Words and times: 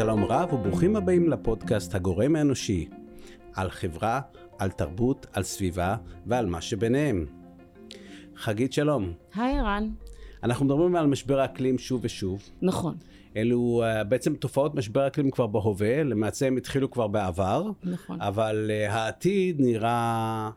שלום 0.00 0.24
רב 0.24 0.52
וברוכים 0.52 0.96
הבאים 0.96 1.28
לפודקאסט 1.28 1.94
הגורם 1.94 2.36
האנושי, 2.36 2.88
על 3.54 3.70
חברה, 3.70 4.20
על 4.58 4.70
תרבות, 4.70 5.26
על 5.32 5.42
סביבה 5.42 5.96
ועל 6.26 6.46
מה 6.46 6.60
שביניהם. 6.60 7.26
חגית 8.36 8.72
שלום. 8.72 9.12
היי 9.34 9.58
ערן. 9.58 9.90
אנחנו 10.42 10.64
מדברים 10.64 10.96
על 10.96 11.06
משבר 11.06 11.40
האקלים 11.40 11.78
שוב 11.78 12.00
ושוב. 12.04 12.42
נכון. 12.62 12.94
אלו 13.36 13.82
uh, 13.82 14.04
בעצם 14.04 14.34
תופעות 14.34 14.74
משבר 14.74 15.00
האקלים 15.00 15.30
כבר 15.30 15.46
בהווה, 15.46 16.02
למעשה 16.02 16.46
הם 16.46 16.56
התחילו 16.56 16.90
כבר 16.90 17.06
בעבר. 17.06 17.70
נכון. 17.84 18.20
אבל 18.20 18.70
uh, 18.70 18.92
העתיד 18.92 19.60
נראה... 19.60 20.50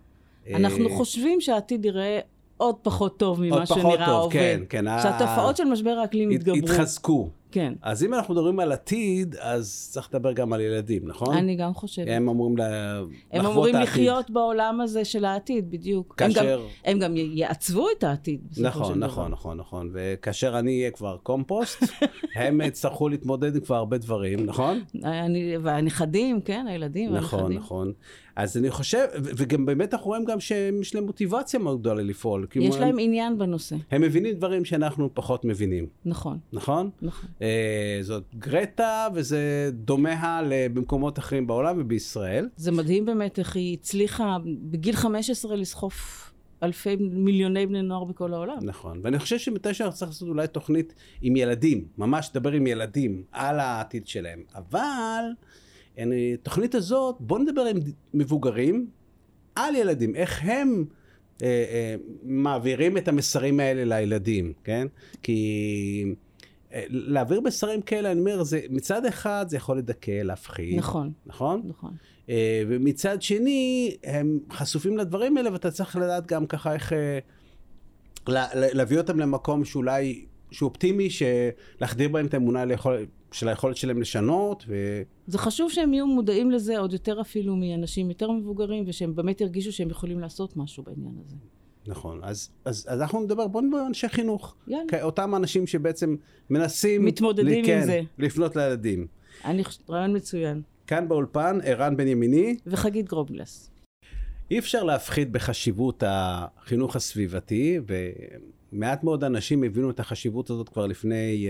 אנחנו 0.54 0.86
uh, 0.86 0.92
חושבים 0.92 1.42
שהעתיד 1.42 1.86
יראה 1.86 2.20
עוד 2.58 2.76
פחות 2.82 3.20
טוב 3.20 3.42
ממה 3.42 3.66
שנראה 3.66 3.82
ההווה. 3.82 3.92
עוד 3.92 4.00
פחות 4.00 4.24
טוב, 4.24 4.34
כן, 4.34 4.62
כן. 4.70 4.86
שהתופעות 5.04 5.58
של 5.58 5.66
משבר 5.66 5.90
האקלים 5.90 6.32
יתגברו. 6.32 6.58
יתחזקו. 6.58 7.30
כן. 7.54 7.74
אז 7.82 8.04
אם 8.04 8.14
אנחנו 8.14 8.34
מדברים 8.34 8.60
על 8.60 8.72
עתיד, 8.72 9.36
אז 9.40 9.90
צריך 9.92 10.10
לדבר 10.10 10.34
גם 10.34 10.54
על 10.54 10.62
ילדים, 10.62 11.08
נכון? 11.08 11.38
אני 11.38 11.56
גם 11.56 11.74
חושבת. 11.74 12.08
הם 12.10 12.30
אמורים 12.30 12.58
לה... 12.58 12.68
לחוות 12.68 13.10
העתיד. 13.12 13.40
הם 13.40 13.46
אמורים 13.46 13.76
לחיות 13.76 14.30
בעולם 14.30 14.82
הזה 14.82 15.06
של 15.06 15.26
העתיד, 15.26 15.72
בדיוק. 15.72 16.16
כאשר... 16.18 16.60
הם 16.86 17.00
גם, 17.00 17.12
הם 17.12 17.18
גם 17.18 17.18
יעצבו 17.34 17.88
את 17.98 18.04
העתיד. 18.04 18.42
נכון, 18.58 19.00
נכון, 19.00 19.32
נכון, 19.32 19.58
נכון. 19.58 19.90
וכאשר 19.94 20.60
אני 20.60 20.80
אהיה 20.80 20.92
כבר 20.92 21.18
קומפוסט, 21.24 21.84
הם 22.36 22.62
יצטרכו 22.62 23.10
להתמודד 23.10 23.56
עם 23.56 23.62
כבר 23.62 23.76
הרבה 23.76 23.98
דברים, 23.98 24.46
נכון? 24.46 24.82
אני, 25.04 25.58
והנכדים, 25.58 26.42
כן, 26.42 26.66
הילדים, 26.70 27.14
נכון, 27.14 27.40
הנכדים. 27.40 27.58
נכון, 27.58 27.88
נכון. 27.88 27.94
אז 28.36 28.58
אני 28.58 28.70
חושב, 28.70 29.06
וגם 29.24 29.66
באמת 29.66 29.94
אנחנו 29.94 30.08
רואים 30.08 30.26
גם 30.26 30.40
שיש 30.40 30.96
להם 30.96 31.04
מוטיבציה 31.06 31.60
מאוד 31.60 31.80
גדולה 31.80 32.02
לפעול. 32.02 32.48
יש 32.56 32.76
להם 32.76 32.90
הם, 32.90 33.00
עניין 33.00 33.38
בנושא. 33.38 33.76
הם 33.92 34.02
מבינים 34.02 34.36
דברים 34.36 34.66
שאנחנו 34.66 35.10
פחות 35.14 35.46
מבינים. 35.46 35.88
נכון. 36.06 36.38
נכון? 36.54 36.90
נכון. 37.02 37.30
אה, 37.42 38.00
זאת 38.02 38.24
גרטה, 38.36 39.08
וזה 39.14 39.70
דומה 39.74 40.42
במקומות 40.74 41.20
אחרים 41.20 41.48
בעולם 41.48 41.82
ובישראל. 41.82 42.50
זה 42.56 42.72
מדהים 42.72 43.06
באמת 43.06 43.40
איך 43.40 43.56
היא 43.56 43.78
הצליחה 43.80 44.38
בגיל 44.46 44.96
15 44.96 45.56
לסחוף 45.56 46.30
אלפי 46.64 46.96
מיליוני 47.00 47.66
בני 47.66 47.82
נוער 47.82 48.04
בכל 48.04 48.34
העולם. 48.34 48.58
נכון, 48.62 49.00
ואני 49.04 49.20
חושב 49.20 49.38
שמתישהו 49.38 49.92
צריך 49.92 50.12
לעשות 50.12 50.30
אולי 50.30 50.48
תוכנית 50.48 50.94
עם 51.22 51.36
ילדים, 51.36 51.86
ממש 51.98 52.30
לדבר 52.32 52.52
עם 52.52 52.68
ילדים 52.68 53.24
על 53.32 53.60
העתיד 53.60 54.08
שלהם. 54.08 54.44
אבל... 54.56 55.24
התוכנית 56.34 56.76
הזאת, 56.76 57.16
בואו 57.20 57.40
נדבר 57.40 57.62
עם 57.62 57.78
מבוגרים 58.14 58.88
על 59.56 59.76
ילדים, 59.76 60.16
איך 60.16 60.44
הם 60.44 60.86
אה, 61.42 61.48
אה, 61.48 61.96
מעבירים 62.24 62.98
את 62.98 63.08
המסרים 63.08 63.60
האלה 63.60 63.98
לילדים, 63.98 64.54
כן? 64.64 64.88
כי 65.24 66.16
אה, 66.74 66.84
להעביר 66.90 67.42
מסרים 67.42 67.82
כאלה, 67.82 68.12
אני 68.12 68.20
אומר, 68.20 68.44
זה, 68.44 68.62
מצד 68.70 69.06
אחד 69.06 69.46
זה 69.50 69.58
יכול 69.58 69.78
לדכא, 69.78 70.12
להפחיד. 70.12 70.78
נכון. 70.78 71.12
נכון? 71.26 71.62
נכון. 71.66 71.94
אה, 72.30 72.64
ומצד 72.68 73.22
שני, 73.22 73.96
הם 74.04 74.40
חשופים 74.52 74.98
לדברים 74.98 75.38
האלה, 75.38 75.54
ואתה 75.54 75.72
צריך 75.72 75.96
לדעת 75.96 76.28
גם 76.28 76.46
ככה 76.46 76.74
איך... 76.74 76.94
אה, 76.94 77.20
לה, 78.28 78.48
להביא 78.54 78.98
אותם 78.98 79.20
למקום 79.20 79.66
שאולי, 79.66 80.26
שהוא 80.54 80.70
אופטימי, 80.70 81.10
שלהחדיר 81.10 82.10
בהם 82.10 82.26
את 82.26 82.34
האמונה 82.34 82.66
ליכול, 82.66 83.06
של 83.32 83.48
היכולת 83.48 83.78
שלהם 83.78 84.02
לשנות. 84.02 84.64
ו... 84.68 85.02
זה 85.28 85.38
חשוב 85.38 85.72
שהם 85.72 85.94
יהיו 85.94 86.08
מודעים 86.08 86.52
לזה 86.52 86.80
עוד 86.80 86.94
יותר 86.94 87.22
אפילו 87.22 87.56
מאנשים 87.56 88.10
יותר 88.10 88.32
מבוגרים, 88.32 88.84
ושהם 88.88 89.16
באמת 89.16 89.42
ירגישו 89.42 89.72
שהם 89.72 89.90
יכולים 89.90 90.20
לעשות 90.20 90.58
משהו 90.58 90.84
בעניין 90.84 91.16
הזה. 91.26 91.36
נכון, 91.88 92.20
אז, 92.24 92.50
אז, 92.66 92.86
אז 92.90 93.02
אנחנו 93.02 93.22
נדבר, 93.22 93.48
בואו 93.48 93.64
נדבר 93.64 93.78
על 93.78 93.86
אנשי 93.86 94.10
חינוך. 94.10 94.56
יאללה. 94.68 95.04
אותם 95.04 95.36
אנשים 95.36 95.68
שבעצם 95.68 96.16
מנסים... 96.50 97.06
מתמודדים 97.06 97.66
כן, 97.66 97.78
עם 97.78 97.86
זה. 97.86 98.02
לפנות 98.18 98.56
לילדים. 98.56 99.08
אני 99.46 99.64
חושבת, 99.64 99.90
רעיון 99.90 100.16
מצוין. 100.16 100.62
כאן 100.88 101.08
באולפן, 101.08 101.60
ערן 101.64 101.98
בן 101.98 102.08
ימיני. 102.08 102.58
וחגית 102.68 103.10
גרובלס. 103.10 103.70
אי 104.52 104.60
אפשר 104.60 104.84
להפחית 104.84 105.32
בחשיבות 105.32 106.04
החינוך 106.08 106.96
הסביבתי, 106.96 107.80
ומעט 108.74 109.04
מאוד 109.04 109.24
אנשים 109.24 109.64
הבינו 109.64 109.90
את 109.90 110.00
החשיבות 110.00 110.50
הזאת 110.50 110.70
כבר 110.70 110.88
לפני 110.88 111.50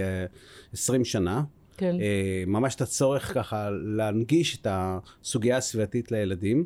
uh, 0.71 0.73
20 0.73 1.05
שנה. 1.05 1.43
כן. 1.77 1.95
Uh, 1.95 2.49
ממש 2.49 2.75
את 2.75 2.81
הצורך 2.81 3.33
ככה 3.33 3.69
להנגיש 3.71 4.57
את 4.57 4.67
הסוגיה 4.69 5.57
הסביבתית 5.57 6.11
לילדים. 6.11 6.65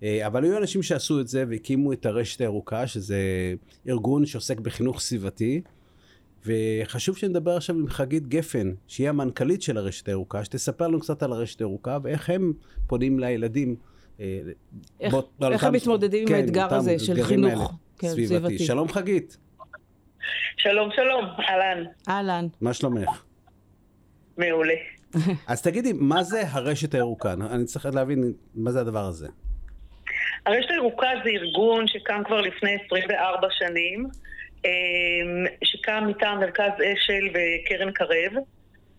Uh, 0.00 0.04
אבל 0.26 0.44
היו 0.44 0.58
אנשים 0.58 0.82
שעשו 0.82 1.20
את 1.20 1.28
זה 1.28 1.44
והקימו 1.48 1.92
את 1.92 2.06
הרשת 2.06 2.40
הירוקה, 2.40 2.86
שזה 2.86 3.18
ארגון 3.88 4.26
שעוסק 4.26 4.60
בחינוך 4.60 5.00
סביבתי. 5.00 5.60
וחשוב 6.46 7.16
שנדבר 7.16 7.56
עכשיו 7.56 7.76
עם 7.76 7.88
חגית 7.88 8.26
גפן, 8.26 8.72
שהיא 8.86 9.08
המנכ"לית 9.08 9.62
של 9.62 9.76
הרשת 9.76 10.08
הירוקה, 10.08 10.44
שתספר 10.44 10.88
לנו 10.88 11.00
קצת 11.00 11.22
על 11.22 11.32
הרשת 11.32 11.60
הירוקה 11.60 11.98
ואיך 12.02 12.30
הם 12.30 12.52
פונים 12.86 13.18
לילדים. 13.18 13.76
אה, 14.20 14.40
איך, 15.00 15.14
בוא, 15.14 15.52
איך 15.52 15.64
הם 15.64 15.72
מתמודדים 15.72 16.28
כן, 16.28 16.34
עם 16.34 16.40
האתגר 16.40 16.74
הזה 16.74 16.98
של 16.98 17.22
חינוך 17.22 17.74
כן, 17.98 18.08
סביבתי. 18.08 18.26
סביבתי. 18.28 18.58
שלום 18.58 18.88
חגית. 18.88 19.36
שלום, 20.56 20.90
שלום, 20.96 21.24
אהלן. 21.48 21.84
אהלן. 22.08 22.46
מה 22.60 22.74
שלומך? 22.74 23.22
מעולה. 24.36 24.74
אז 25.48 25.62
תגידי, 25.62 25.92
מה 25.92 26.22
זה 26.22 26.42
הרשת 26.50 26.94
הירוקה? 26.94 27.32
אני 27.50 27.64
צריך 27.64 27.86
להבין 27.86 28.32
מה 28.54 28.70
זה 28.70 28.80
הדבר 28.80 29.04
הזה. 29.04 29.28
הרשת 30.46 30.70
הירוקה 30.70 31.08
זה 31.24 31.30
ארגון 31.30 31.88
שקם 31.88 32.22
כבר 32.26 32.40
לפני 32.40 32.76
24 32.86 33.48
שנים, 33.50 34.06
אמ, 34.64 34.70
שקם 35.64 36.04
מטעם 36.08 36.40
מרכז 36.40 36.72
אשל 36.72 37.28
וקרן 37.28 37.92
קרב, 37.92 38.32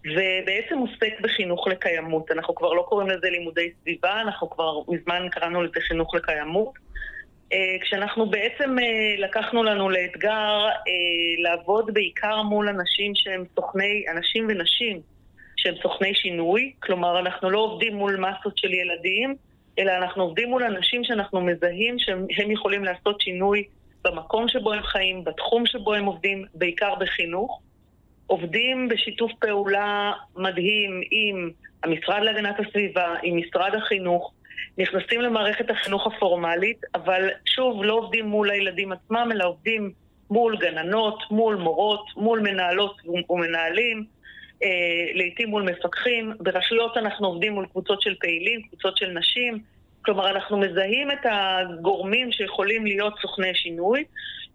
ובעצם 0.05 0.77
עוסק 0.77 1.21
בחינוך 1.21 1.67
לקיימות. 1.67 2.31
אנחנו 2.31 2.55
כבר 2.55 2.73
לא 2.73 2.85
קוראים 2.89 3.09
לזה 3.09 3.29
לימודי 3.29 3.71
סביבה, 3.81 4.21
אנחנו 4.21 4.49
כבר 4.49 4.79
מזמן 4.87 5.27
קראנו 5.31 5.63
לזה 5.63 5.79
חינוך 5.87 6.15
לקיימות. 6.15 6.73
אה, 7.53 7.77
כשאנחנו 7.81 8.29
בעצם 8.29 8.79
אה, 8.79 9.15
לקחנו 9.17 9.63
לנו 9.63 9.89
לאתגר 9.89 10.67
אה, 10.67 11.43
לעבוד 11.43 11.93
בעיקר 11.93 12.41
מול 12.41 12.69
אנשים 12.69 13.11
שהם 13.15 13.43
סוכני, 13.55 14.03
אנשים 14.11 14.47
ונשים 14.49 15.01
שהם 15.55 15.75
סוכני 15.81 16.15
שינוי, 16.15 16.71
כלומר 16.79 17.19
אנחנו 17.19 17.49
לא 17.49 17.59
עובדים 17.59 17.95
מול 17.95 18.17
מסות 18.17 18.57
של 18.57 18.73
ילדים, 18.73 19.35
אלא 19.79 19.91
אנחנו 19.91 20.23
עובדים 20.23 20.49
מול 20.49 20.63
אנשים 20.63 21.03
שאנחנו 21.03 21.41
מזהים 21.41 21.99
שהם 21.99 22.51
יכולים 22.51 22.83
לעשות 22.83 23.21
שינוי 23.21 23.63
במקום 24.03 24.47
שבו 24.47 24.73
הם 24.73 24.83
חיים, 24.83 25.23
בתחום 25.23 25.65
שבו 25.65 25.93
הם 25.93 26.05
עובדים, 26.05 26.45
בעיקר 26.53 26.95
בחינוך. 26.95 27.61
עובדים 28.27 28.89
בשיתוף 28.89 29.31
פעולה 29.39 30.11
מדהים 30.35 31.01
עם 31.11 31.49
המשרד 31.83 32.21
להגנת 32.21 32.59
הסביבה, 32.59 33.15
עם 33.23 33.37
משרד 33.37 33.75
החינוך, 33.75 34.33
נכנסים 34.77 35.21
למערכת 35.21 35.69
החינוך 35.69 36.07
הפורמלית, 36.07 36.81
אבל 36.95 37.29
שוב, 37.45 37.83
לא 37.83 37.93
עובדים 37.93 38.25
מול 38.25 38.49
הילדים 38.51 38.91
עצמם, 38.91 39.29
אלא 39.31 39.45
עובדים 39.45 39.91
מול 40.29 40.57
גננות, 40.57 41.23
מול 41.31 41.55
מורות, 41.55 42.05
מול 42.17 42.39
מנהלות 42.39 42.97
ומנהלים, 43.29 44.05
אה, 44.63 44.67
לעיתים 45.13 45.49
מול 45.49 45.63
מפקחים. 45.63 46.33
ברשויות 46.39 46.97
אנחנו 46.97 47.27
עובדים 47.27 47.53
מול 47.53 47.65
קבוצות 47.65 48.01
של 48.01 48.15
פעילים, 48.19 48.61
קבוצות 48.61 48.97
של 48.97 49.09
נשים. 49.09 49.59
כלומר, 50.05 50.29
אנחנו 50.29 50.57
מזהים 50.57 51.11
את 51.11 51.25
הגורמים 51.31 52.31
שיכולים 52.31 52.85
להיות 52.85 53.13
סוכני 53.21 53.55
שינוי 53.55 54.03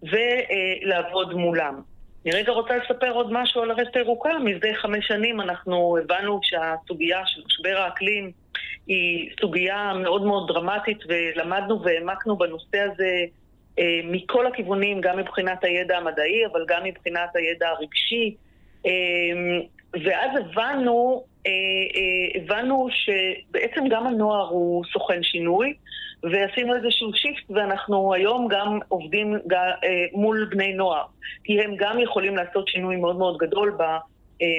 ולעבוד 0.03 1.35
מולם. 1.35 1.81
אני 2.27 2.35
רגע 2.35 2.53
רוצה 2.53 2.77
לספר 2.77 3.11
עוד 3.11 3.33
משהו 3.33 3.63
על 3.63 3.71
הרשת 3.71 3.97
הירוקה. 3.97 4.39
מזה 4.39 4.71
חמש 4.75 5.07
שנים 5.07 5.41
אנחנו 5.41 5.97
הבנו 5.99 6.41
שהסוגיה 6.43 7.23
של 7.27 7.43
משבר 7.47 7.77
האקלים 7.77 8.33
היא 8.87 9.31
סוגיה 9.41 9.93
מאוד 10.03 10.25
מאוד 10.25 10.49
דרמטית, 10.49 10.99
ולמדנו 11.09 11.83
והעמקנו 11.83 12.37
בנושא 12.37 12.79
הזה 12.79 13.25
אה, 13.79 14.01
מכל 14.05 14.47
הכיוונים, 14.47 15.01
גם 15.01 15.19
מבחינת 15.19 15.65
הידע 15.65 15.99
המדעי, 15.99 16.47
אבל 16.47 16.65
גם 16.69 16.85
מבחינת 16.85 17.37
הידע 17.37 17.69
הרגשי. 17.69 18.35
אה, 18.87 18.91
ואז 20.05 20.31
הבנו, 20.41 21.25
אה, 21.47 21.53
הבנו 22.35 22.89
שבעצם 22.91 23.89
גם 23.91 24.07
הנוער 24.07 24.49
הוא 24.49 24.85
סוכן 24.93 25.23
שינוי, 25.23 25.75
ועשינו 26.33 26.77
איזשהו 26.77 27.15
שיפט, 27.15 27.51
ואנחנו 27.51 28.15
היום 28.15 28.49
גם 28.49 28.79
עובדים 28.89 29.35
מול 30.13 30.49
בני 30.51 30.73
נוער, 30.73 31.05
כי 31.45 31.61
הם 31.61 31.75
גם 31.77 32.01
יכולים 32.01 32.37
לעשות 32.37 32.69
שינוי 32.69 32.97
מאוד 32.97 33.17
מאוד 33.17 33.39
גדול 33.39 33.79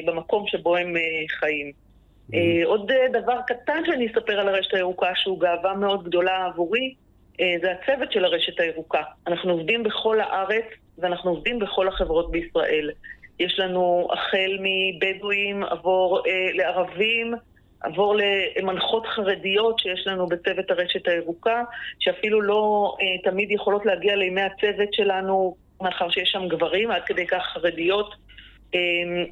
במקום 0.05 0.47
שבו 0.47 0.75
הם 0.75 0.93
חיים. 1.39 1.84
Mm-hmm. 2.31 2.37
עוד 2.65 2.91
דבר 3.11 3.39
קטן 3.47 3.81
שאני 3.85 4.07
אספר 4.07 4.39
על 4.39 4.47
הרשת 4.47 4.73
הירוקה, 4.73 5.11
שהוא 5.15 5.39
גאווה 5.39 5.73
מאוד 5.73 6.03
גדולה 6.03 6.45
עבורי, 6.45 6.95
זה 7.37 7.71
הצוות 7.71 8.11
של 8.11 8.25
הרשת 8.25 8.59
הירוקה. 8.59 9.01
אנחנו 9.27 9.51
עובדים 9.51 9.83
בכל 9.83 10.19
הארץ, 10.19 10.65
ואנחנו 10.97 11.31
עובדים 11.31 11.59
בכל 11.59 11.87
החברות 11.87 12.31
בישראל. 12.31 12.91
יש 13.39 13.59
לנו 13.59 14.07
החל 14.13 14.57
מבדואים, 14.59 15.63
עבור 15.63 16.23
אה, 16.27 16.49
לערבים, 16.53 17.33
עבור 17.81 18.15
למנחות 18.15 19.05
חרדיות 19.05 19.79
שיש 19.79 20.07
לנו 20.07 20.27
בצוות 20.27 20.71
הרשת 20.71 21.07
הירוקה, 21.07 21.63
שאפילו 21.99 22.41
לא 22.41 22.95
אה, 23.01 23.31
תמיד 23.31 23.51
יכולות 23.51 23.85
להגיע 23.85 24.15
לימי 24.15 24.41
הצוות 24.41 24.93
שלנו, 24.93 25.55
מאחר 25.81 26.09
שיש 26.09 26.29
שם 26.31 26.47
גברים, 26.47 26.91
עד 26.91 27.01
כדי 27.05 27.27
כך 27.27 27.43
חרדיות 27.53 28.15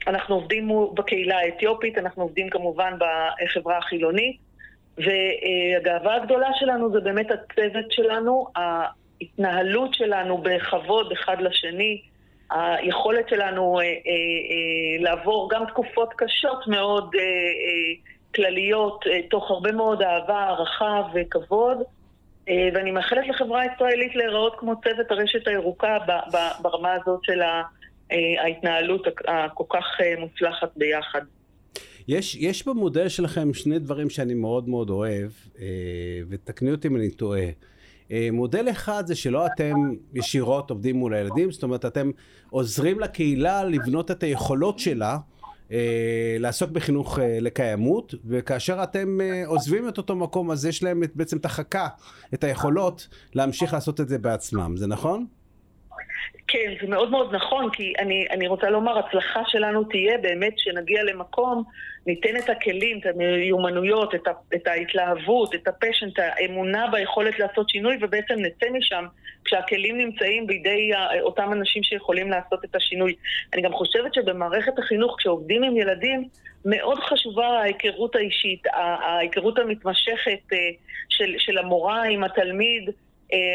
אנחנו 0.07 0.35
עובדים 0.35 0.69
בקהילה 0.93 1.37
האתיופית, 1.37 1.97
אנחנו 1.97 2.23
עובדים 2.23 2.49
כמובן 2.49 2.93
בחברה 3.43 3.77
החילונית, 3.77 4.37
והגאווה 4.97 6.15
הגדולה 6.15 6.49
שלנו 6.59 6.91
זה 6.91 6.99
באמת 6.99 7.27
הצוות 7.31 7.91
שלנו, 7.91 8.47
ההתנהלות 8.55 9.93
שלנו 9.93 10.37
בכבוד 10.37 11.11
אחד 11.11 11.41
לשני, 11.41 12.01
היכולת 12.51 13.29
שלנו 13.29 13.79
אה, 13.79 13.85
אה, 13.85 13.89
אה, 13.89 15.03
לעבור 15.03 15.49
גם 15.51 15.65
תקופות 15.65 16.13
קשות 16.17 16.67
מאוד 16.67 17.11
כלליות, 18.35 19.05
תוך 19.29 19.51
הרבה 19.51 19.71
מאוד 19.71 20.01
אהבה, 20.01 20.39
הערכה 20.39 21.01
וכבוד. 21.13 21.77
ואני 22.73 22.91
מאחלת 22.91 23.27
לחברה 23.27 23.61
הישראלית 23.61 24.15
להיראות 24.15 24.55
כמו 24.59 24.73
צוות 24.81 25.11
הרשת 25.11 25.47
הירוקה 25.47 25.97
ברמה 26.61 26.93
הזאת 26.93 27.19
של 27.23 27.41
ההתנהלות 28.43 29.07
הכל 29.27 29.63
כך 29.69 29.85
אה, 30.01 30.19
מוצלחת 30.19 30.71
ביחד. 30.75 31.21
יש, 32.07 32.35
יש 32.35 32.67
במודל 32.67 33.07
שלכם 33.07 33.53
שני 33.53 33.79
דברים 33.79 34.09
שאני 34.09 34.33
מאוד 34.33 34.69
מאוד 34.69 34.89
אוהב, 34.89 35.31
אה, 35.59 35.65
ותקני 36.29 36.71
אותי 36.71 36.87
אם 36.87 36.95
אני 36.95 37.11
טועה. 37.11 37.45
מודל 38.31 38.69
אחד 38.69 39.07
זה 39.07 39.15
שלא 39.15 39.45
אתם 39.45 39.73
ישירות 40.13 40.69
עובדים 40.69 40.95
מול 40.95 41.13
הילדים, 41.13 41.51
זאת 41.51 41.63
אומרת 41.63 41.85
אתם 41.85 42.11
עוזרים 42.49 42.99
לקהילה 42.99 43.63
לבנות 43.63 44.11
את 44.11 44.23
היכולות 44.23 44.79
שלה 44.79 45.17
אה, 45.71 46.35
לעסוק 46.39 46.71
בחינוך 46.71 47.19
אה, 47.19 47.37
לקיימות, 47.41 48.15
וכאשר 48.25 48.83
אתם 48.83 49.21
אה, 49.21 49.43
עוזבים 49.45 49.89
את 49.89 49.97
אותו 49.97 50.15
מקום, 50.15 50.51
אז 50.51 50.65
יש 50.65 50.83
להם 50.83 51.03
את, 51.03 51.11
בעצם 51.15 51.37
את 51.37 51.45
החכה, 51.45 51.87
את 52.33 52.43
היכולות 52.43 53.07
להמשיך 53.33 53.73
לעשות 53.73 54.01
את 54.01 54.09
זה 54.09 54.17
בעצמם, 54.17 54.77
זה 54.77 54.87
נכון? 54.87 55.25
כן, 56.47 56.73
זה 56.81 56.87
מאוד 56.87 57.11
מאוד 57.11 57.35
נכון, 57.35 57.69
כי 57.69 57.93
אני, 57.99 58.27
אני 58.31 58.47
רוצה 58.47 58.69
לומר, 58.69 58.99
הצלחה 58.99 59.41
שלנו 59.47 59.83
תהיה 59.83 60.17
באמת 60.17 60.53
שנגיע 60.57 61.03
למקום, 61.03 61.63
ניתן 62.07 62.37
את 62.37 62.49
הכלים, 62.49 62.99
את 62.99 63.05
המיומנויות, 63.05 64.15
את, 64.15 64.27
ה, 64.27 64.31
את 64.55 64.67
ההתלהבות, 64.67 65.55
את 65.55 65.67
הפשן, 65.67 66.07
את 66.07 66.19
האמונה 66.19 66.87
ביכולת 66.91 67.39
לעשות 67.39 67.69
שינוי, 67.69 67.97
ובעצם 68.01 68.33
נצא 68.37 68.65
משם 68.71 69.05
כשהכלים 69.45 69.97
נמצאים 69.97 70.47
בידי 70.47 70.91
אותם 71.21 71.53
אנשים 71.53 71.83
שיכולים 71.83 72.29
לעשות 72.29 72.65
את 72.65 72.75
השינוי. 72.75 73.15
אני 73.53 73.61
גם 73.61 73.73
חושבת 73.73 74.13
שבמערכת 74.13 74.79
החינוך, 74.79 75.15
כשעובדים 75.19 75.63
עם 75.63 75.77
ילדים, 75.77 76.27
מאוד 76.65 76.99
חשובה 76.99 77.47
ההיכרות 77.47 78.15
האישית, 78.15 78.63
ההיכרות 78.73 79.59
המתמשכת 79.59 80.53
אה, 80.53 80.57
של, 81.09 81.35
של 81.37 81.57
המורה 81.57 82.03
עם 82.03 82.23
התלמיד, 82.23 82.89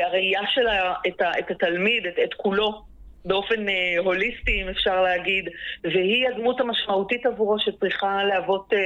הראייה 0.06 0.40
שלה 0.54 0.94
את, 1.06 1.22
את 1.38 1.50
התלמיד, 1.50 2.06
את, 2.06 2.18
את 2.24 2.34
כולו, 2.34 2.82
באופן 3.24 3.68
אה, 3.68 3.94
הוליסטי, 3.98 4.62
אם 4.62 4.68
אפשר 4.68 5.02
להגיד, 5.02 5.48
והיא 5.84 6.28
הדמות 6.28 6.60
המשמעותית 6.60 7.26
עבורו 7.26 7.58
שצריכה 7.58 8.24
להוות, 8.24 8.72
אה, 8.72 8.78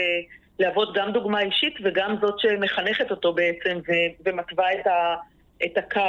להוות 0.59 0.95
גם 0.95 1.13
דוגמה 1.13 1.41
אישית 1.41 1.75
וגם 1.85 2.17
זאת 2.21 2.39
שמחנכת 2.39 3.11
אותו 3.11 3.33
בעצם 3.33 3.79
ומתווה 4.25 4.75
את 4.75 4.87
ה... 4.87 5.15
את 5.65 5.79
הקו. 5.79 6.01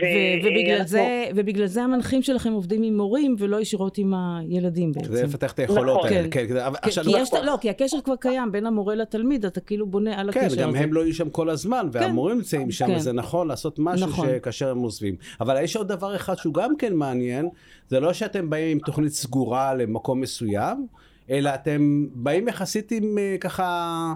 ו- 0.00 0.46
ובגלל, 0.46 0.86
זה, 0.86 1.24
ובגלל 1.34 1.66
זה 1.66 1.82
המנחים 1.82 2.22
שלכם 2.22 2.52
עובדים 2.52 2.82
עם 2.82 2.96
מורים 2.96 3.36
ולא 3.38 3.60
ישירות 3.60 3.98
עם 3.98 4.14
הילדים 4.14 4.92
בעצם. 4.92 5.12
זה 5.12 5.22
לפתח 5.24 5.52
את 5.52 5.58
היכולות 5.58 5.98
נכון. 5.98 6.12
האלה. 6.12 6.28
כן, 6.28 6.46
כן, 6.48 6.54
כן, 6.54 6.90
כי, 6.90 7.00
כי, 7.02 7.18
יש, 7.18 7.34
לא, 7.44 7.58
כי 7.60 7.70
הקשר 7.70 8.00
כבר 8.04 8.16
קיים 8.16 8.52
בין 8.52 8.66
המורה 8.66 8.94
לתלמיד, 8.94 9.44
אתה 9.44 9.60
כאילו 9.60 9.86
בונה 9.86 10.20
על 10.20 10.32
כן, 10.32 10.40
הקשר 10.40 10.46
הזה. 10.46 10.56
כן, 10.56 10.62
גם 10.62 10.74
הם 10.74 10.92
לא 10.92 11.00
יהיו 11.00 11.14
שם 11.14 11.30
כל 11.30 11.50
הזמן, 11.50 11.88
כן. 11.92 11.98
והמורים 11.98 12.36
נמצאים 12.36 12.70
שם, 12.70 12.86
כן. 12.86 12.96
וזה 12.96 13.12
נכון 13.12 13.48
לעשות 13.48 13.78
משהו 13.78 14.06
נכון. 14.06 14.28
שכאשר 14.28 14.70
הם 14.70 14.78
עוזבים. 14.78 15.14
אבל 15.40 15.62
יש 15.62 15.76
עוד 15.76 15.88
דבר 15.88 16.16
אחד 16.16 16.34
שהוא 16.34 16.54
גם 16.54 16.76
כן 16.76 16.94
מעניין, 16.94 17.48
זה 17.88 18.00
לא 18.00 18.12
שאתם 18.12 18.50
באים 18.50 18.70
עם 18.70 18.78
תוכנית 18.78 19.12
סגורה 19.12 19.74
למקום 19.74 20.20
מסוים, 20.20 20.86
אלא 21.30 21.50
אתם 21.54 22.06
באים 22.14 22.48
יחסית 22.48 22.92
עם 22.92 23.18
אה, 23.18 23.36
ככה, 23.40 24.14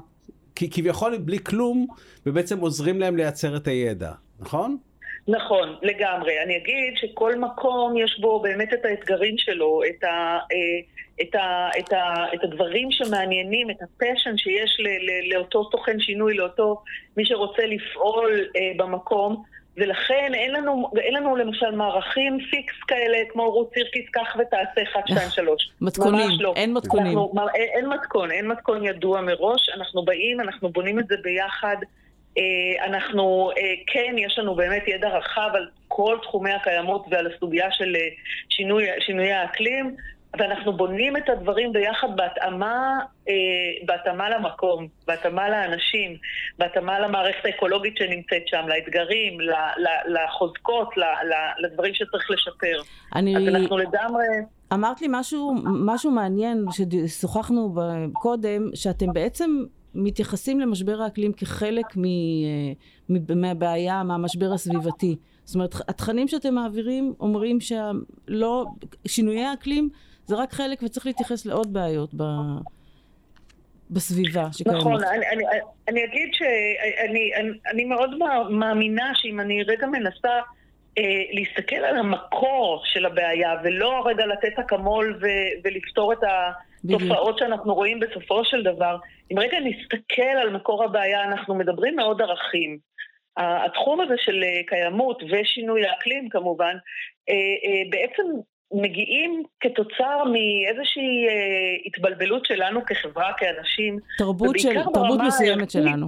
כביכול 0.56 1.18
בלי 1.18 1.38
כלום, 1.38 1.86
ובעצם 2.26 2.58
עוזרים 2.58 3.00
להם 3.00 3.16
לייצר 3.16 3.56
את 3.56 3.68
הידע, 3.68 4.12
נכון? 4.40 4.76
נכון, 5.28 5.76
לגמרי. 5.82 6.42
אני 6.42 6.56
אגיד 6.56 6.94
שכל 6.96 7.36
מקום 7.36 7.96
יש 7.96 8.20
בו 8.20 8.40
באמת 8.40 8.72
את 8.72 8.84
האתגרים 8.84 9.38
שלו, 9.38 9.80
את, 9.88 10.04
ה, 10.04 10.38
אה, 10.52 10.80
את, 11.22 11.34
ה, 11.34 11.68
את, 11.78 11.92
ה, 11.92 12.14
את 12.34 12.44
הדברים 12.44 12.90
שמעניינים, 12.90 13.70
את 13.70 13.76
ה 13.82 13.89
passion 13.89 14.36
שיש 14.36 14.76
ל, 14.78 14.88
ל, 14.88 15.34
לאותו 15.34 15.70
סוכן 15.70 16.00
שינוי, 16.00 16.34
לאותו 16.34 16.82
מי 17.16 17.24
שרוצה 17.26 17.62
לפעול 17.66 18.48
אה, 18.56 18.72
במקום. 18.76 19.42
ולכן 19.76 20.32
אין 20.34 20.52
לנו, 20.52 20.90
אין 20.96 21.14
לנו 21.14 21.36
למשל 21.36 21.70
מערכים 21.70 22.38
פיקס 22.50 22.74
כאלה, 22.88 23.18
כמו 23.32 23.50
רות 23.50 23.70
סירקיס, 23.74 24.10
קח 24.10 24.36
ותעשה 24.38 24.82
1, 24.92 25.00
2, 25.06 25.30
3. 25.30 25.70
מתכונים, 25.80 26.28
לא. 26.40 26.52
אין 26.56 26.72
מתכונים. 26.72 27.18
אנחנו, 27.18 27.48
אין, 27.54 27.68
אין 27.74 27.88
מתכון, 27.88 28.30
אין 28.30 28.48
מתכון 28.48 28.84
ידוע 28.84 29.20
מראש. 29.20 29.68
אנחנו 29.76 30.04
באים, 30.04 30.40
אנחנו 30.40 30.68
בונים 30.68 30.98
את 30.98 31.06
זה 31.06 31.14
ביחד. 31.22 31.76
אה, 32.38 32.86
אנחנו, 32.86 33.50
אה, 33.58 33.74
כן, 33.86 34.14
יש 34.18 34.38
לנו 34.38 34.54
באמת 34.54 34.88
ידע 34.88 35.08
רחב 35.08 35.50
על 35.54 35.68
כל 35.88 36.18
תחומי 36.22 36.52
הקיימות 36.52 37.06
ועל 37.10 37.26
הסוגיה 37.26 37.70
של 37.72 37.96
אה, 37.96 38.08
שינוי, 38.48 38.86
שינוי 39.00 39.32
האקלים, 39.32 39.96
ואנחנו 40.38 40.72
בונים 40.72 41.16
את 41.16 41.28
הדברים 41.28 41.72
ביחד 41.72 42.16
בהתאמה, 42.16 42.98
בהתאמה 43.86 44.30
למקום, 44.30 44.88
בהתאמה 45.06 45.50
לאנשים, 45.50 46.16
בהתאמה 46.58 47.00
למערכת 47.00 47.44
האקולוגית 47.44 47.96
שנמצאת 47.96 48.48
שם, 48.48 48.64
לאתגרים, 48.68 49.38
לחוזקות, 50.06 50.88
לדברים 51.58 51.94
שצריך 51.94 52.30
לשפר. 52.30 52.82
אני... 53.14 53.36
אז 53.36 53.42
אנחנו 53.54 53.78
לגמרי... 53.78 54.24
אמרת 54.72 55.00
לי 55.00 55.06
משהו, 55.10 55.54
משהו 55.64 56.10
מעניין 56.10 56.64
ששוחחנו 56.70 57.74
קודם, 58.12 58.70
שאתם 58.74 59.12
בעצם 59.12 59.50
מתייחסים 59.94 60.60
למשבר 60.60 61.02
האקלים 61.02 61.32
כחלק 61.32 61.96
מ, 61.96 62.02
מ, 63.08 63.40
מהבעיה, 63.40 64.02
מהמשבר 64.02 64.52
הסביבתי. 64.52 65.16
זאת 65.44 65.54
אומרת, 65.54 65.74
התכנים 65.88 66.28
שאתם 66.28 66.54
מעבירים 66.54 67.14
אומרים 67.20 67.58
שלא, 67.60 68.64
שינויי 69.06 69.44
האקלים 69.44 69.88
זה 70.26 70.36
רק 70.36 70.52
חלק 70.52 70.82
וצריך 70.82 71.06
להתייחס 71.06 71.46
לעוד 71.46 71.72
בעיות 71.72 72.10
ב, 72.16 72.22
בסביבה 73.90 74.52
שקיימות. 74.52 74.80
נכון, 74.80 75.04
אני, 75.04 75.26
אני, 75.32 75.44
אני 75.88 76.04
אגיד 76.04 76.28
שאני 76.32 77.30
אני, 77.36 77.50
אני 77.72 77.84
מאוד 77.84 78.10
מאמינה 78.50 79.12
שאם 79.14 79.40
אני 79.40 79.62
רגע 79.62 79.86
מנסה 79.86 80.40
אה, 80.98 81.02
להסתכל 81.32 81.76
על 81.76 81.96
המקור 81.96 82.82
של 82.84 83.06
הבעיה 83.06 83.54
ולא 83.64 84.06
רגע 84.06 84.26
לתת 84.26 84.58
אקמול 84.58 85.20
ולפתור 85.64 86.12
את 86.12 86.22
ה... 86.22 86.52
תופעות 86.90 87.38
שאנחנו 87.38 87.74
רואים 87.74 88.00
בסופו 88.00 88.44
של 88.44 88.62
דבר. 88.62 88.96
אם 89.32 89.38
רגע 89.38 89.58
נסתכל 89.60 90.36
על 90.42 90.50
מקור 90.50 90.84
הבעיה, 90.84 91.24
אנחנו 91.24 91.54
מדברים 91.54 91.96
מאוד 91.96 92.22
ערכים. 92.22 92.78
התחום 93.36 94.00
הזה 94.00 94.14
של 94.18 94.42
אה, 94.42 94.60
קיימות 94.66 95.22
ושינוי 95.30 95.86
האקלים 95.86 96.28
כמובן, 96.28 96.76
אה, 97.28 97.34
אה, 97.34 97.90
בעצם 97.90 98.22
מגיעים 98.72 99.42
כתוצר 99.60 100.24
מאיזושהי 100.24 101.26
התבלבלות 101.86 102.46
שלנו 102.46 102.84
כחברה, 102.84 103.32
כאנשים. 103.36 103.98
תרבות, 104.18 104.58
של, 104.58 104.82
תרבות 104.94 105.20
מסוימת 105.26 105.70
שלנו. 105.70 106.06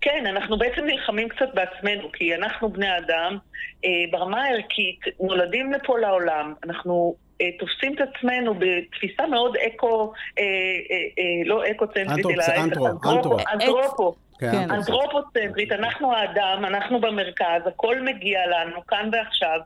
כן, 0.00 0.26
אנחנו 0.26 0.58
בעצם 0.58 0.84
נלחמים 0.84 1.28
קצת 1.28 1.48
בעצמנו, 1.54 2.12
כי 2.12 2.34
אנחנו 2.34 2.68
בני 2.68 2.98
אדם, 2.98 3.38
ברמה 4.10 4.44
הערכית, 4.44 5.00
נולדים 5.20 5.72
לפה 5.72 5.98
לעולם, 5.98 6.54
אנחנו 6.64 7.14
תופסים 7.58 7.94
את 7.94 8.00
עצמנו 8.00 8.54
בתפיסה 8.54 9.26
מאוד 9.26 9.56
אקו, 9.56 10.12
אה, 10.38 10.44
אה, 11.18 11.48
לא 11.48 11.70
אקו-צנטרית, 11.70 12.26
אלא 12.26 12.44
אנתרופו. 13.52 14.14
כן. 14.40 14.70
אנתרופוצנטרית, 14.70 15.72
אנחנו 15.72 16.14
האדם, 16.14 16.64
אנחנו 16.64 17.00
במרכז, 17.00 17.66
הכל 17.66 18.00
מגיע 18.00 18.46
לנו 18.46 18.86
כאן 18.86 19.10
ועכשיו, 19.12 19.60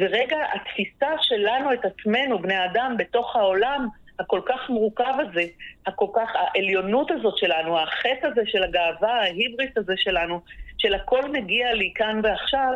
ורגע 0.00 0.36
התפיסה 0.54 1.10
שלנו 1.20 1.72
את 1.72 1.84
עצמנו, 1.84 2.38
בני 2.38 2.64
אדם, 2.64 2.94
בתוך 2.98 3.36
העולם 3.36 3.88
הכל 4.18 4.40
כך 4.46 4.70
מורכב 4.70 5.14
הזה, 5.18 5.44
הכל 5.86 6.06
כך, 6.14 6.30
העליונות 6.34 7.10
הזאת 7.10 7.36
שלנו, 7.36 7.78
החטא 7.78 8.26
הזה 8.26 8.40
של 8.46 8.62
הגאווה, 8.62 9.20
ההיבריס 9.20 9.70
הזה 9.76 9.92
שלנו, 9.96 10.40
של 10.78 10.94
הכל 10.94 11.30
מגיע 11.32 11.74
לי 11.74 11.92
כאן 11.94 12.20
ועכשיו, 12.22 12.72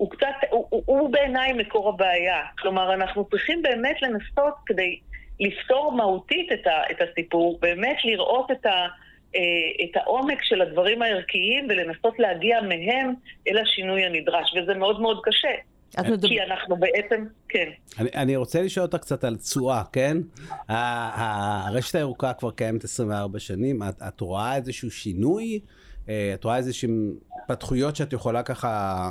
הוא 0.00 0.10
קצת, 0.10 0.26
הוא, 0.50 0.66
הוא, 0.70 0.82
הוא 0.86 1.12
בעיניי 1.12 1.52
מקור 1.52 1.88
הבעיה. 1.88 2.40
כלומר, 2.58 2.94
אנחנו 2.94 3.24
צריכים 3.24 3.62
באמת 3.62 4.02
לנסות 4.02 4.54
כדי 4.66 4.98
לפתור 5.40 5.92
מהותית 5.92 6.52
את, 6.52 6.66
ה, 6.66 6.90
את 6.90 6.96
הסיפור, 7.00 7.58
באמת 7.60 7.96
לראות 8.04 8.50
את, 8.50 8.66
ה, 8.66 8.86
אה, 9.36 9.40
את 9.84 9.96
העומק 9.96 10.38
של 10.42 10.60
הדברים 10.60 11.02
הערכיים 11.02 11.66
ולנסות 11.70 12.18
להגיע 12.18 12.60
מהם 12.60 13.14
אל 13.48 13.58
השינוי 13.58 14.04
הנדרש, 14.04 14.54
וזה 14.56 14.74
מאוד 14.74 15.00
מאוד 15.00 15.20
קשה. 15.22 15.54
כי 16.28 16.42
אנחנו 16.42 16.76
בעצם, 16.76 17.24
כן. 17.48 17.70
אני, 17.98 18.10
אני 18.14 18.36
רוצה 18.36 18.62
לשאול 18.62 18.86
אותך 18.86 18.98
קצת 18.98 19.24
על 19.24 19.36
תשואה, 19.36 19.82
כן? 19.92 20.16
הרשת 20.68 21.94
הירוקה 21.94 22.32
כבר 22.32 22.50
קיימת 22.50 22.84
24 22.84 23.38
שנים, 23.38 23.82
את, 23.82 24.02
את 24.08 24.20
רואה 24.20 24.56
איזשהו 24.56 24.90
שינוי? 24.90 25.60
אה, 26.08 26.30
את 26.34 26.44
רואה 26.44 26.56
איזשהם 26.56 27.12
התפתחויות 27.42 27.96
שאת 27.96 28.12
יכולה 28.12 28.42
ככה 28.42 29.10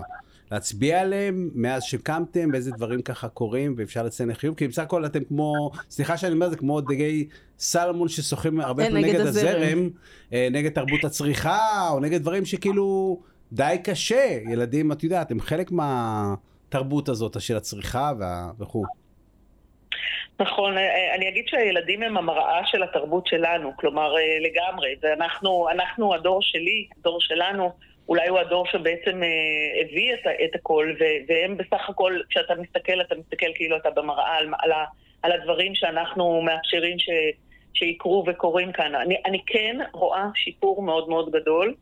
להצביע 0.51 1.01
עליהם 1.01 1.50
מאז 1.56 1.84
שקמתם, 1.84 2.50
ואיזה 2.53 2.72
דברים 2.72 3.01
ככה 3.01 3.29
קורים, 3.29 3.75
ואפשר 3.77 4.03
לציין 4.03 4.29
לחיוב, 4.29 4.56
כי 4.56 4.68
בסך 4.68 4.82
הכל 4.82 5.06
אתם 5.06 5.24
כמו, 5.24 5.72
סליחה 5.89 6.18
שאני 6.18 6.34
אומר, 6.34 6.50
זה 6.50 6.56
כמו 6.56 6.82
דגי 6.82 7.27
סלמון 7.60 8.08
ששוחים 8.08 8.60
הרבה 8.60 8.84
כן, 8.84 8.89
פעמים 8.89 9.06
נגד 9.06 9.15
נגד 9.20 9.27
הזרם. 9.27 9.89
אה, 10.34 10.48
נגד 10.51 10.72
תרבות 10.72 11.03
הצריכה, 11.03 11.89
או 11.89 12.00
נגד 12.00 12.22
דברים 12.22 12.46
שכאילו 12.46 13.20
די 13.51 13.75
קשה. 13.84 14.38
ילדים, 14.50 14.91
את 14.91 15.03
יודעת, 15.03 15.32
הם 15.32 15.39
חלק 15.39 15.72
מהתרבות 15.72 17.10
הזאת 17.10 17.41
של 17.41 17.58
הצריכה 17.58 18.12
וה- 18.20 18.51
וכו'. 18.60 18.84
נכון, 20.39 20.77
אה, 20.77 21.15
אני 21.15 21.29
אגיד 21.29 21.46
שהילדים 21.48 22.03
הם 22.03 22.17
המראה 22.17 22.62
של 22.65 22.84
התרבות 22.84 23.27
שלנו, 23.27 23.72
כלומר 23.77 24.17
אה, 24.17 24.38
לגמרי, 24.41 24.96
ואנחנו, 25.01 25.69
אנחנו, 25.72 26.13
הדור 26.13 26.41
שלי, 26.41 26.88
הדור 27.00 27.22
שלנו, 27.22 27.72
אולי 28.10 28.27
הוא 28.27 28.39
הדור 28.39 28.65
שבעצם 28.65 29.24
אה, 29.24 29.81
הביא 29.81 30.13
את, 30.13 30.19
את 30.43 30.55
הכל, 30.55 30.93
ו- 31.00 31.31
והם 31.31 31.58
בסך 31.58 31.89
הכל, 31.89 32.19
כשאתה 32.29 32.55
מסתכל, 32.55 33.01
אתה 33.01 33.15
מסתכל 33.15 33.46
כאילו 33.55 33.77
אתה 33.77 33.89
במראה 33.89 34.36
על, 34.38 34.48
על, 34.60 34.72
על 35.24 35.31
הדברים 35.31 35.75
שאנחנו 35.75 36.41
מאפשרים 36.41 37.00
ש, 37.00 37.10
שיקרו 37.74 38.24
וקורים 38.27 38.72
כאן. 38.72 38.96
אני, 38.96 39.15
אני 39.25 39.41
כן 39.46 39.77
רואה 39.93 40.25
שיפור 40.36 40.81
מאוד 40.81 41.10
מאוד 41.10 41.31
גדול. 41.31 41.74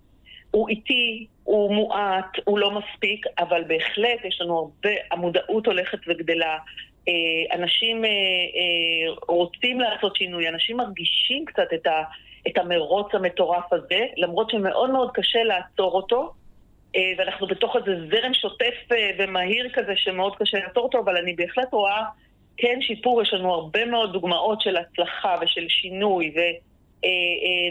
הוא 0.51 0.69
איטי, 0.69 1.25
הוא 1.43 1.73
מועט, 1.73 2.39
הוא 2.45 2.59
לא 2.59 2.71
מספיק, 2.71 3.25
אבל 3.39 3.63
בהחלט 3.67 4.25
יש 4.25 4.41
לנו 4.41 4.57
הרבה, 4.57 4.95
המודעות 5.11 5.67
הולכת 5.67 5.99
וגדלה. 6.07 6.57
אה, 7.07 7.55
אנשים 7.55 8.05
אה, 8.05 8.09
אה, 8.09 9.15
רוצים 9.27 9.79
לעשות 9.79 10.15
שינוי, 10.15 10.49
אנשים 10.49 10.77
מרגישים 10.77 11.45
קצת 11.45 11.67
את, 11.73 11.87
ה, 11.87 12.03
את 12.47 12.57
המרוץ 12.57 13.07
המטורף 13.13 13.73
הזה, 13.73 14.05
למרות 14.17 14.49
שמאוד 14.49 14.89
מאוד 14.89 15.11
קשה 15.13 15.43
לעצור 15.43 15.91
אותו, 15.91 16.33
ואנחנו 17.17 17.47
בתוך 17.47 17.75
איזה 17.75 18.07
זרם 18.09 18.33
שוטף 18.33 18.95
ומהיר 19.17 19.69
כזה 19.73 19.93
שמאוד 19.95 20.35
קשה 20.35 20.57
לעצור 20.57 20.83
אותו, 20.83 20.99
אבל 20.99 21.17
אני 21.17 21.33
בהחלט 21.33 21.73
רואה 21.73 22.03
כן 22.57 22.79
שיפור, 22.81 23.21
יש 23.21 23.33
לנו 23.33 23.53
הרבה 23.53 23.85
מאוד 23.85 24.13
דוגמאות 24.13 24.61
של 24.61 24.77
הצלחה 24.77 25.35
ושל 25.41 25.65
שינוי 25.69 26.33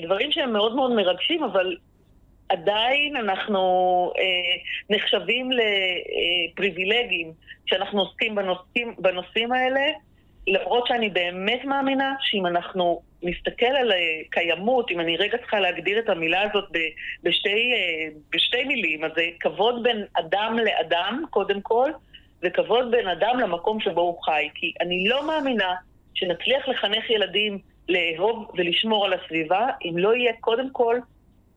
ודברים 0.03 0.33
שהם 0.33 0.53
מאוד 0.53 0.75
מאוד 0.75 0.93
מרגשים, 0.93 1.45
אבל 1.45 1.77
עדיין 2.49 3.17
אנחנו 3.17 3.63
אה, 4.19 4.95
נחשבים 4.97 5.51
לפריבילגים 5.53 7.33
כשאנחנו 7.67 8.01
עוסקים 8.01 8.35
בנושאים, 8.35 8.95
בנושאים 8.99 9.53
האלה, 9.53 9.81
למרות 10.47 10.87
שאני 10.87 11.11
באמת 11.11 11.65
מאמינה 11.65 12.15
שאם 12.21 12.47
אנחנו 12.47 13.01
נסתכל 13.23 13.67
על 13.67 13.93
אה, 13.93 14.21
קיימות, 14.31 14.91
אם 14.91 15.01
אני 15.01 15.17
רגע 15.17 15.39
צריכה 15.39 15.61
להגדיר 15.61 15.99
את 15.99 16.09
המילה 16.09 16.43
הזאת 16.43 16.65
בשתי, 17.23 17.73
אה, 17.75 18.09
בשתי 18.33 18.65
מילים, 18.65 19.05
אז 19.05 19.11
זה 19.17 19.23
כבוד 19.41 19.83
בין 19.83 20.05
אדם 20.13 20.59
לאדם, 20.59 21.25
קודם 21.31 21.61
כל, 21.61 21.91
וכבוד 22.43 22.91
בין 22.91 23.09
אדם 23.09 23.39
למקום 23.39 23.81
שבו 23.81 24.01
הוא 24.01 24.23
חי. 24.23 24.49
כי 24.55 24.73
אני 24.81 25.09
לא 25.09 25.27
מאמינה 25.27 25.75
שנצליח 26.15 26.69
לחנך 26.69 27.11
ילדים 27.11 27.59
לאהוב 27.89 28.51
ולשמור 28.55 29.05
על 29.05 29.13
הסביבה, 29.13 29.67
אם 29.85 29.99
לא 29.99 30.15
יהיה 30.15 30.33
קודם 30.41 30.71
כל 30.73 30.99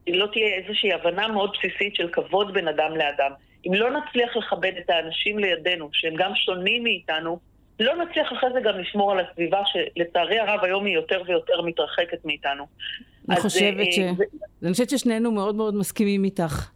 אם 0.07 0.13
לא 0.13 0.27
תהיה 0.33 0.55
איזושהי 0.55 0.93
הבנה 0.93 1.27
מאוד 1.27 1.51
בסיסית 1.57 1.95
של 1.95 2.07
כבוד 2.11 2.53
בין 2.53 2.67
אדם 2.67 2.91
לאדם. 2.97 3.31
אם 3.67 3.73
לא 3.73 3.89
נצליח 3.91 4.37
לכבד 4.37 4.71
את 4.79 4.89
האנשים 4.89 5.39
לידינו, 5.39 5.89
שהם 5.93 6.13
גם 6.17 6.31
שונים 6.35 6.83
מאיתנו, 6.83 7.39
לא 7.79 7.93
נצליח 8.03 8.33
אחרי 8.33 8.49
זה 8.53 8.59
גם 8.63 8.79
לשמור 8.79 9.11
על 9.11 9.19
הסביבה, 9.19 9.61
שלצערי 9.65 10.39
הרב 10.39 10.59
היום 10.63 10.85
היא 10.85 10.95
יותר 10.95 11.21
ויותר 11.27 11.61
מתרחקת 11.61 12.25
מאיתנו. 12.25 12.63
אני 13.29 13.37
אז, 13.37 13.43
חושבת 13.43 13.87
אה, 13.87 13.91
ש... 13.91 13.99
זה- 14.17 14.23
אני 14.63 14.71
חושבת 14.71 14.89
ששנינו 14.89 15.31
מאוד 15.31 15.55
מאוד 15.55 15.75
מסכימים 15.75 16.23
איתך. 16.23 16.69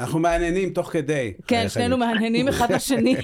אנחנו 0.00 0.18
מעניינים 0.18 0.70
תוך 0.70 0.92
כדי. 0.92 1.32
כן, 1.46 1.60
אה, 1.64 1.68
שנינו. 1.68 1.96
מהנהנים 1.98 2.48
אחד 2.48 2.72
לשני. 2.72 3.16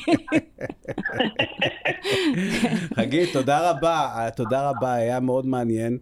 חגית, 2.96 3.32
תודה 3.32 3.70
רבה, 3.70 4.08
אה, 4.16 4.30
תודה 4.30 4.70
רבה, 4.70 4.94
היה 4.94 5.20
מאוד 5.20 5.46
מעניין. 5.46 5.98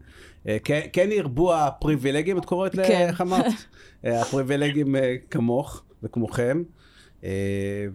אה, 0.49 0.57
כן- 0.65 0.87
כן 0.93 1.09
ירבו 1.13 1.55
הפריבילגים, 1.55 2.39
את 2.39 2.45
קוראת, 2.45 2.73
כן. 2.77 3.07
איך 3.09 3.21
אמרת? 3.21 3.45
אה, 4.05 4.21
הפריבילגים 4.23 4.97
אה, 4.97 5.15
כמוך 5.31 5.83
וכמוכם. 6.03 6.63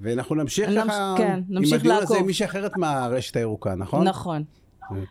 ואנחנו 0.01 0.35
נמשיך 0.35 0.69
נמש- 0.69 0.83
ככה 0.83 1.15
כן, 1.17 1.39
נמשיך 1.49 1.73
עם 1.73 1.79
הדיון 1.79 1.93
הזה 1.95 2.01
לעקוב. 2.03 2.17
עם 2.17 2.25
מישהי 2.25 2.45
אחרת 2.45 2.77
מהרשת 2.77 3.35
הירוקה, 3.35 3.75
נכון? 3.75 4.07
נכון. 4.07 4.43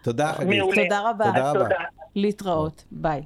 תודה, 0.02 0.32
חגית. 0.32 0.48
מעולה. 0.58 0.82
תודה 0.82 1.10
רבה. 1.10 1.24
תודה 1.24 1.50
רבה. 1.52 1.68
להתראות. 2.14 2.84
ביי. 2.90 3.22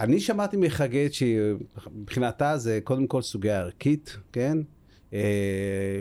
אני 0.00 0.20
שמעתי 0.20 0.56
מחגית 0.56 1.12
שמבחינתה 1.14 2.58
זה 2.58 2.78
קודם 2.84 3.06
כל 3.06 3.22
סוגיה 3.22 3.58
ערכית, 3.58 4.16
כן? 4.32 4.58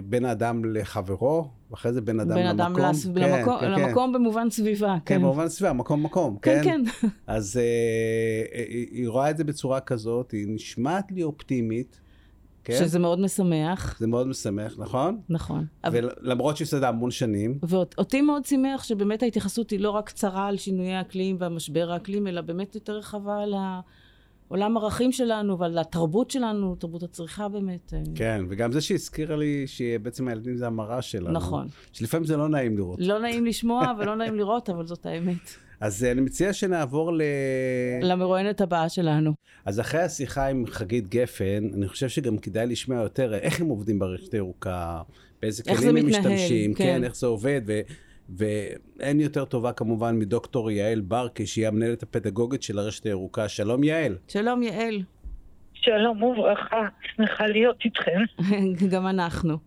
בין 0.06 0.26
האדם 0.26 0.66
לחברו, 0.66 1.50
ואחרי 1.72 1.94
זה 1.94 2.02
בין 2.02 2.20
אדם 2.20 2.36
בין 2.36 2.48
אדם 2.48 2.72
למקום. 2.72 2.86
לס- 2.90 3.06
כן, 3.06 3.12
למקום- 3.16 3.60
כן, 3.60 3.76
כן. 3.76 3.82
למקום 3.82 4.14
במובן 4.14 4.50
סביבה. 4.50 4.96
כן, 5.06 5.16
כן, 5.16 5.22
במובן 5.22 5.50
סביבה, 5.50 5.74
מקום 5.74 6.04
מקום, 6.04 6.38
כן. 6.42 6.62
כן? 6.64 6.82
כן. 7.02 7.08
אז 7.28 7.58
אה, 7.58 7.64
היא, 8.68 8.88
היא 8.92 9.08
רואה 9.10 9.30
את 9.30 9.38
זה 9.38 9.44
בצורה 9.44 9.80
כזאת, 9.80 10.32
היא 10.32 10.46
נשמעת 10.50 11.12
לי 11.12 11.24
אופטימית, 11.24 12.00
כן? 12.64 12.74
שזה 12.80 13.00
מאוד 13.00 13.20
משמח. 13.20 13.98
זה 14.00 14.08
מאוד 14.08 14.28
משמח, 14.28 14.76
נכון? 14.80 15.20
נכון. 15.30 15.66
אבל- 15.84 16.10
ולמרות 16.24 16.58
שהיא 16.58 16.66
עושה 16.66 16.88
המון 16.90 17.12
שנים, 17.12 17.60
ואותי 17.64 18.22
מאוד 18.22 18.46
שימח 18.46 18.84
שבאמת 18.84 19.24
ההתייחסות 19.24 19.70
היא 19.70 19.80
לא 19.80 19.90
רק 19.92 20.08
קצרה 20.08 20.48
על 20.48 20.58
שינויי 20.58 20.94
האקלים 20.94 21.36
והמשבר 21.40 21.92
האקלים, 21.92 22.28
אלא 22.28 22.42
באמת 22.42 22.76
יותר 22.76 22.98
רחבה 22.98 23.44
על 23.44 23.54
העולם 24.50 24.78
הערכים 24.78 25.12
שלנו 25.12 25.60
ועל 25.60 25.78
התרבות 25.78 26.32
שלנו, 26.32 26.76
תרבות 26.76 27.04
הצריכה 27.04 27.48
באמת. 27.48 27.94
אה, 27.94 28.00
כן, 28.16 28.42
וגם 28.50 28.72
זה 28.72 28.82
שהזכירה 28.82 29.36
לי 29.36 29.64
שבעצם 29.68 30.28
הילדים 30.28 30.58
זה 30.58 30.68
המראה 30.68 31.02
שלנו. 31.02 31.32
נכון. 31.32 31.68
שלפעמים 31.94 32.26
זה 32.26 32.38
לא 32.38 32.50
נעים 32.50 32.78
לראות. 32.78 33.00
לא 33.02 33.20
נעים 33.20 33.46
לשמוע 33.50 33.94
ולא 34.00 34.16
נעים 34.16 34.36
לראות, 34.36 34.70
אבל 34.70 34.86
זאת 34.86 35.06
האמת. 35.06 35.50
אז 35.80 36.04
אה, 36.04 36.12
אני 36.12 36.22
מציע 36.22 36.54
שנעבור 36.54 37.14
ל... 37.14 37.22
למרואיינת 38.02 38.62
הבאה 38.62 38.90
שלנו. 38.90 39.34
אז 39.66 39.80
אחרי 39.80 40.02
השיחה 40.02 40.48
עם 40.48 40.66
חגית 40.68 41.08
גפן, 41.08 41.70
אני 41.74 41.88
חושב 41.88 42.10
שגם 42.10 42.38
כדאי 42.38 42.68
לשמוע 42.68 42.98
יותר 42.98 43.34
איך 43.34 43.62
הם 43.62 43.68
עובדים 43.68 44.00
ברשת 44.00 44.34
הירוקה, 44.34 45.02
באיזה 45.42 45.64
כלים 45.64 45.98
הם 45.98 46.06
מתנהל, 46.06 46.34
משתמשים, 46.34 46.74
כן. 46.74 46.84
כן. 46.84 46.98
כן, 46.98 47.04
איך 47.04 47.16
זה 47.16 47.28
עובד, 47.28 47.62
ו... 47.68 47.82
ואין 48.30 49.20
יותר 49.20 49.46
טובה 49.46 49.74
כמובן 49.74 50.20
מדוקטור 50.20 50.72
יעל 50.72 51.00
ברקי, 51.02 51.46
שהיא 51.48 51.68
המנהלת 51.68 52.04
הפדגוגית 52.04 52.64
של 52.64 52.80
הרשת 52.80 53.04
הירוקה. 53.04 53.50
שלום 53.50 53.84
יעל. 53.84 54.18
שלום 54.28 54.64
יעל, 54.64 55.02
שלום 55.74 56.24
וברכה, 56.24 56.88
שמחה 57.16 57.48
להיות 57.48 57.78
איתכם. 57.86 58.20
גם 58.94 59.08
אנחנו. 59.08 59.58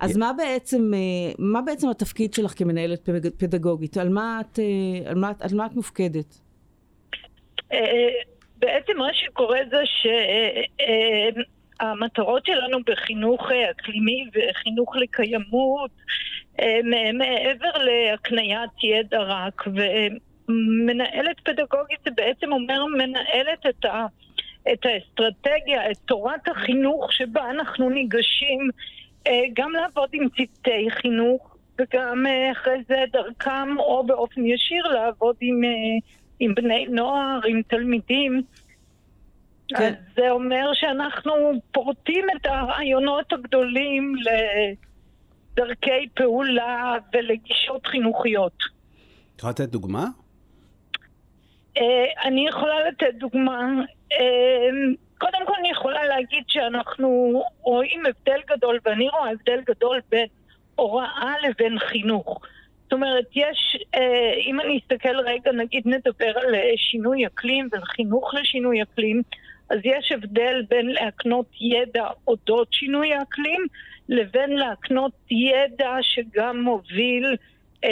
אז 0.00 0.16
מה 0.16 0.32
בעצם, 0.38 0.90
אה, 0.94 0.98
מה 1.38 1.60
בעצם 1.62 1.88
התפקיד 1.90 2.34
שלך 2.34 2.58
כמנהלת 2.58 3.08
פדג- 3.08 3.30
פדגוגית? 3.38 3.96
על 3.96 4.08
מה 4.08 4.40
את, 4.40 4.58
אה, 4.58 5.10
על 5.10 5.18
מה, 5.18 5.32
על 5.40 5.50
מה 5.56 5.66
את 5.66 5.72
מופקדת? 5.74 6.40
אה, 7.72 7.78
בעצם 8.58 8.92
מה 8.98 9.08
שקורה 9.12 9.58
זה 9.70 9.76
שהמטרות 11.80 12.46
שלנו 12.46 12.78
בחינוך 12.86 13.50
אה, 13.52 13.70
אקלימי 13.70 14.24
וחינוך 14.34 14.96
לקיימות, 14.96 15.90
אה, 16.60 16.80
מ- 16.84 17.18
מעבר 17.18 17.72
להקניית 17.78 18.70
ידע 18.82 19.18
רק, 19.22 19.64
ומנהלת 19.66 21.40
פדגוגית 21.44 22.00
זה 22.04 22.10
בעצם 22.10 22.52
אומר 22.52 22.84
מנהלת 22.84 23.66
את 23.68 23.84
ה... 23.84 24.06
את 24.72 24.86
האסטרטגיה, 24.86 25.90
את 25.90 25.96
תורת 26.04 26.48
החינוך 26.48 27.12
שבה 27.12 27.50
אנחנו 27.50 27.90
ניגשים 27.90 28.70
אה, 29.26 29.42
גם 29.54 29.70
לעבוד 29.70 30.08
עם 30.12 30.28
צוותי 30.28 30.90
חינוך 30.90 31.56
וגם 31.78 32.26
אה, 32.26 32.52
אחרי 32.52 32.82
זה 32.88 33.04
דרכם 33.12 33.78
או 33.78 34.04
באופן 34.06 34.46
ישיר 34.46 34.88
לעבוד 34.88 35.36
עם, 35.40 35.64
אה, 35.64 35.70
עם 36.40 36.54
בני 36.54 36.86
נוער, 36.86 37.40
עם 37.48 37.62
תלמידים. 37.62 38.42
כן. 39.76 39.84
אז 39.84 39.92
זה 40.16 40.30
אומר 40.30 40.70
שאנחנו 40.74 41.32
פורטים 41.72 42.24
את 42.36 42.46
הרעיונות 42.46 43.32
הגדולים 43.32 44.14
לדרכי 45.56 46.08
פעולה 46.14 46.94
ולגישות 47.12 47.86
חינוכיות. 47.86 48.56
את 49.36 49.38
יכולה 49.38 49.52
לתת 49.52 49.68
דוגמה? 49.68 50.06
אה, 51.78 52.04
אני 52.24 52.48
יכולה 52.48 52.88
לתת 52.88 53.14
דוגמה. 53.14 53.68
אה, 54.12 54.68
קודם 55.18 55.46
כל 55.46 55.52
אני 55.58 55.70
יכולה 55.70 56.04
להגיד 56.04 56.44
שאנחנו 56.48 57.42
רואים 57.60 58.02
הבדל 58.06 58.40
גדול, 58.50 58.78
ואני 58.84 59.08
רואה 59.08 59.30
הבדל 59.30 59.60
גדול 59.66 60.00
בין 60.10 60.26
הוראה 60.76 61.34
לבין 61.42 61.78
חינוך. 61.78 62.40
זאת 62.82 62.92
אומרת, 62.92 63.26
יש, 63.34 63.78
אה, 63.94 64.32
אם 64.46 64.60
אני 64.60 64.78
אסתכל 64.78 65.20
רגע, 65.20 65.52
נגיד 65.52 65.82
נדבר 65.86 66.38
על 66.38 66.54
שינוי 66.76 67.26
אקלים 67.26 67.68
וחינוך 67.72 68.34
לשינוי 68.34 68.82
אקלים, 68.82 69.22
אז 69.70 69.78
יש 69.84 70.12
הבדל 70.12 70.62
בין 70.68 70.86
להקנות 70.86 71.46
ידע 71.60 72.06
אודות 72.26 72.72
שינוי 72.72 73.14
האקלים, 73.14 73.66
לבין 74.08 74.50
להקנות 74.50 75.12
ידע 75.30 75.96
שגם 76.02 76.60
מוביל 76.60 77.36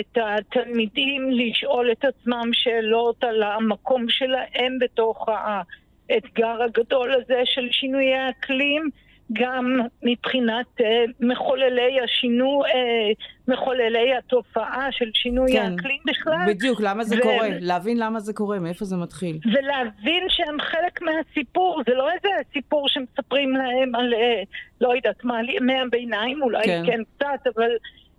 את 0.01 0.19
התלמידים 0.23 1.31
לשאול 1.31 1.93
את 1.93 2.05
עצמם 2.05 2.51
שאלות 2.53 3.25
על 3.25 3.43
המקום 3.43 4.09
שלהם 4.09 4.79
בתוך 4.81 5.29
האתגר 5.29 6.63
הגדול 6.63 7.13
הזה 7.13 7.43
של 7.45 7.69
שינויי 7.71 8.15
האקלים 8.15 8.91
גם 9.33 9.81
מבחינת 10.03 10.67
אה, 10.81 11.05
מחוללי 11.21 12.01
השינוי, 12.05 12.69
אה, 12.69 13.11
מחוללי 13.49 14.17
התופעה 14.19 14.89
של 14.91 15.11
שינוי 15.15 15.53
כן, 15.53 15.73
האקלים 15.73 15.99
בכלל. 16.07 16.45
בדיוק, 16.49 16.81
למה 16.81 17.05
זה 17.05 17.17
ו- 17.19 17.23
קורה? 17.23 17.49
להבין 17.61 17.99
למה 17.99 18.21
זה 18.21 18.33
קורה, 18.33 18.59
מאיפה 18.59 18.85
זה 18.85 18.97
מתחיל. 18.97 19.39
ולהבין 19.45 20.25
שהם 20.29 20.61
חלק 20.61 21.03
מהסיפור, 21.03 21.83
זה 21.87 21.95
לא 21.95 22.11
איזה 22.11 22.29
סיפור 22.53 22.89
שמספרים 22.89 23.57
להם 23.57 23.95
על, 23.95 24.15
אה, 24.15 24.43
לא 24.81 24.97
יודעת 24.97 25.25
מה, 25.25 25.41
ימי 25.57 25.81
הביניים, 25.81 26.43
אולי. 26.43 26.65
כן, 26.65 26.83
כן 26.87 27.01
קצת, 27.17 27.47
אבל 27.57 27.71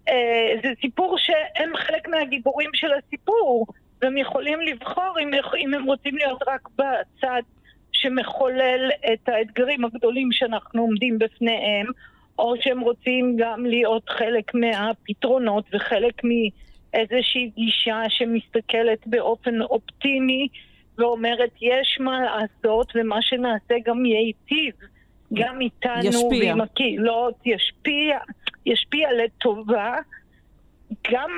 אה, 0.09 0.53
זה 0.63 0.69
סיפור 0.81 1.17
שהם 1.17 1.71
חלק 1.77 2.07
מהגיבורים 2.07 2.69
של 2.73 2.87
הסיפור, 2.93 3.67
והם 4.01 4.17
יכולים 4.17 4.61
לבחור 4.61 5.15
אם, 5.19 5.31
אם 5.57 5.73
הם 5.73 5.83
רוצים 5.83 6.15
להיות 6.17 6.43
רק 6.47 6.69
בצד 6.75 7.41
שמחולל 8.01 8.89
את 9.13 9.29
האתגרים 9.29 9.85
הגדולים 9.85 10.31
שאנחנו 10.31 10.81
עומדים 10.81 11.19
בפניהם, 11.19 11.85
או 12.39 12.53
שהם 12.61 12.79
רוצים 12.79 13.35
גם 13.39 13.65
להיות 13.65 14.09
חלק 14.09 14.53
מהפתרונות 14.53 15.65
וחלק 15.73 16.21
מאיזושהי 16.23 17.51
גישה 17.55 18.03
שמסתכלת 18.09 19.07
באופן 19.07 19.61
אופטימי 19.61 20.47
ואומרת 20.97 21.51
יש 21.61 21.97
מה 21.99 22.19
לעשות 22.21 22.93
ומה 22.95 23.21
שנעשה 23.21 23.75
גם 23.85 24.05
ייטיב 24.05 24.73
גם 25.33 25.61
איתנו 25.61 26.03
ישפיע. 26.03 26.49
ועם 26.49 26.61
הקהילות, 26.61 27.35
ישפיע, 27.45 28.17
ישפיע 28.65 29.09
לטובה 29.13 29.95
גם 31.11 31.29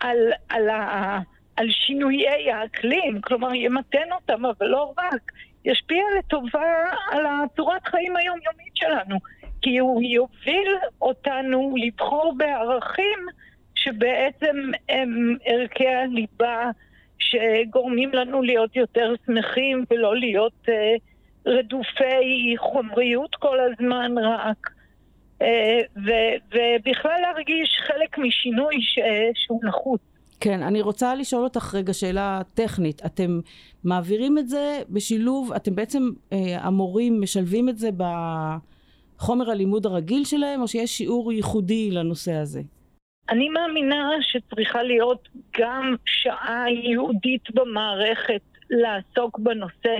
על, 0.00 0.18
על, 0.48 0.68
ה, 0.68 1.18
על 1.56 1.66
שינויי 1.70 2.52
האקלים, 2.52 3.20
כלומר 3.20 3.54
ימתן 3.54 4.12
אותם, 4.12 4.46
אבל 4.46 4.66
לא 4.66 4.94
רק, 4.98 5.32
ישפיע 5.68 6.02
לטובה 6.18 6.84
על 7.12 7.26
הצורת 7.26 7.86
חיים 7.86 8.16
היומיומית 8.16 8.76
שלנו, 8.76 9.16
כי 9.62 9.78
הוא 9.78 10.02
יוביל 10.02 10.76
אותנו 11.02 11.74
לבחור 11.76 12.34
בערכים 12.36 13.18
שבעצם 13.74 14.56
הם 14.88 15.36
ערכי 15.44 15.88
הליבה 15.88 16.70
שגורמים 17.18 18.10
לנו 18.12 18.42
להיות 18.42 18.76
יותר 18.76 19.14
שמחים 19.26 19.84
ולא 19.90 20.16
להיות 20.16 20.68
אה, 20.68 20.94
רדופי 21.46 22.54
חומריות 22.56 23.34
כל 23.34 23.58
הזמן 23.60 24.18
רק. 24.18 24.70
אה, 25.42 25.80
ו- 26.06 26.36
ובכלל 26.54 27.20
להרגיש 27.20 27.78
חלק 27.86 28.18
משינוי 28.18 28.76
ש- 28.80 28.98
שהוא 29.34 29.60
נחוץ. 29.64 30.00
כן, 30.40 30.62
אני 30.62 30.82
רוצה 30.82 31.14
לשאול 31.14 31.44
אותך 31.44 31.74
רגע 31.74 31.92
שאלה 31.92 32.40
טכנית. 32.54 33.02
אתם 33.06 33.40
מעבירים 33.84 34.38
את 34.38 34.48
זה 34.48 34.82
בשילוב, 34.90 35.52
אתם 35.52 35.74
בעצם, 35.74 36.10
אה, 36.32 36.38
המורים 36.60 37.20
משלבים 37.20 37.68
את 37.68 37.78
זה 37.78 37.88
בחומר 39.18 39.50
הלימוד 39.50 39.86
הרגיל 39.86 40.24
שלהם, 40.24 40.62
או 40.62 40.68
שיש 40.68 40.98
שיעור 40.98 41.32
ייחודי 41.32 41.90
לנושא 41.90 42.32
הזה? 42.32 42.60
אני 43.30 43.48
מאמינה 43.48 44.10
שצריכה 44.20 44.82
להיות 44.82 45.28
גם 45.58 45.94
שעה 46.04 46.64
ייעודית 46.84 47.50
במערכת 47.54 48.42
לעסוק 48.70 49.38
בנושא, 49.38 49.94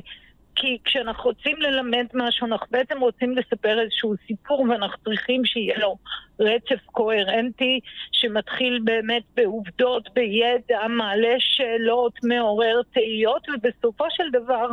כי 0.61 0.79
כשאנחנו 0.85 1.25
רוצים 1.25 1.57
ללמד 1.61 2.07
משהו, 2.15 2.47
אנחנו 2.47 2.67
בעצם 2.71 3.01
רוצים 3.01 3.37
לספר 3.37 3.81
איזשהו 3.81 4.15
סיפור 4.27 4.61
ואנחנו 4.61 5.05
צריכים 5.05 5.45
שיהיה 5.45 5.79
לו 5.79 5.97
רצף 6.41 6.87
קוהרנטי 6.87 7.81
שמתחיל 8.13 8.81
באמת 8.85 9.23
בעובדות, 9.37 10.09
בידע, 10.15 10.89
מעלה 10.89 11.35
שאלות, 11.39 12.13
מעורר 12.25 12.81
תהיות, 12.93 13.47
ובסופו 13.49 14.05
של 14.11 14.31
דבר, 14.33 14.69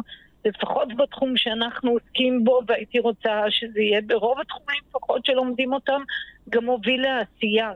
לפחות 0.46 0.96
בתחום 0.98 1.38
שאנחנו 1.38 1.92
עוסקים 1.92 2.44
בו, 2.44 2.62
והייתי 2.68 3.00
רוצה 3.00 3.44
שזה 3.50 3.82
יהיה 3.82 4.02
ברוב 4.02 4.40
התחומים 4.40 4.82
לפחות 4.90 5.26
שלומדים 5.26 5.74
אותם, 5.74 6.02
גם 6.50 6.66
מוביל 6.66 7.02
לעשייה. 7.02 7.72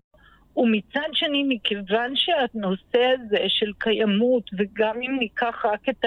ומצד 0.57 1.09
שני, 1.13 1.43
מכיוון 1.47 2.15
שהנושא 2.15 3.13
הזה 3.13 3.43
של 3.47 3.71
קיימות, 3.77 4.49
וגם 4.57 5.01
אם 5.01 5.15
ניקח 5.19 5.65
רק 5.65 5.89
את 5.89 6.05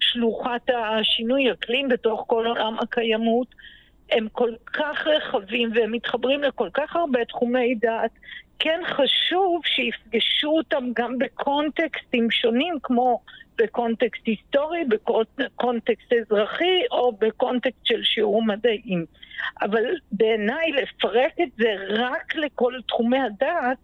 שלוחת 0.00 0.70
השינוי 0.70 1.52
אקלים 1.52 1.88
בתוך 1.88 2.24
כל 2.26 2.46
עולם 2.46 2.76
הקיימות, 2.80 3.54
הם 4.10 4.28
כל 4.32 4.52
כך 4.66 5.06
רחבים 5.06 5.70
והם 5.74 5.92
מתחברים 5.92 6.42
לכל 6.42 6.68
כך 6.74 6.96
הרבה 6.96 7.24
תחומי 7.24 7.74
דעת, 7.74 8.10
כן 8.58 8.80
חשוב 8.86 9.60
שיפגשו 9.64 10.48
אותם 10.48 10.84
גם 10.94 11.18
בקונטקסטים 11.18 12.30
שונים, 12.30 12.74
כמו 12.82 13.20
בקונטקסט 13.58 14.26
היסטורי, 14.26 14.84
בקונטקסט 15.38 16.12
אזרחי 16.12 16.80
או 16.90 17.12
בקונטקסט 17.12 17.86
של 17.86 18.02
שיעור 18.02 18.42
מדעים. 18.42 19.04
אבל 19.62 19.84
בעיניי 20.12 20.72
לפרק 20.72 21.32
את 21.42 21.48
זה 21.58 21.74
רק 21.88 22.34
לכל 22.36 22.74
תחומי 22.88 23.18
הדעת 23.18 23.78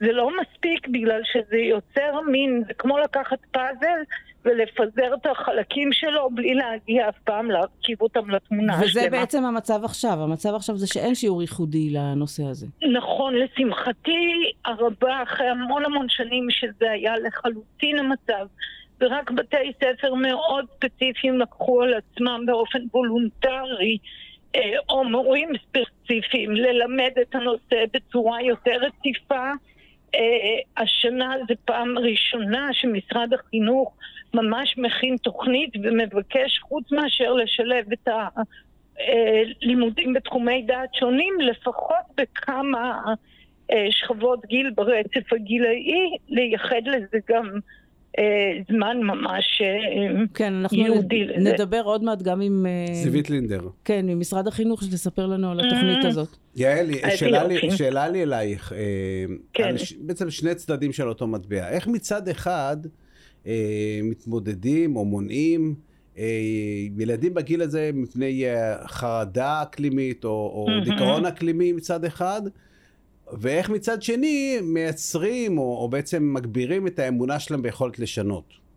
זה 0.00 0.12
לא 0.12 0.30
מספיק 0.40 0.88
בגלל 0.88 1.20
שזה 1.32 1.56
יוצר 1.56 2.20
מין, 2.20 2.62
זה 2.66 2.74
כמו 2.74 2.98
לקחת 2.98 3.38
פאזל 3.50 3.98
ולפזר 4.44 5.14
את 5.14 5.26
החלקים 5.26 5.92
שלו 5.92 6.30
בלי 6.30 6.54
להגיע 6.54 7.08
אף 7.08 7.18
פעם 7.24 7.50
להרכיב 7.50 8.02
אותם 8.02 8.30
לתמונה 8.30 8.74
וזה 8.74 9.00
השלמה. 9.00 9.08
בעצם 9.08 9.44
המצב 9.44 9.84
עכשיו, 9.84 10.22
המצב 10.22 10.54
עכשיו 10.54 10.76
זה 10.76 10.86
שאין 10.86 11.14
שיעור 11.14 11.42
ייחודי 11.42 11.90
לנושא 11.90 12.42
הזה. 12.44 12.66
נכון, 12.92 13.34
לשמחתי 13.34 14.52
הרבה, 14.64 15.22
אחרי 15.22 15.46
המון 15.46 15.84
המון 15.84 16.06
שנים 16.08 16.46
שזה 16.50 16.90
היה 16.90 17.12
לחלוטין 17.26 17.98
המצב, 17.98 18.46
ורק 19.00 19.30
בתי 19.30 19.72
ספר 19.76 20.14
מאוד 20.14 20.64
ספציפיים 20.76 21.38
לקחו 21.38 21.82
על 21.82 21.94
עצמם 21.94 22.40
באופן 22.46 22.78
וולונטרי, 22.94 23.98
או 24.88 25.04
מורים 25.04 25.48
ספציפיים, 25.56 26.50
ללמד 26.50 27.10
את 27.22 27.34
הנושא 27.34 27.84
בצורה 27.92 28.42
יותר 28.42 28.76
רציפה. 28.80 29.52
אה, 30.14 30.58
השנה 30.76 31.34
זו 31.48 31.54
פעם 31.64 31.98
ראשונה 31.98 32.68
שמשרד 32.72 33.32
החינוך 33.34 33.94
ממש 34.34 34.78
מכין 34.78 35.16
תוכנית 35.16 35.70
ומבקש, 35.82 36.58
חוץ 36.58 36.92
מאשר 36.92 37.32
לשלב 37.32 37.92
את 37.92 38.08
הלימודים 38.98 40.12
בתחומי 40.12 40.62
דעת 40.62 40.94
שונים, 40.94 41.34
לפחות 41.40 42.04
בכמה 42.16 43.00
אה, 43.72 43.86
שכבות 43.90 44.46
גיל 44.46 44.70
ברצף 44.70 45.32
הגילאי, 45.32 46.16
לייחד 46.28 46.82
לזה 46.86 47.18
גם 47.28 47.46
אה, 47.46 47.58
זמן 48.72 48.96
ממש 49.02 49.62
אה, 49.62 50.24
כן, 50.34 50.52
אנחנו 50.52 50.78
יהודי. 50.78 51.26
נדבר 51.38 51.80
עוד 51.84 52.04
מעט 52.04 52.22
גם 52.22 52.40
עם... 52.40 52.66
אה, 52.66 52.94
זיווית 52.94 53.30
לינדר. 53.30 53.68
כן, 53.84 54.06
ממשרד 54.06 54.48
החינוך, 54.48 54.82
שתספר 54.82 55.26
לנו 55.26 55.50
על 55.50 55.60
התוכנית 55.60 56.04
אה. 56.04 56.08
הזאת. 56.08 56.36
יעל, 56.56 56.86
שאלה 57.16 57.44
לי. 57.44 57.70
שאלה 57.70 58.08
לי 58.08 58.22
אלייך, 58.22 58.72
אה, 58.72 58.78
כן. 59.52 59.74
בעצם 60.00 60.30
שני 60.30 60.54
צדדים 60.54 60.92
של 60.92 61.08
אותו 61.08 61.26
מטבע. 61.26 61.68
איך 61.68 61.86
מצד 61.86 62.28
אחד 62.28 62.76
אה, 63.46 64.00
מתמודדים 64.02 64.96
או 64.96 65.04
מונעים 65.04 65.74
אה, 66.18 66.24
ילדים 66.98 67.34
בגיל 67.34 67.62
הזה 67.62 67.90
מפני 67.94 68.44
אה, 68.44 68.88
חרדה 68.88 69.62
אקלימית 69.62 70.24
או, 70.24 70.30
או 70.30 70.66
מהמם. 70.68 70.84
דיכאון 70.84 71.26
אקלימי 71.26 71.72
מצד 71.72 72.04
אחד, 72.04 72.42
ואיך 73.32 73.70
מצד 73.70 74.02
שני 74.02 74.58
מייצרים 74.62 75.58
או, 75.58 75.62
או 75.62 75.88
בעצם 75.88 76.34
מגבירים 76.34 76.86
את 76.86 76.98
האמונה 76.98 77.40
שלהם 77.40 77.62
ביכולת 77.62 77.98
לשנות. 77.98 78.68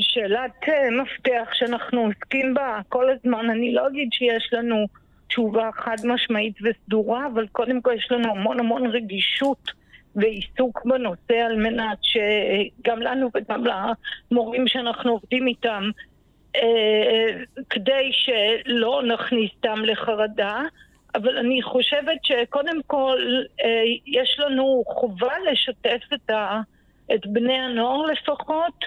שאלת 0.00 0.68
אה, 0.68 0.90
מפתח 0.90 1.48
שאנחנו 1.52 2.00
עוסקים 2.00 2.54
בה 2.54 2.80
כל 2.88 3.10
הזמן, 3.10 3.50
אני 3.50 3.74
לא 3.74 3.88
אגיד 3.88 4.08
שיש 4.12 4.50
לנו 4.52 4.86
תשובה 5.28 5.70
חד 5.74 5.96
משמעית 6.04 6.54
וסדורה, 6.62 7.26
אבל 7.26 7.46
קודם 7.46 7.82
כל 7.82 7.92
יש 7.96 8.08
לנו 8.10 8.30
המון 8.30 8.60
המון 8.60 8.86
רגישות 8.86 9.70
ועיסוק 10.16 10.84
בנושא 10.84 11.34
על 11.34 11.56
מנת 11.56 11.98
שגם 12.02 13.00
לנו 13.02 13.30
וגם 13.34 13.64
למורים 14.30 14.68
שאנחנו 14.68 15.12
עובדים 15.12 15.46
איתם, 15.46 15.90
אה, 16.56 17.42
כדי 17.70 18.10
שלא 18.12 19.02
נכניס 19.14 19.50
סתם 19.58 19.84
לחרדה, 19.84 20.62
אבל 21.22 21.38
אני 21.38 21.62
חושבת 21.62 22.18
שקודם 22.22 22.82
כל 22.86 23.18
אה, 23.64 23.82
יש 24.06 24.36
לנו 24.38 24.82
חובה 24.86 25.32
לשתף 25.50 26.00
את, 26.14 26.30
ה, 26.30 26.60
את 27.14 27.26
בני 27.26 27.58
הנוער 27.58 28.02
לפחות 28.02 28.84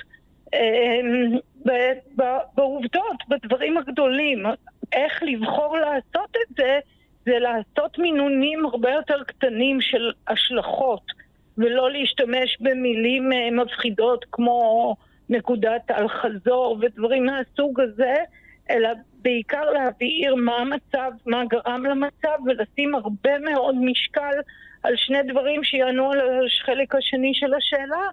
ב- 1.65 2.41
בעובדות, 2.55 3.17
בדברים 3.29 3.77
הגדולים. 3.77 4.45
איך 4.93 5.23
לבחור 5.23 5.77
לעשות 5.77 6.35
את 6.35 6.55
זה, 6.57 6.79
זה 7.25 7.39
לעשות 7.39 7.99
מינונים 7.99 8.65
הרבה 8.65 8.91
יותר 8.91 9.23
קטנים 9.23 9.81
של 9.81 10.11
השלכות, 10.27 11.01
ולא 11.57 11.91
להשתמש 11.91 12.57
במילים 12.59 13.33
אה, 13.33 13.51
מפחידות 13.51 14.25
כמו 14.31 14.95
נקודת 15.29 15.91
אל-חזור 15.91 16.77
ודברים 16.81 17.25
מהסוג 17.25 17.79
הזה, 17.79 18.15
אלא 18.71 18.89
בעיקר 19.21 19.71
להבהיר 19.71 20.35
מה 20.35 20.55
המצב, 20.57 21.11
מה 21.25 21.43
גרם 21.45 21.85
למצב, 21.85 22.37
ולשים 22.45 22.95
הרבה 22.95 23.39
מאוד 23.39 23.75
משקל 23.81 24.33
על 24.83 24.93
שני 24.97 25.23
דברים 25.23 25.63
שיענו 25.63 26.11
על 26.11 26.19
החלק 26.45 26.95
השני 26.95 27.31
של 27.33 27.53
השאלה. 27.53 28.07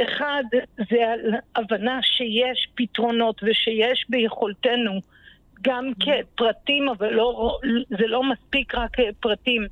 אחד, 0.00 0.42
זה 0.90 1.12
על 1.12 1.34
הבנה 1.56 2.00
שיש 2.02 2.68
פתרונות 2.74 3.40
ושיש 3.42 4.04
ביכולתנו 4.08 5.00
גם 5.62 5.92
כפרטים, 6.00 6.88
אבל 6.88 7.12
לא, 7.12 7.58
זה 7.88 8.06
לא 8.06 8.22
מספיק 8.22 8.74
רק 8.74 8.96
פרטים. 9.20 9.66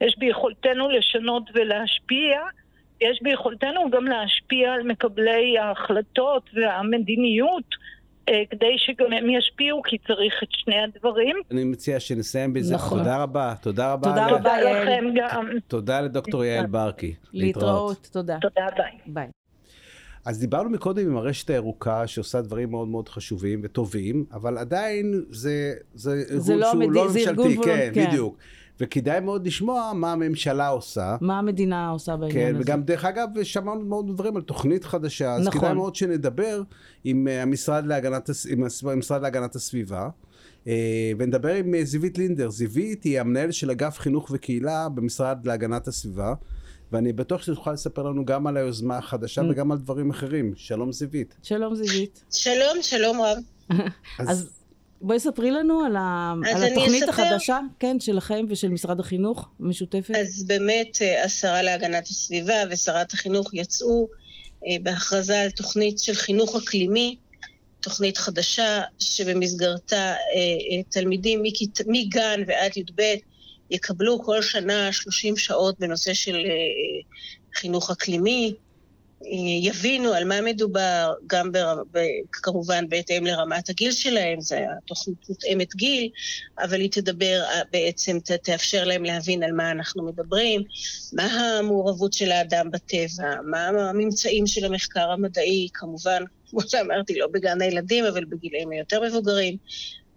יש 0.00 0.18
ביכולתנו 0.18 0.90
לשנות 0.90 1.50
ולהשפיע, 1.54 2.40
יש 3.00 3.18
ביכולתנו 3.22 3.90
גם 3.90 4.04
להשפיע 4.04 4.72
על 4.72 4.82
מקבלי 4.82 5.58
ההחלטות 5.58 6.50
והמדיניות. 6.54 7.74
אה, 8.28 8.42
כדי 8.50 8.74
שגם 8.78 9.12
הם 9.12 9.30
ישפיעו, 9.30 9.82
כי 9.82 9.98
צריך 9.98 10.34
את 10.42 10.48
שני 10.50 10.74
הדברים. 10.80 11.36
אני 11.50 11.64
מציע 11.64 12.00
שנסיים 12.00 12.52
בזה. 12.52 12.74
נכון. 12.74 12.98
תודה 12.98 13.22
רבה. 13.22 13.54
תודה 13.60 13.92
רבה. 13.92 14.08
תודה 14.08 14.26
רבה, 14.26 14.50
יעל. 14.50 14.82
לכם 14.82 15.04
גם. 15.14 15.46
תודה 15.68 16.00
לדוקטור 16.00 16.44
יעל 16.44 16.66
ברקי. 16.66 17.14
להתראות. 17.32 18.08
תודה. 18.12 18.38
תודה, 18.40 18.66
ביי. 18.76 18.98
ביי. 19.06 19.28
אז 20.24 20.40
דיברנו 20.40 20.70
מקודם 20.70 21.06
עם 21.06 21.16
הרשת 21.16 21.50
הירוקה 21.50 22.06
שעושה 22.06 22.40
דברים 22.40 22.70
מאוד 22.70 22.88
מאוד 22.88 23.08
חשובים 23.08 23.60
וטובים, 23.64 24.24
אבל 24.32 24.58
עדיין 24.58 25.24
זה, 25.30 25.74
זה, 25.94 26.24
זה 26.26 26.52
ארגון 26.52 26.58
לא 26.58 26.70
שהוא 26.70 26.80
מדי, 26.80 26.94
לא 26.94 27.04
ממשלתי, 27.08 27.28
ארגון 27.30 27.64
כן, 27.64 27.90
כן, 27.94 28.06
בדיוק. 28.06 28.38
וכדאי 28.80 29.20
מאוד 29.20 29.46
לשמוע 29.46 29.92
מה 29.94 30.12
הממשלה 30.12 30.68
עושה. 30.68 31.16
מה 31.20 31.38
המדינה 31.38 31.88
עושה 31.88 32.16
בעניין 32.16 32.32
כן, 32.32 32.54
הזה. 32.54 32.64
כן, 32.64 32.70
וגם 32.70 32.82
דרך 32.82 33.04
אגב, 33.04 33.42
שמענו 33.42 33.80
מאוד 33.80 34.08
דברים 34.08 34.36
על 34.36 34.42
תוכנית 34.42 34.84
חדשה, 34.84 35.34
אז 35.34 35.46
נכון. 35.46 35.60
כדאי 35.60 35.74
מאוד 35.74 35.94
שנדבר 35.94 36.62
עם 37.04 37.28
אה, 37.28 37.42
המשרד 37.42 37.86
להגנת, 37.86 38.30
עם 38.50 38.64
המשרד 38.92 39.22
להגנת 39.22 39.54
הסביבה. 39.54 40.08
אה, 40.66 41.12
ונדבר 41.18 41.54
עם 41.54 41.74
אה, 41.74 41.84
זיווית 41.84 42.18
לינדר. 42.18 42.50
זיווית 42.50 43.04
היא 43.04 43.20
המנהל 43.20 43.50
של 43.50 43.70
אגף 43.70 43.98
חינוך 43.98 44.30
וקהילה 44.32 44.88
במשרד 44.88 45.46
להגנת 45.46 45.88
הסביבה. 45.88 46.34
ואני 46.92 47.12
בטוח 47.12 47.42
שתוכל 47.42 47.72
לספר 47.72 48.02
לנו 48.02 48.24
גם 48.24 48.46
על 48.46 48.56
היוזמה 48.56 48.98
החדשה 48.98 49.42
mm. 49.42 49.44
וגם 49.50 49.72
על 49.72 49.78
דברים 49.78 50.10
אחרים. 50.10 50.52
שלום 50.56 50.92
זיווית. 50.92 51.34
שלום 51.42 51.74
זיווית. 51.74 52.24
שלום, 52.30 52.82
שלום 52.82 53.20
רב. 53.20 53.36
אז, 54.18 54.28
אז 54.28 54.50
בואי 55.06 55.20
ספרי 55.20 55.50
לנו 55.50 55.80
על, 55.80 55.96
ה... 55.96 56.34
על 56.54 56.64
התוכנית 56.64 57.02
אספר. 57.02 57.22
החדשה, 57.22 57.58
כן, 57.78 58.00
שלכם 58.00 58.46
ושל 58.48 58.68
משרד 58.68 59.00
החינוך, 59.00 59.48
משותפת. 59.60 60.14
אז 60.14 60.44
באמת 60.46 60.98
אה, 61.02 61.24
השרה 61.24 61.62
להגנת 61.62 62.06
הסביבה 62.06 62.54
ושרת 62.70 63.12
החינוך 63.12 63.54
יצאו 63.54 64.08
אה, 64.66 64.76
בהכרזה 64.82 65.40
על 65.40 65.50
תוכנית 65.50 65.98
של 65.98 66.14
חינוך 66.14 66.56
אקלימי, 66.56 67.16
תוכנית 67.80 68.16
חדשה 68.16 68.82
שבמסגרתה 68.98 70.14
אה, 70.14 70.82
תלמידים 70.88 71.42
מגן 71.86 72.40
ועד 72.46 72.76
י"ב 72.76 73.02
יקבלו 73.70 74.22
כל 74.22 74.42
שנה 74.42 74.92
30 74.92 75.36
שעות 75.36 75.80
בנושא 75.80 76.14
של 76.14 76.36
חינוך 77.54 77.90
אקלימי, 77.90 78.54
יבינו 79.62 80.12
על 80.12 80.24
מה 80.24 80.40
מדובר, 80.40 81.12
גם 81.26 81.52
בר... 81.52 81.82
כמובן 82.32 82.88
בהתאם 82.88 83.26
לרמת 83.26 83.70
הגיל 83.70 83.92
שלהם, 83.92 84.40
זו 84.40 84.56
תוכנית 84.86 85.28
מותאמת 85.28 85.74
גיל, 85.74 86.08
אבל 86.58 86.80
היא 86.80 86.90
תדבר, 86.90 87.42
אה, 87.44 87.62
בעצם 87.72 88.18
ת... 88.20 88.32
תאפשר 88.32 88.84
להם 88.84 89.04
להבין 89.04 89.42
על 89.42 89.52
מה 89.52 89.70
אנחנו 89.70 90.06
מדברים, 90.06 90.62
מה 91.12 91.24
המעורבות 91.24 92.12
של 92.12 92.32
האדם 92.32 92.70
בטבע, 92.70 93.34
מה 93.50 93.68
הממצאים 93.68 94.46
של 94.46 94.64
המחקר 94.64 95.10
המדעי, 95.10 95.68
כמובן, 95.74 96.22
כמו 96.50 96.60
שאמרתי, 96.68 97.18
לא 97.18 97.26
בגן 97.32 97.62
הילדים, 97.62 98.04
אבל 98.04 98.24
בגילאים 98.24 98.70
היותר 98.70 99.02
מבוגרים. 99.02 99.56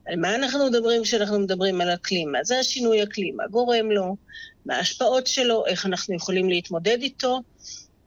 על 0.08 0.16
מה 0.16 0.36
אנחנו 0.36 0.68
מדברים 0.70 1.04
כשאנחנו 1.04 1.40
מדברים 1.40 1.82
על 1.82 1.94
אקלים? 1.94 2.32
מה 2.32 2.44
זה 2.44 2.60
השינוי 2.60 3.04
אקלים? 3.04 3.36
מה 3.36 3.48
גורם 3.48 3.92
לו? 3.92 4.16
מה 4.66 4.76
ההשפעות 4.76 5.28
שלו? 5.28 5.66
איך 5.66 5.86
אנחנו 5.86 6.16
יכולים 6.16 6.50
להתמודד 6.50 6.98
איתו? 7.02 7.42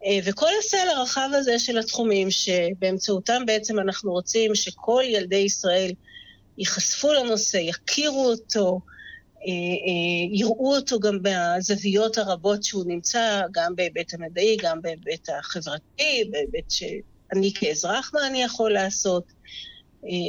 אה, 0.04 0.18
וכל 0.24 0.50
הסל 0.58 0.88
הרחב 0.96 1.28
הזה 1.34 1.58
של 1.58 1.78
התחומים, 1.78 2.30
שבאמצעותם 2.30 3.46
בעצם 3.46 3.78
אנחנו 3.78 4.12
רוצים 4.12 4.54
שכל 4.54 5.02
ילדי 5.06 5.36
ישראל 5.36 5.92
ייחשפו 6.58 7.12
לנושא, 7.12 7.56
יכירו 7.56 8.26
אותו, 8.26 8.80
אה, 9.46 9.52
אה, 9.52 10.38
יראו 10.38 10.76
אותו 10.76 11.00
גם 11.00 11.18
בזוויות 11.22 12.18
הרבות 12.18 12.64
שהוא 12.64 12.84
נמצא, 12.86 13.40
גם 13.52 13.76
בהיבט 13.76 14.14
המדעי, 14.14 14.56
גם 14.62 14.82
בהיבט 14.82 15.28
החברתי, 15.38 16.30
בהיבט 16.30 16.70
שאני 16.70 17.52
כאזרח, 17.54 18.10
מה 18.14 18.26
אני 18.26 18.42
יכול 18.42 18.72
לעשות. 18.72 19.24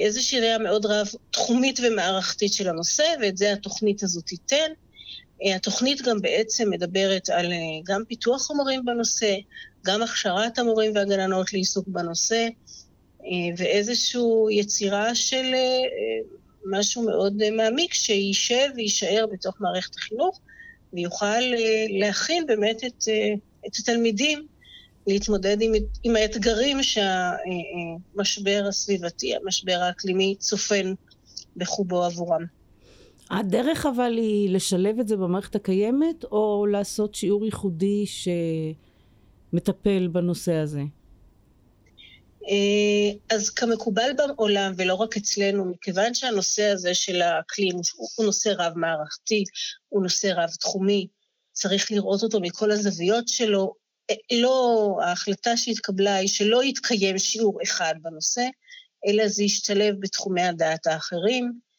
איזושהי 0.02 0.40
ראייה 0.40 0.58
מאוד 0.58 0.86
רב 0.86 1.08
תחומית 1.32 1.80
ומערכתית 1.84 2.54
של 2.54 2.70
הנושא, 2.70 3.04
ואת 3.22 3.38
זה 3.38 3.54
התוכנית 3.54 4.04
הזאת 4.04 4.26
תיתן. 4.26 4.72
אה, 5.46 5.56
התוכנית 5.56 6.02
גם 6.02 6.22
בעצם 6.22 6.70
מדברת 6.70 7.30
על 7.30 7.52
אה, 7.52 7.58
גם 7.84 8.02
פיתוח 8.08 8.52
המורים 8.52 8.86
בנושא, 8.86 9.36
גם 9.86 10.02
הכשרת 10.02 10.60
המורים 10.60 10.92
והגננות 10.96 11.54
לעיסוק 11.54 11.88
בנושא, 11.88 12.48
אה, 13.24 13.28
ואיזושהי 13.58 14.22
יצירה 14.52 15.16
של 15.16 15.54
משהו 16.66 17.04
מאוד 17.04 17.50
מעמיק 17.52 17.94
שישב 17.94 18.68
ויישאר 18.76 19.26
בתוך 19.32 19.56
מערכת 19.60 19.96
החינוך, 19.96 20.40
ויוכל 20.94 21.42
להכין 21.90 22.48
באמת 22.48 22.84
את, 22.84 23.04
את 23.68 23.76
התלמידים 23.80 24.48
להתמודד 25.08 25.58
עם, 25.62 25.72
עם 26.04 26.16
האתגרים 26.16 26.78
שהמשבר 26.84 28.66
הסביבתי, 28.68 29.36
המשבר 29.36 29.80
האקלימי 29.82 30.36
צופן 30.40 30.94
בחובו 31.58 32.04
עבורם. 32.04 32.61
הדרך 33.32 33.86
אבל 33.86 34.18
היא 34.18 34.50
לשלב 34.50 35.00
את 35.00 35.08
זה 35.08 35.18
במערכת 35.18 35.56
הקיימת, 35.56 36.24
או 36.24 36.66
לעשות 36.72 37.16
שיעור 37.16 37.46
ייחודי 37.46 38.06
שמטפל 39.52 40.08
בנושא 40.08 40.54
הזה? 40.54 40.82
אה, 42.48 43.36
אז 43.36 43.50
כמקובל 43.50 44.12
בעולם, 44.18 44.74
ולא 44.78 44.94
רק 44.94 45.18
אצלנו, 45.18 45.66
מכיוון 45.66 46.14
שהנושא 46.14 46.64
הזה 46.64 46.94
של 46.94 47.22
האקלים 47.22 47.76
הוא 48.16 48.26
נושא 48.26 48.54
רב-מערכתי, 48.58 49.44
הוא 49.90 50.04
נושא 50.04 50.28
רב-תחומי, 50.36 51.08
צריך 51.52 51.92
לראות 51.92 52.24
אותו 52.24 52.40
מכל 52.40 52.72
הזוויות 52.72 53.28
שלו. 53.28 53.74
אה, 54.10 54.16
לא, 54.42 54.98
ההחלטה 55.04 55.58
שהתקבלה 55.58 56.16
היא 56.16 56.30
שלא 56.30 56.64
יתקיים 56.64 57.18
שיעור 57.18 57.60
אחד 57.64 57.94
בנושא, 58.02 58.46
אלא 59.08 59.28
זה 59.28 59.44
ישתלב 59.44 59.96
בתחומי 60.00 60.42
הדעת 60.42 60.88
האחרים. 60.88 61.71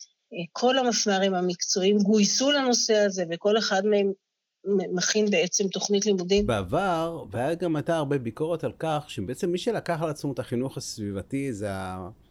כל 0.53 0.79
המפמ"רים 0.79 1.35
המקצועיים 1.35 1.99
גויסו 1.99 2.51
לנושא 2.51 2.95
הזה, 2.95 3.25
וכל 3.31 3.59
אחד 3.59 3.87
מהם 3.87 4.13
מכין 4.93 5.31
בעצם 5.31 5.69
תוכנית 5.69 6.07
לימודים. 6.07 6.47
בעבר, 6.47 7.25
והיה 7.31 7.55
גם 7.55 7.77
הייתה 7.77 7.97
הרבה 7.97 8.19
ביקורת 8.19 8.65
על 8.65 8.73
כך, 8.79 9.05
שבעצם 9.09 9.51
מי 9.51 9.59
שלקח 9.59 9.99
על 10.03 10.11
עצמו 10.11 10.33
את 10.33 10.39
החינוך 10.39 10.77
הסביבתי 10.77 11.53
זה 11.53 11.69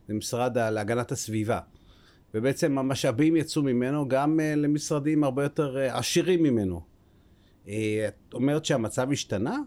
המשרד 0.10 0.58
להגנת 0.58 1.12
הסביבה. 1.12 1.60
ובעצם 2.34 2.78
המשאבים 2.78 3.36
יצאו 3.36 3.64
ממנו 3.64 4.08
גם 4.08 4.40
uh, 4.40 4.56
למשרדים 4.60 5.24
הרבה 5.24 5.44
יותר 5.44 5.76
uh, 5.76 5.98
עשירים 5.98 6.44
ממנו. 6.44 6.82
Uh, 7.66 7.70
את 8.08 8.34
אומרת 8.34 8.66
שהמצב 8.66 9.12
השתנה? 9.12 9.58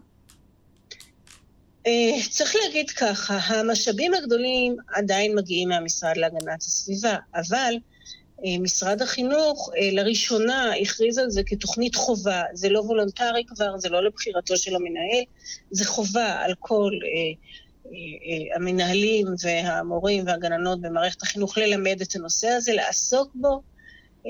צריך 2.29 2.55
להגיד 2.55 2.89
ככה, 2.89 3.37
המשאבים 3.37 4.13
הגדולים 4.13 4.75
עדיין 4.93 5.35
מגיעים 5.35 5.69
מהמשרד 5.69 6.17
להגנת 6.17 6.61
הסביבה, 6.61 7.15
אבל 7.35 7.73
אה, 7.73 7.94
משרד 8.43 9.01
החינוך 9.01 9.69
אה, 9.77 9.89
לראשונה 9.91 10.73
הכריז 10.81 11.17
על 11.17 11.29
זה 11.29 11.41
כתוכנית 11.45 11.95
חובה, 11.95 12.41
זה 12.53 12.69
לא 12.69 12.79
וולונטרי 12.79 13.43
כבר, 13.47 13.77
זה 13.77 13.89
לא 13.89 14.03
לבחירתו 14.03 14.57
של 14.57 14.75
המנהל, 14.75 15.23
זה 15.71 15.85
חובה 15.85 16.31
על 16.31 16.53
כל 16.59 16.91
אה, 17.03 18.55
המנהלים 18.55 19.27
והמורים 19.43 20.27
והגננות 20.27 20.81
במערכת 20.81 21.23
החינוך 21.23 21.57
ללמד 21.57 22.01
את 22.01 22.15
הנושא 22.15 22.47
הזה, 22.47 22.73
לעסוק 22.73 23.31
בו, 23.35 23.61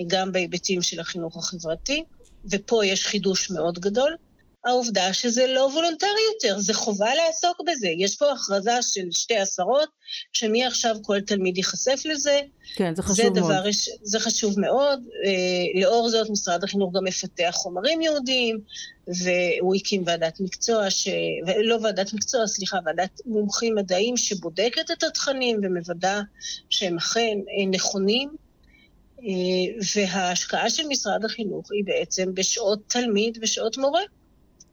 גם 0.08 0.32
בהיבטים 0.32 0.82
של 0.82 1.00
החינוך 1.00 1.38
החברתי, 1.38 2.04
ופה 2.52 2.86
יש 2.86 3.06
חידוש 3.06 3.52
מאוד 3.52 3.80
גדול. 3.80 4.16
העובדה 4.66 5.14
שזה 5.14 5.48
לא 5.48 5.70
וולונטרי 5.74 6.10
יותר, 6.34 6.60
זה 6.60 6.74
חובה 6.74 7.16
לעסוק 7.16 7.62
בזה. 7.68 7.88
יש 7.98 8.16
פה 8.18 8.32
הכרזה 8.32 8.72
של 8.82 9.12
שתי 9.12 9.38
עשרות, 9.38 9.90
שמעכשיו 10.34 10.96
כל 11.02 11.22
תלמיד 11.22 11.58
ייחשף 11.58 12.02
לזה. 12.06 12.42
כן, 12.76 12.96
זה 12.96 13.04
חשוב 13.04 13.16
זה 13.16 13.24
מאוד. 13.24 13.38
דבר, 13.38 13.64
זה 14.04 14.20
חשוב 14.20 14.60
מאוד. 14.60 15.00
אה, 15.26 15.82
לאור 15.82 16.10
זאת, 16.10 16.30
משרד 16.30 16.64
החינוך 16.64 16.94
גם 16.96 17.04
מפתח 17.04 17.52
חומרים 17.54 18.02
יהודיים, 18.02 18.60
והוא 19.08 19.76
הקים 19.76 20.04
ועדת 20.06 20.40
מקצוע, 20.40 20.90
ש... 20.90 21.08
לא 21.64 21.78
ועדת 21.82 22.14
מקצוע, 22.14 22.48
סליחה, 22.48 22.78
ועדת 22.86 23.22
מומחים 23.26 23.76
מדעיים 23.76 24.18
שבודקת 24.18 24.92
את 24.92 25.04
התכנים 25.04 25.60
ומוודא 25.64 26.22
שהם 26.70 26.98
אכן 26.98 27.38
אה, 27.60 27.66
נכונים. 27.72 28.30
אה, 29.22 29.26
וההשקעה 29.96 30.70
של 30.70 30.84
משרד 30.88 31.26
החינוך 31.26 31.72
היא 31.72 31.84
בעצם 31.86 32.34
בשעות 32.34 32.80
תלמיד 32.88 33.38
ושעות 33.42 33.78
מורה. 33.78 34.02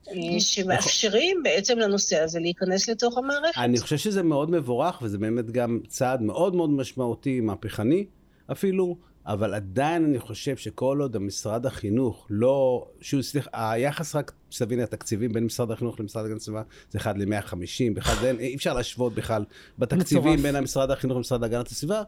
אה, 0.09 0.41
שמאפשרים 0.41 1.43
בעצם 1.43 1.79
לנושא 1.79 2.21
הזה 2.21 2.41
להיכנס 2.41 2.89
לתוך 2.89 3.19
המערכת. 3.19 3.59
אני 3.59 3.81
חושב 3.81 3.97
שזה 3.97 4.23
מאוד 4.23 4.51
מבורך, 4.51 5.03
וזה 5.03 5.19
באמת 5.19 5.51
גם 5.51 5.81
צעד 5.89 6.23
מאוד 6.23 6.55
מאוד 6.55 6.71
משמעותי, 6.71 7.41
מהפכני 7.41 8.07
אפילו, 8.53 8.97
אבל 9.27 9.55
עדיין 9.55 10.05
אני 10.05 10.19
חושב 10.19 10.57
שכל 10.57 10.99
עוד 11.01 11.17
המשרד 11.17 11.67
החינוך 11.67 12.27
לא, 12.31 12.87
שהוא, 13.01 13.23
סליחה, 13.23 13.51
היחס 13.73 14.17
רק, 14.17 14.33
שתביני, 14.51 14.83
התקציבים 14.83 15.33
בין 15.33 15.45
משרד 15.45 15.71
החינוך 15.71 16.01
למשרד 16.01 16.25
הגנת 16.25 16.41
הסביבה 16.41 16.63
זה 16.91 16.99
1 16.99 17.17
ל-150, 17.19 17.95
בכלל 17.95 18.15
זה 18.21 18.33
אי 18.39 18.55
אפשר 18.55 18.75
להשוות 18.75 19.15
בכלל 19.15 19.45
בתקציבים 19.79 20.43
בין 20.43 20.57
המשרד 20.57 20.91
החינוך 20.91 21.17
למשרד 21.17 21.45
הגנת 21.45 21.69
הסביבה. 21.69 22.03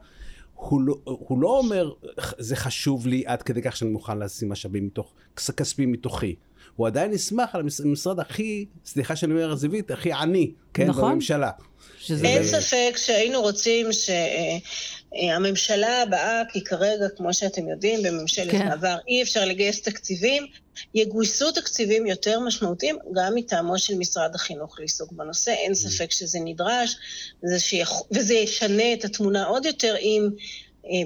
הוא 0.55 0.83
לא, 0.83 0.95
הוא 1.05 1.43
לא 1.43 1.59
אומר, 1.59 1.93
זה 2.39 2.57
חשוב 2.57 3.07
לי 3.07 3.23
עד 3.27 3.43
כדי 3.43 3.63
כך 3.63 3.77
שאני 3.77 3.91
מוכן 3.91 4.19
לשים 4.19 4.49
משאבים 4.49 4.87
מתוך, 4.87 5.13
כספים 5.37 5.93
מתוכי. 5.93 6.35
הוא 6.77 6.87
עדיין 6.87 7.13
ישמח 7.13 7.55
על 7.55 7.63
המשרד 7.85 8.21
הכי, 8.21 8.67
סליחה 8.87 9.17
שאני 9.17 9.33
אומר 9.33 9.57
זווית, 9.57 9.91
הכי 9.91 10.13
עני, 10.13 10.51
כן, 10.75 10.87
נכון. 10.87 11.13
בממשלה. 11.13 11.51
שזה... 11.99 12.27
אין 12.27 12.45
ספק 12.45 12.97
שהיינו 12.97 13.41
רוצים 13.41 13.87
שהממשלה 15.13 16.03
הבאה, 16.03 16.43
כי 16.53 16.65
כרגע, 16.65 17.09
כמו 17.17 17.35
שאתם 17.35 17.69
יודעים, 17.69 18.03
בממשלת 18.03 18.51
כן. 18.51 18.69
מעבר 18.69 18.97
אי 19.09 19.23
אפשר 19.23 19.45
לגייס 19.45 19.83
תקציבים, 19.83 20.47
יגויסו 20.95 21.53
תקציבים 21.53 22.07
יותר 22.07 22.41
משמעותיים, 22.41 22.97
גם 23.15 23.33
מטעמו 23.35 23.79
של 23.79 23.95
משרד 23.95 24.35
החינוך 24.35 24.79
לעיסוק 24.79 25.13
בנושא. 25.13 25.51
אין 25.51 25.75
ספק 25.75 26.11
שזה 26.11 26.39
נדרש, 26.45 26.97
וזה, 27.45 27.61
שיכ... 27.61 27.93
וזה 28.11 28.35
ישנה 28.35 28.93
את 28.93 29.05
התמונה 29.05 29.45
עוד 29.45 29.67
יותר 29.67 29.97
אם 29.97 30.29
אה, 30.29 30.39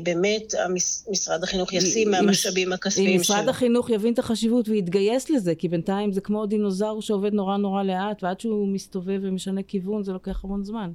באמת 0.02 0.54
המס... 0.64 1.08
משרד 1.10 1.44
החינוך 1.44 1.72
ישים 1.72 2.08
אם- 2.08 2.12
מהמשאבים 2.12 2.68
אם 2.68 2.72
הכספיים 2.72 3.10
שלו. 3.10 3.20
משרד 3.20 3.48
החינוך 3.48 3.90
יבין 3.90 4.14
את 4.14 4.18
החשיבות 4.18 4.68
ויתגייס 4.68 5.30
לזה, 5.30 5.54
כי 5.54 5.68
בינתיים 5.68 6.12
זה 6.12 6.20
כמו 6.20 6.46
דינוזאור 6.46 7.02
שעובד 7.02 7.32
נורא 7.34 7.56
נורא 7.56 7.82
לאט, 7.82 8.22
ועד 8.22 8.40
שהוא 8.40 8.68
מסתובב 8.68 9.18
ומשנה 9.22 9.62
כיוון 9.62 10.04
זה 10.04 10.12
לוקח 10.12 10.44
המון 10.44 10.64
זמן. 10.64 10.90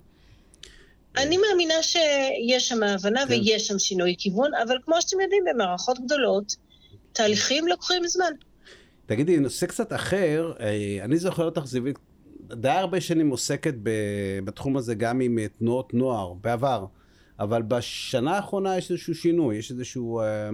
אני 1.17 1.37
מאמינה 1.37 1.73
שיש 1.81 2.69
שם 2.69 2.83
הבנה 2.83 3.27
כן. 3.27 3.33
ויש 3.33 3.67
שם 3.67 3.79
שינוי 3.79 4.15
כיוון, 4.17 4.51
אבל 4.67 4.75
כמו 4.85 4.95
שאתם 5.01 5.21
יודעים, 5.21 5.43
במערכות 5.53 5.99
גדולות, 6.05 6.55
תהליכים 7.13 7.67
לוקחים 7.67 8.07
זמן. 8.07 8.31
תגידי, 9.05 9.37
נושא 9.37 9.65
קצת 9.65 9.93
אחר, 9.93 10.51
אה, 10.59 10.97
אני 11.01 11.17
זוכר 11.17 11.45
אותך 11.45 11.65
זיווית, 11.65 11.97
די 12.53 12.69
הרבה 12.69 13.01
שנים 13.01 13.29
עוסקת 13.29 13.73
בתחום 14.45 14.77
הזה 14.77 14.95
גם 14.95 15.19
עם 15.21 15.39
אה, 15.39 15.45
תנועות 15.59 15.93
נוער, 15.93 16.33
בעבר, 16.33 16.85
אבל 17.43 17.61
בשנה 17.61 18.35
האחרונה 18.35 18.77
יש 18.77 18.91
איזשהו 18.91 19.15
שינוי, 19.15 19.57
יש 19.57 19.71
איזשהו 19.71 20.19
אה, 20.19 20.49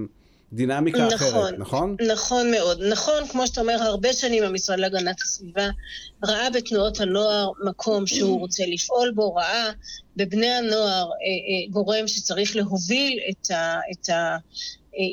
דינמיקה 0.54 1.06
נכון. 1.06 1.14
אחרת, 1.14 1.60
נכון? 1.60 1.96
נכון 2.12 2.52
מאוד. 2.52 2.84
נכון, 2.84 3.28
כמו 3.28 3.48
שאתה 3.48 3.62
אומר, 3.62 3.74
הרבה 3.74 4.14
שנים 4.14 4.44
המשרד 4.44 4.80
להגנת 4.80 5.22
הסביבה 5.22 5.70
ראה 6.24 6.50
בתנועות 6.50 7.00
הנוער 7.00 7.52
מקום 7.66 8.08
שהוא 8.08 8.40
רוצה 8.44 8.64
לפעול 8.68 9.12
בו, 9.16 9.36
ראה 9.36 9.72
בבני 10.16 10.50
הנוער 10.50 11.06
אה, 11.06 11.06
אה, 11.06 11.72
גורם 11.72 12.08
שצריך 12.08 12.56
להוביל 12.56 13.20
את 13.30 13.52
ה... 13.52 13.80
את 13.92 14.10
ה 14.10 14.38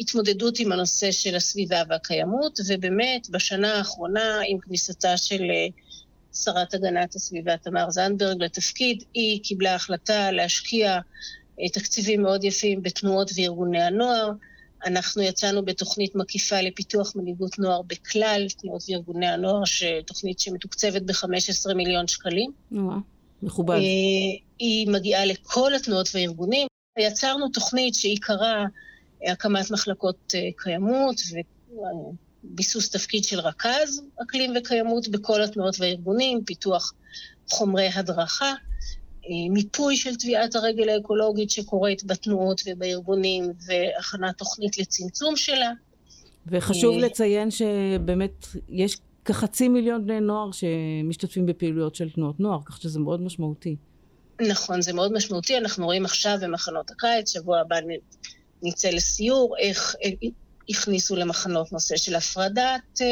התמודדות 0.01 0.59
עם 0.59 0.73
הנושא 0.73 1.13
של 1.13 1.37
הסביבה 1.37 1.83
והקיימות, 1.89 2.59
ובאמת 2.69 3.31
בשנה 3.31 3.75
האחרונה, 3.75 4.41
עם 4.49 4.59
כניסתה 4.59 5.17
של 5.17 5.43
אה, 5.43 5.67
שרת 6.45 6.75
הגנת 6.75 7.15
הסביבה 7.15 7.57
תמר 7.57 7.91
זנדברג 7.91 8.43
לתפקיד, 8.43 9.03
היא 9.15 9.41
קיבלה 9.43 9.75
החלטה 9.75 10.31
להשקיע 10.31 10.93
אה, 10.93 11.01
תקציבים 11.73 12.23
מאוד 12.23 12.45
יפים 12.45 12.83
בתנועות 12.83 13.31
וארגוני 13.37 13.83
הנוער. 13.83 14.31
אנחנו 14.87 15.23
יצאנו 15.23 15.65
בתוכנית 15.65 16.15
מקיפה 16.15 16.61
לפיתוח 16.61 17.13
מנהיגות 17.17 17.59
נוער 17.59 17.83
בכלל 17.83 18.47
תנועות 18.59 18.83
וארגוני 18.89 19.27
הנוער, 19.27 19.63
תוכנית 20.07 20.41
שמתוקצבת 20.41 21.03
ב-15 21.03 21.75
מיליון 21.75 22.07
שקלים. 22.07 22.51
מכובד. 23.43 23.75
אה, 23.75 23.81
היא 24.59 24.89
מגיעה 24.89 25.25
לכל 25.25 25.75
התנועות 25.75 26.09
והארגונים. 26.15 26.67
יצרנו 26.99 27.49
תוכנית 27.49 27.95
שעיקרה 27.95 28.65
אה, 29.27 29.33
הקמת 29.33 29.71
מחלקות 29.71 30.35
אה, 30.35 30.49
קיימות 30.57 31.17
וביסוס 32.45 32.91
תפקיד 32.91 33.25
של 33.25 33.41
רכז 33.41 34.03
אקלים 34.23 34.53
וקיימות 34.57 35.09
בכל 35.09 35.43
התנועות 35.43 35.77
והארגונים, 35.79 36.45
פיתוח 36.45 36.93
חומרי 37.51 37.89
הדרכה, 37.95 38.47
אה, 38.47 38.55
מיפוי 39.51 39.97
של 39.97 40.17
תביעת 40.17 40.55
הרגל 40.55 40.89
האקולוגית 40.89 41.51
שקורית 41.51 42.05
בתנועות 42.05 42.61
ובארגונים 42.67 43.53
והכנת 43.67 44.39
תוכנית 44.39 44.79
לצמצום 44.79 45.37
שלה. 45.37 45.73
וחשוב 46.47 46.95
אה, 46.95 47.01
לציין 47.01 47.51
שבאמת 47.51 48.47
יש 48.69 48.97
כחצי 49.25 49.69
מיליון 49.69 50.07
בני 50.07 50.21
נוער 50.21 50.51
שמשתתפים 50.53 51.47
בפעילויות 51.47 51.95
של 51.95 52.11
תנועות 52.11 52.41
נוער, 52.41 52.59
כך 52.65 52.83
שזה 52.83 53.01
מאוד 53.01 53.21
משמעותי. 53.21 53.77
נכון, 54.41 54.83
זה 54.83 54.93
מאוד 54.93 55.13
משמעותי. 55.13 55.59
אנחנו 55.59 55.85
רואים 55.85 56.05
עכשיו 56.05 56.39
במחנות 56.43 56.91
הקיץ, 56.91 57.33
שבוע 57.33 57.61
הבא 57.61 57.77
נצא 58.63 58.89
לסיור, 58.91 59.57
איך 59.59 59.95
אה, 60.05 60.11
הכניסו 60.69 61.17
למחנות 61.17 61.73
נושא 61.73 61.97
של 61.97 62.15
הפרדת 62.15 63.01
אה, 63.01 63.07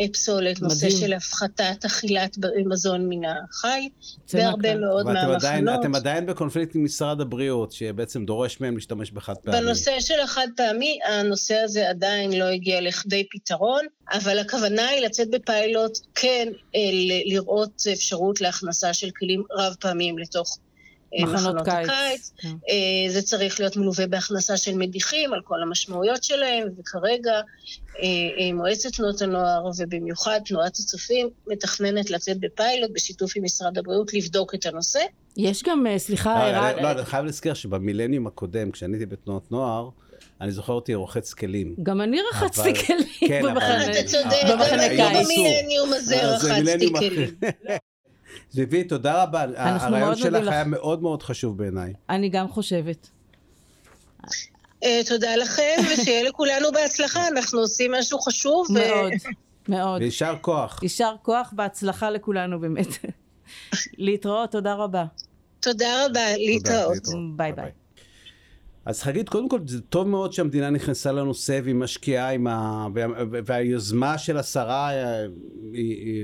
אה, 0.00 0.08
פסולת, 0.12 0.62
נושא. 0.62 0.90
של 0.90 1.12
הפחתת 1.12 1.84
אכילת 1.86 2.38
ב- 2.38 2.46
מזון 2.66 3.08
מן 3.08 3.24
החי, 3.24 3.88
בהרבה 4.32 4.68
מהכלל. 4.74 4.80
מאוד 4.80 5.06
ואתם 5.06 5.30
עדיין, 5.30 5.64
מהמחנות. 5.64 5.84
אתם 5.86 5.94
עדיין 5.94 6.26
בקונפליקט 6.26 6.74
עם 6.76 6.84
משרד 6.84 7.20
הבריאות, 7.20 7.72
שבעצם 7.72 8.24
דורש 8.24 8.60
מהם 8.60 8.74
להשתמש 8.74 9.10
בחד 9.10 9.34
פעמי. 9.44 9.56
בנושא 9.60 10.00
של 10.00 10.20
החד 10.20 10.46
פעמי, 10.56 10.98
הנושא 11.08 11.54
הזה 11.54 11.88
עדיין 11.88 12.32
לא 12.32 12.44
הגיע 12.44 12.80
לכדי 12.80 13.26
פתרון, 13.30 13.84
אבל 14.12 14.38
הכוונה 14.38 14.86
היא 14.88 15.06
לצאת 15.06 15.30
בפיילוט, 15.30 15.98
כן 16.14 16.48
אה, 16.74 16.80
ל- 16.92 17.32
לראות 17.34 17.82
אפשרות 17.92 18.40
להכנסה 18.40 18.92
של 18.92 19.10
כלים 19.18 19.42
רב 19.58 19.74
פעמיים 19.80 20.18
לתוך 20.18 20.58
אה, 20.58 20.67
מחנות 21.20 21.34
מחנות 21.34 21.64
קיץ. 21.64 21.88
הקיץ. 21.88 22.32
כן. 22.38 22.48
אה, 22.48 23.12
זה 23.12 23.22
צריך 23.22 23.60
להיות 23.60 23.76
מלווה 23.76 24.06
בהכנסה 24.06 24.56
של 24.56 24.74
מדיחים 24.74 25.32
על 25.32 25.40
כל 25.44 25.62
המשמעויות 25.62 26.24
שלהם, 26.24 26.68
וכרגע 26.78 27.32
אה, 27.32 27.42
אה, 28.40 28.52
מועצת 28.54 28.92
תנועות 28.92 29.22
הנוער, 29.22 29.66
ובמיוחד 29.78 30.40
תנועת 30.46 30.76
הצופים, 30.76 31.28
מתכננת 31.46 32.10
לצאת 32.10 32.36
בפיילוט 32.40 32.90
בשיתוף 32.94 33.32
עם 33.36 33.44
משרד 33.44 33.78
הבריאות 33.78 34.14
לבדוק 34.14 34.54
את 34.54 34.66
הנושא. 34.66 35.00
יש 35.36 35.62
גם, 35.62 35.86
אה, 35.86 35.98
סליחה, 35.98 36.52
לא, 36.52 36.70
אני- 36.70 36.82
לא, 36.82 36.90
אני 36.90 37.04
חייב 37.04 37.24
להזכיר 37.24 37.54
שבמילניום 37.54 38.26
הקודם, 38.26 38.70
כשאני 38.70 38.96
הייתי 38.96 39.06
בתנועות 39.06 39.52
נוער, 39.52 39.88
אני 40.40 40.52
זוכר 40.52 40.72
אותי 40.72 40.94
רוחץ 40.94 41.32
כלים. 41.34 41.74
גם 41.82 42.00
אני 42.00 42.18
רחצתי 42.32 42.60
אבל- 42.70 42.74
כלים 42.86 42.98
כן, 43.28 43.40
אבל- 43.44 43.50
במחנה. 43.54 43.90
אתה 43.90 44.02
צודק, 44.06 44.42
במחנה 44.50 44.88
קיץ. 44.88 45.00
אני 45.00 45.24
במילניום 45.24 45.92
הזה 45.92 46.14
אה, 46.22 46.38
זה 46.38 46.52
רחצתי 46.54 46.92
כלים. 46.98 47.34
זיוי, 48.50 48.84
תודה 48.84 49.22
רבה. 49.22 49.44
הרעיון 49.56 50.16
שלך 50.16 50.48
היה. 50.48 50.64
מאוד 50.64 51.02
מאוד 51.02 51.22
חשוב 51.22 51.58
בעיניי. 51.58 51.92
אני 52.10 52.28
גם 52.28 52.48
חושבת. 52.48 53.10
אה, 54.84 55.00
תודה 55.06 55.36
לכם, 55.36 55.76
ושיהיה 55.92 56.22
לכולנו 56.22 56.72
בהצלחה, 56.72 57.28
אנחנו 57.28 57.60
עושים 57.60 57.92
משהו 57.92 58.18
חשוב. 58.18 58.66
מאוד, 58.70 59.12
מאוד. 59.68 60.00
ויישר 60.00 60.34
כוח. 60.40 60.82
יישר 60.82 61.14
כוח, 61.22 61.52
בהצלחה 61.56 62.10
לכולנו 62.10 62.60
באמת. 62.60 62.86
להתראות, 63.98 64.50
תודה 64.50 64.74
רבה. 64.74 65.04
תודה 65.60 66.06
רבה, 66.06 66.36
להתראות. 66.36 67.08
ביי 67.36 67.52
ביי. 67.52 67.70
אז 68.88 69.02
חגית, 69.02 69.28
קודם 69.28 69.48
כל 69.48 69.60
זה 69.66 69.80
טוב 69.80 70.08
מאוד 70.08 70.32
שהמדינה 70.32 70.70
נכנסה 70.70 71.12
לנושא 71.12 71.60
והיא 71.64 71.74
משקיעה 71.74 72.30
עם 72.30 72.46
ה... 72.46 72.86
וה... 72.94 73.06
והיוזמה 73.44 74.18
של 74.18 74.36
השרה 74.36 74.90
אה, 74.90 75.26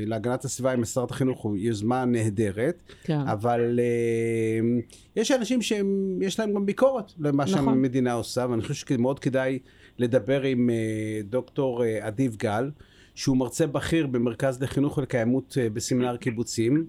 להגנת 0.07 0.45
הסביבה 0.45 0.73
עם 0.73 0.85
שרת 0.85 1.11
החינוך 1.11 1.47
היא 1.47 1.69
יוזמה 1.69 2.05
נהדרת, 2.05 2.83
כן. 3.05 3.19
אבל 3.19 3.81
אה, 3.83 4.81
יש 5.17 5.31
אנשים 5.31 5.63
שיש 5.63 6.39
להם 6.39 6.55
גם 6.55 6.67
ביקורת 6.67 7.13
למה 7.19 7.45
נכון. 7.45 7.57
שהמדינה 7.57 8.13
עושה, 8.13 8.47
ואני 8.51 8.63
חושב 8.63 8.75
שמאוד 8.75 9.19
כדאי 9.19 9.59
לדבר 9.99 10.43
עם 10.43 10.71
אה, 10.71 11.21
דוקטור 11.25 11.85
אה, 11.85 12.09
אדיב 12.09 12.37
גל, 12.37 12.71
שהוא 13.15 13.37
מרצה 13.37 13.67
בכיר 13.67 14.07
במרכז 14.07 14.63
לחינוך 14.63 14.99
ולקיימות 14.99 15.57
בסמינר 15.73 16.17
קיבוצים. 16.17 16.87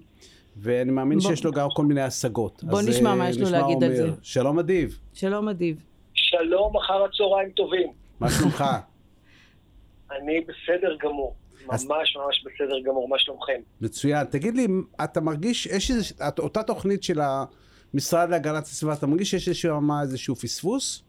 ואני 0.57 0.91
מאמין 0.91 1.19
בוא- 1.19 1.29
שיש 1.29 1.45
לו 1.45 1.51
גם 1.51 1.67
כל 1.75 1.85
מיני 1.85 2.01
השגות. 2.01 2.63
בוא 2.63 2.79
אז, 2.79 2.89
נשמע 2.89 3.09
אה, 3.09 3.15
מה 3.15 3.29
יש 3.29 3.37
לו 3.37 3.49
להגיד 3.49 3.83
על 3.83 3.91
אומר. 3.91 4.05
זה. 4.11 4.11
שלום 4.21 4.59
אדיב, 4.59 4.99
שלום 5.13 5.49
אדיב. 5.49 5.83
שלום, 6.13 6.77
אחר 6.77 7.03
הצהריים 7.03 7.49
טובים. 7.51 7.91
מה 8.19 8.27
שלומך? 8.29 8.63
אני 10.11 10.41
בסדר 10.41 10.95
גמור. 11.03 11.35
אז- 11.69 11.85
ממש 11.85 12.15
ממש 12.17 12.43
בסדר 12.45 12.79
גמור, 12.85 13.09
מה 13.09 13.19
שלומכם? 13.19 13.61
מצוין. 13.81 14.25
תגיד 14.25 14.55
לי, 14.55 14.67
אתה 15.03 15.21
מרגיש, 15.21 15.65
יש 15.65 15.91
איזה, 15.91 16.13
את- 16.27 16.39
אותה 16.39 16.63
תוכנית 16.63 17.03
של 17.03 17.19
המשרד 17.93 18.29
להגנת 18.29 18.63
הסביבה, 18.63 18.93
אתה 18.93 19.07
מרגיש 19.07 19.31
שיש 19.31 19.61
שם 19.61 19.87
איזשהו 20.01 20.35
פספוס? 20.35 21.03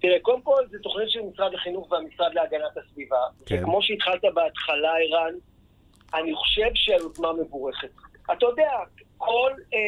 תראה, 0.00 0.16
קודם 0.22 0.42
כל 0.42 0.62
זו 0.72 0.78
תוכנית 0.82 1.10
של 1.10 1.20
משרד 1.32 1.54
החינוך 1.54 1.92
והמשרד 1.92 2.34
להגנת 2.34 2.76
הסביבה. 2.86 3.16
כן. 3.46 3.58
וכמו 3.62 3.82
שהתחלת 3.82 4.20
בהתחלה, 4.34 4.88
ערן, 5.02 5.34
אני 6.14 6.34
חושב 6.34 6.70
שהיוזמה 6.74 7.32
מבורכת. 7.32 7.88
אתה 8.32 8.46
יודע, 8.46 8.70
כל 9.18 9.50
אה, 9.74 9.78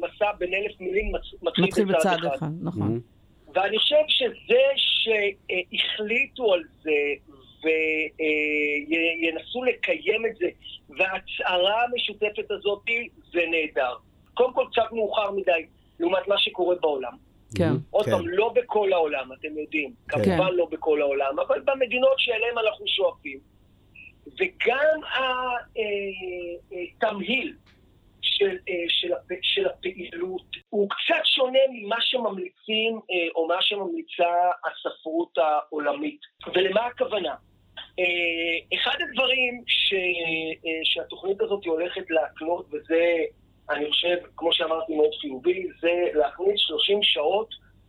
מסע 0.00 0.32
בין 0.38 0.54
אלף 0.54 0.80
מילים 0.80 1.12
מצ- 1.12 1.42
מתחיל, 1.42 1.64
מתחיל 1.64 1.84
בצד 1.84 1.96
בצד 1.98 2.24
אחד. 2.26 2.36
אחד, 2.36 2.46
נכון. 2.62 3.00
ואני 3.54 3.78
חושב 3.78 3.96
שזה 4.08 4.60
שהחליטו 4.76 6.52
על 6.54 6.62
זה 6.82 6.90
וינסו 9.20 9.64
לקיים 9.64 10.26
את 10.26 10.36
זה, 10.36 10.46
וההצהרה 10.98 11.84
המשותפת 11.84 12.50
הזאת 12.50 12.82
זה 13.32 13.40
נהדר. 13.50 13.94
קודם 14.34 14.52
כל 14.54 14.64
קצת 14.72 14.92
מאוחר 14.92 15.30
מדי 15.30 15.66
לעומת 16.00 16.28
מה 16.28 16.38
שקורה 16.38 16.76
בעולם. 16.80 17.12
כן. 17.56 17.72
עוד 17.90 18.04
כן. 18.04 18.10
פעם, 18.10 18.28
לא 18.28 18.52
בכל 18.54 18.92
העולם, 18.92 19.32
אתם 19.32 19.58
יודעים. 19.58 19.92
כן. 20.08 20.24
כמובן 20.24 20.52
לא 20.52 20.66
בכל 20.70 21.02
העולם, 21.02 21.38
אבל 21.48 21.60
במדינות 21.64 22.12
שאליהן 22.18 22.58
אנחנו 22.66 22.84
שואפים. 22.88 23.38
וגם 24.38 25.00
התמהיל 26.72 27.54
של, 28.22 28.56
אה, 28.68 28.74
של, 28.88 29.12
הפ- 29.12 29.38
של 29.42 29.66
הפעילות 29.66 30.42
הוא 30.70 30.88
קצת 30.90 31.24
שונה 31.24 31.58
ממה 31.72 31.96
שממליצים 32.00 33.00
אה, 33.10 33.28
או 33.34 33.46
מה 33.48 33.56
שממליצה 33.60 34.24
הספרות 34.64 35.38
העולמית. 35.38 36.20
ולמה 36.54 36.86
הכוונה? 36.86 37.34
אה, 37.98 38.76
אחד 38.78 38.96
הדברים 39.08 39.62
ש, 39.66 39.92
אה, 39.92 40.70
שהתוכנית 40.84 41.40
הזאת 41.40 41.64
הולכת 41.64 42.04
להקנות, 42.10 42.66
וזה, 42.72 43.04
אני 43.70 43.90
חושב, 43.90 44.16
כמו 44.36 44.52
שאמרתי, 44.52 44.94
מאוד 44.96 45.14
חיובי, 45.20 45.66
זה 45.80 45.90
להכניס 46.14 46.60
30 46.60 46.98
שעות 47.02 47.48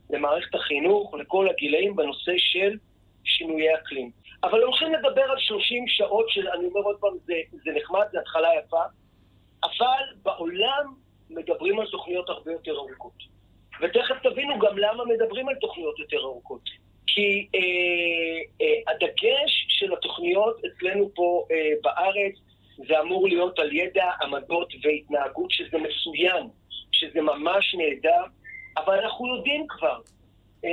למערכת 0.10 0.56
החינוך, 0.56 1.13
לכל 1.13 1.49
הגילאים, 1.49 1.95
בנושא 1.95 2.32
של 2.38 2.77
שינויי 3.23 3.75
אקלים. 3.75 4.12
אבל 4.43 4.63
הולכים 4.63 4.93
לדבר 4.93 5.21
על 5.21 5.39
30 5.39 5.88
שעות 5.88 6.29
של, 6.29 6.47
אני 6.47 6.65
אומר 6.65 6.81
עוד 6.81 6.97
פעם, 6.99 7.17
זה, 7.25 7.34
זה 7.63 7.71
נחמד, 7.75 8.05
זה 8.12 8.19
התחלה 8.19 8.49
יפה, 8.60 8.84
אבל 9.63 10.03
בעולם 10.23 10.93
מדברים 11.29 11.79
על 11.79 11.88
תוכניות 11.88 12.29
הרבה 12.29 12.51
יותר 12.51 12.71
ארוכות. 12.71 13.31
ותכף 13.81 14.15
תבינו 14.23 14.60
גם 14.60 14.77
למה 14.77 15.05
מדברים 15.05 15.49
על 15.49 15.55
תוכניות 15.55 15.99
יותר 15.99 16.17
ארוכות. 16.17 16.62
כי 17.07 17.47
אה, 17.55 17.60
אה, 18.62 18.93
הדגש 18.93 19.65
של 19.69 19.93
התוכניות 19.93 20.62
אצלנו 20.65 21.10
פה 21.15 21.45
אה, 21.51 21.71
בארץ 21.84 22.36
זה 22.88 22.99
אמור 22.99 23.27
להיות 23.27 23.60
על 23.60 23.75
ידע, 23.75 24.05
עמדות 24.21 24.73
והתנהגות, 24.84 25.51
שזה 25.51 25.77
מצוין, 25.77 26.47
שזה 26.91 27.21
ממש 27.21 27.75
נהדר, 27.75 28.23
אבל 28.77 28.99
אנחנו 28.99 29.36
יודעים 29.36 29.65
כבר. 29.69 29.99
אה, 30.65 30.69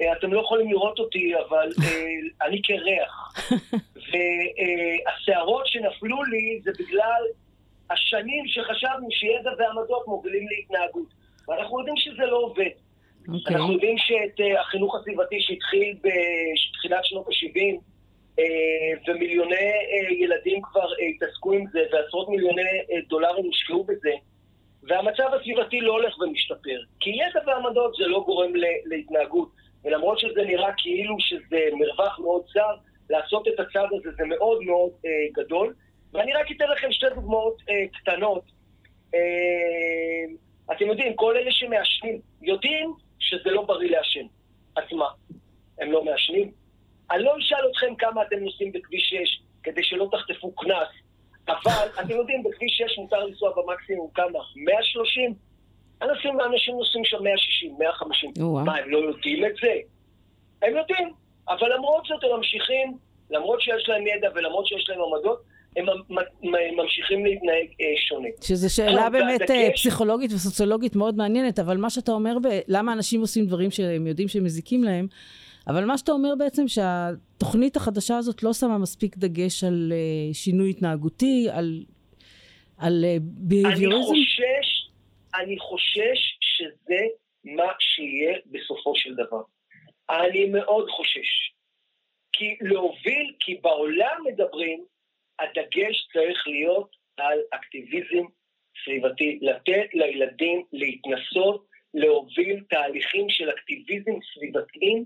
אה, 0.00 0.12
אתם 0.12 0.32
לא 0.32 0.40
יכולים 0.40 0.70
לראות 0.70 0.98
אותי, 0.98 1.32
אבל 1.48 1.68
אה, 1.82 2.06
אני 2.46 2.62
קרח. 2.62 3.34
והשערות 3.94 5.66
שנפלו 5.66 6.24
לי 6.24 6.60
זה 6.62 6.70
בגלל 6.78 7.22
השנים 7.90 8.46
שחשבנו 8.46 9.08
שידע 9.10 9.50
ועמדות 9.58 10.06
מובילים 10.06 10.48
להתנהגות. 10.48 11.08
ואנחנו 11.48 11.78
יודעים 11.78 11.96
שזה 11.96 12.26
לא 12.26 12.36
עובד. 12.36 12.70
אוקיי. 13.28 13.56
אנחנו 13.56 13.72
יודעים 13.72 13.98
שאת 13.98 14.40
החינוך 14.60 14.96
הסביבתי 14.96 15.40
שהתחיל 15.40 15.96
בתחילת 16.02 17.04
שנות 17.04 17.26
ה-70, 17.28 17.80
ומיליוני 19.08 19.72
ילדים 20.10 20.62
כבר 20.62 20.88
התעסקו 21.08 21.52
עם 21.52 21.64
זה, 21.72 21.80
ועשרות 21.92 22.28
מיליוני 22.28 22.62
דולרים 23.08 23.44
הושקעו 23.44 23.84
בזה, 23.84 24.10
והמצב 24.82 25.30
הסביבתי 25.40 25.80
לא 25.80 25.92
הולך 25.92 26.18
ומשתפר. 26.18 26.80
כי 27.00 27.10
ידע 27.10 27.40
ועמדות 27.46 27.94
זה 27.94 28.06
לא 28.06 28.22
גורם 28.26 28.52
להתנהגות, 28.84 29.48
ולמרות 29.84 30.18
שזה 30.18 30.42
נראה 30.44 30.70
כאילו 30.76 31.16
שזה 31.20 31.58
מרווח 31.72 32.18
מאוד 32.18 32.42
צר, 32.52 32.76
לעשות 33.10 33.48
את 33.48 33.60
הצעד 33.60 33.88
הזה 33.92 34.10
זה 34.16 34.24
מאוד 34.24 34.62
מאוד 34.62 34.90
אה, 35.06 35.42
גדול. 35.42 35.74
ואני 36.12 36.32
רק 36.32 36.50
אתן 36.50 36.68
לכם 36.68 36.92
שתי 36.92 37.06
דוגמאות 37.14 37.62
אה, 37.68 37.84
קטנות. 37.92 38.44
אה, 39.14 40.34
אתם 40.72 40.86
יודעים, 40.86 41.16
כל 41.16 41.36
אלה 41.36 41.52
שמעשנים 41.52 42.20
יודעים 42.42 42.94
שזה 43.18 43.50
לא 43.50 43.62
בריא 43.62 43.90
לעשן. 43.90 44.26
אז 44.76 44.84
מה? 44.92 45.08
הם 45.78 45.92
לא 45.92 46.04
מעשנים? 46.04 46.50
אני 47.10 47.22
לא 47.22 47.38
אשאל 47.38 47.70
אתכם 47.70 47.94
כמה 47.94 48.22
אתם 48.22 48.36
נוסעים 48.36 48.72
בכביש 48.72 49.08
6 49.08 49.42
כדי 49.62 49.84
שלא 49.84 50.08
תחטפו 50.12 50.52
קנס, 50.52 50.88
אבל 51.48 51.88
אתם 52.00 52.10
יודעים, 52.10 52.42
בכביש 52.42 52.69
6 52.88 52.98
מותר 52.98 53.24
לנסוע 53.26 53.50
במקסימום 53.56 54.08
כמה? 54.14 54.38
130? 54.56 55.34
אנשים, 56.02 56.40
אנשים 56.40 56.76
נוסעים 56.76 57.04
שם 57.04 57.22
160, 57.24 57.74
150. 57.78 58.32
או-אה. 58.42 58.64
מה, 58.64 58.76
הם 58.76 58.90
לא 58.90 58.98
יודעים 58.98 59.44
את 59.44 59.52
זה? 59.62 59.72
הם 60.62 60.76
יודעים, 60.76 61.12
אבל 61.48 61.74
למרות 61.74 62.04
זאת 62.08 62.24
הם 62.24 62.36
ממשיכים, 62.36 62.96
למרות 63.30 63.60
שיש 63.60 63.88
להם 63.88 64.06
ידע 64.06 64.28
ולמרות 64.34 64.66
שיש 64.66 64.88
להם 64.88 64.98
עמדות, 65.00 65.42
הם 65.76 65.86
ממשיכים 66.76 67.24
להתנהג 67.24 67.66
אה, 67.80 67.86
שונה. 68.08 68.28
שזו 68.40 68.74
שאלה 68.74 69.10
באמת 69.10 69.50
אה, 69.50 69.68
פסיכולוגית 69.74 70.32
וסוציולוגית 70.32 70.96
מאוד 70.96 71.16
מעניינת, 71.16 71.58
אבל 71.58 71.76
מה 71.76 71.90
שאתה 71.90 72.12
אומר, 72.12 72.38
ב- 72.38 72.60
למה 72.68 72.92
אנשים 72.92 73.20
עושים 73.20 73.46
דברים 73.46 73.70
שהם 73.70 74.06
יודעים 74.06 74.28
שהם 74.28 74.44
מזיקים 74.44 74.84
להם, 74.84 75.06
אבל 75.68 75.84
מה 75.84 75.98
שאתה 75.98 76.12
אומר 76.12 76.34
בעצם 76.38 76.68
שהתוכנית 76.68 77.76
החדשה 77.76 78.18
הזאת 78.18 78.42
לא 78.42 78.52
שמה 78.52 78.78
מספיק 78.78 79.16
דגש 79.16 79.64
על 79.64 79.92
אה, 79.92 80.34
שינוי 80.34 80.70
התנהגותי, 80.70 81.48
על, 81.52 81.84
על 82.80 83.04
אה, 83.04 83.16
אני. 83.72 84.02
חושש, 84.06 84.90
אני 85.34 85.58
חושש 85.58 86.38
שזה 86.40 87.02
מה 87.44 87.72
שיהיה 87.80 88.38
בסופו 88.46 88.96
של 88.96 89.14
דבר. 89.14 89.42
אני 90.10 90.46
מאוד 90.46 90.90
חושש. 90.90 91.52
כי 92.32 92.56
להוביל, 92.60 93.34
כי 93.40 93.54
בעולם 93.54 94.22
מדברים, 94.24 94.84
הדגש 95.38 96.08
צריך 96.12 96.46
להיות 96.46 96.96
על 97.16 97.38
אקטיביזם 97.50 98.24
סביבתי, 98.84 99.38
לתת 99.42 99.94
לילדים 99.94 100.64
להתנסות, 100.72 101.66
להוביל 101.94 102.64
תהליכים 102.70 103.26
של 103.28 103.50
אקטיביזם 103.50 104.12
סביבתיים 104.34 105.04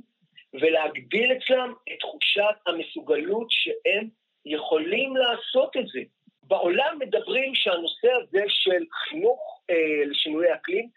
ולהגדיל 0.54 1.32
אצלם 1.32 1.72
את 1.88 1.98
תחושת 2.00 2.56
המסוגלות 2.66 3.46
שהם 3.50 4.08
יכולים 4.46 5.16
לעשות 5.16 5.76
את 5.76 5.86
זה. 5.86 6.00
בעולם 6.48 6.98
מדברים 6.98 7.54
שהנושא 7.54 8.08
הזה 8.22 8.44
של 8.48 8.84
חינוך 8.92 9.60
אה, 9.70 10.06
לשינוי 10.06 10.54
אקלים 10.54 10.88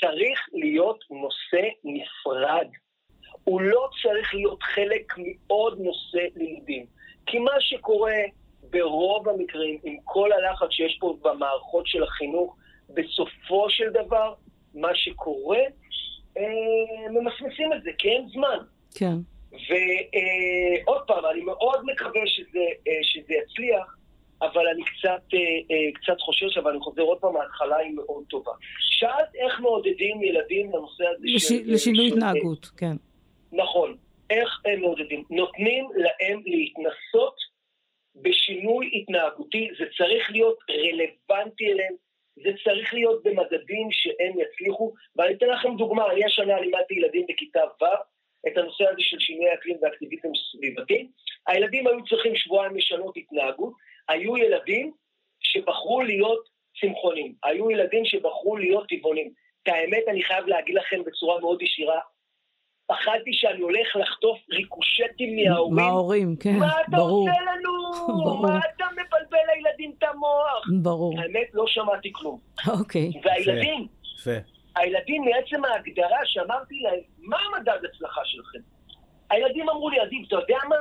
צריך 0.00 0.48
להיות 0.52 1.04
נושא 1.10 1.68
נפרד. 1.84 2.66
הוא 3.44 3.60
לא 3.60 3.88
צריך 4.02 4.34
להיות 4.34 4.62
חלק 4.62 5.12
מעוד 5.18 5.78
נושא 5.80 6.26
לימודים. 6.36 6.86
כי 7.26 7.38
מה 7.38 7.60
שקורה 7.60 8.20
ברוב 8.70 9.28
המקרים, 9.28 9.78
עם 9.84 9.96
כל 10.04 10.32
הלחץ 10.32 10.70
שיש 10.70 10.98
פה 11.00 11.16
במערכות 11.22 11.86
של 11.86 12.02
החינוך, 12.02 12.56
בסופו 12.94 13.70
של 13.70 13.90
דבר, 13.90 14.34
מה 14.74 14.94
שקורה, 14.94 15.62
אה, 16.36 17.10
ממסמסים 17.10 17.72
את 17.72 17.82
זה, 17.82 17.90
כי 17.98 18.08
אין 18.08 18.28
זמן. 18.28 18.58
כן. 18.94 19.14
ועוד 19.52 21.02
פעם, 21.06 21.24
אני 21.32 21.40
מאוד 21.40 21.84
מקווה 21.84 22.26
שזה, 22.26 22.64
אה, 22.88 22.98
שזה 23.02 23.34
יצליח, 23.34 23.96
אבל 24.42 24.66
אני 24.68 24.82
קצת, 24.84 25.22
אה, 25.34 25.38
אה, 25.70 25.92
קצת 25.94 26.20
חושש, 26.20 26.58
אבל 26.58 26.70
אני 26.70 26.80
חוזר 26.80 27.02
עוד 27.02 27.18
פעם, 27.18 27.36
ההתחלה 27.36 27.76
היא 27.76 27.94
מאוד 27.94 28.24
טובה. 28.30 28.52
שאלת 28.80 29.34
איך 29.34 29.60
מעודדים 29.60 30.22
ילדים 30.22 30.72
לנושא 30.72 31.04
הזה 31.06 31.26
לש, 31.34 31.42
של... 31.48 31.54
לשינוי 31.66 32.08
של- 32.08 32.14
התנהגות, 32.16 32.66
כן. 32.66 32.96
נכון. 33.52 33.96
איך 34.30 34.60
הם 34.64 34.80
מעודדים? 34.80 35.24
נותנים 35.30 35.88
להם 35.94 36.42
להתנסות 36.46 37.34
בשינוי 38.16 38.90
התנהגותי, 38.94 39.68
זה 39.78 39.84
צריך 39.98 40.30
להיות 40.30 40.58
רלוונטי 40.70 41.72
אליהם, 41.72 41.94
זה 42.36 42.50
צריך 42.64 42.94
להיות 42.94 43.22
במדדים 43.24 43.88
שהם 43.90 44.32
יצליחו, 44.40 44.92
ואני 45.16 45.34
אתן 45.34 45.46
לכם 45.46 45.76
דוגמה, 45.76 46.12
אני 46.12 46.24
השנה 46.24 46.60
לימדתי 46.60 46.94
ילדים 46.94 47.26
בכיתה 47.28 47.60
ו' 47.82 47.84
את 48.48 48.56
הנושא 48.56 48.84
הזה 48.84 49.00
של 49.00 49.18
שינוי 49.18 49.54
אקלים 49.54 49.76
ואקטיביזם 49.82 50.28
סביבתי. 50.52 51.08
הילדים 51.46 51.86
היו 51.86 52.04
צריכים 52.08 52.36
שבועיים 52.36 52.76
לשנות 52.76 53.16
התנהגות, 53.16 53.72
היו 54.10 54.36
ילדים 54.36 54.92
שבחרו 55.40 56.02
להיות 56.02 56.48
צמחונים, 56.80 57.34
היו 57.44 57.70
ילדים 57.70 58.04
שבחרו 58.04 58.56
להיות 58.56 58.88
טבעונים. 58.88 59.30
את 59.62 59.68
האמת, 59.68 60.02
אני 60.08 60.22
חייב 60.24 60.46
להגיד 60.46 60.74
לכם 60.74 60.96
בצורה 61.06 61.40
מאוד 61.40 61.62
ישירה, 61.62 62.00
פחדתי 62.86 63.32
שאני 63.32 63.60
הולך 63.60 63.96
לחטוף 63.96 64.38
ריקושטים 64.50 65.36
מההורים. 65.36 65.74
מההורים, 65.76 66.36
כן, 66.40 66.56
מה 66.58 66.80
אתה 66.80 66.96
ברור. 66.96 67.28
עושה 67.28 67.40
לנו? 67.42 67.72
ברור. 68.06 68.42
מה 68.42 68.58
אתה 68.76 68.84
מבלבל 68.92 69.38
לילדים 69.54 69.92
את 69.98 70.02
המוח? 70.02 70.82
ברור. 70.82 71.20
האמת, 71.20 71.48
לא 71.54 71.64
שמעתי 71.66 72.12
כלום. 72.12 72.40
אוקיי. 72.68 73.10
והילדים, 73.24 73.86
יפה. 74.18 74.36
הילדים 74.76 75.24
מעצם 75.24 75.64
ההגדרה 75.64 76.18
שאמרתי 76.24 76.74
להם, 76.74 77.00
מה 77.18 77.36
המדד 77.46 77.84
הצלחה 77.84 78.20
שלכם? 78.24 78.58
הילדים 79.30 79.68
אמרו 79.68 79.90
לי, 79.90 80.00
עדיף, 80.00 80.28
אתה 80.28 80.36
יודע 80.36 80.58
מה? 80.68 80.76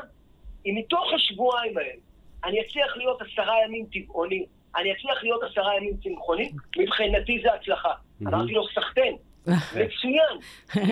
אם 0.65 0.75
מתוך 0.77 1.13
השבועיים 1.15 1.77
האלה 1.77 2.08
אני 2.45 2.61
אצליח 2.61 2.97
להיות 2.97 3.21
עשרה 3.21 3.53
ימים 3.65 3.85
טבעוני, 3.93 4.45
אני 4.75 4.91
אצליח 4.91 5.23
להיות 5.23 5.43
עשרה 5.43 5.77
ימים 5.77 5.93
צמחוני, 6.03 6.51
מבחינתי 6.77 7.39
זה 7.43 7.53
הצלחה. 7.53 7.93
אמרתי 8.27 8.51
לו, 8.51 8.67
סחטיין, 8.67 9.15
מצוין. 9.47 10.37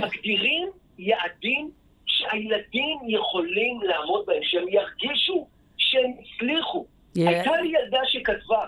מגדירים 0.04 0.68
יעדים 1.00 1.72
שהילדים 2.06 2.98
יכולים 3.08 3.82
לעמוד 3.82 4.26
בהם, 4.26 4.40
שהם 4.44 4.68
ירגישו 4.68 5.48
שהם 5.78 6.12
הצליחו. 6.20 6.86
יא- 7.16 7.28
הייתה 7.30 7.52
לי 7.62 7.68
ילדה 7.68 8.00
שכתבה, 8.08 8.66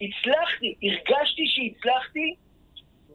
הצלחתי, 0.00 0.74
הרגשתי 0.82 1.42
שהצלחתי 1.46 2.34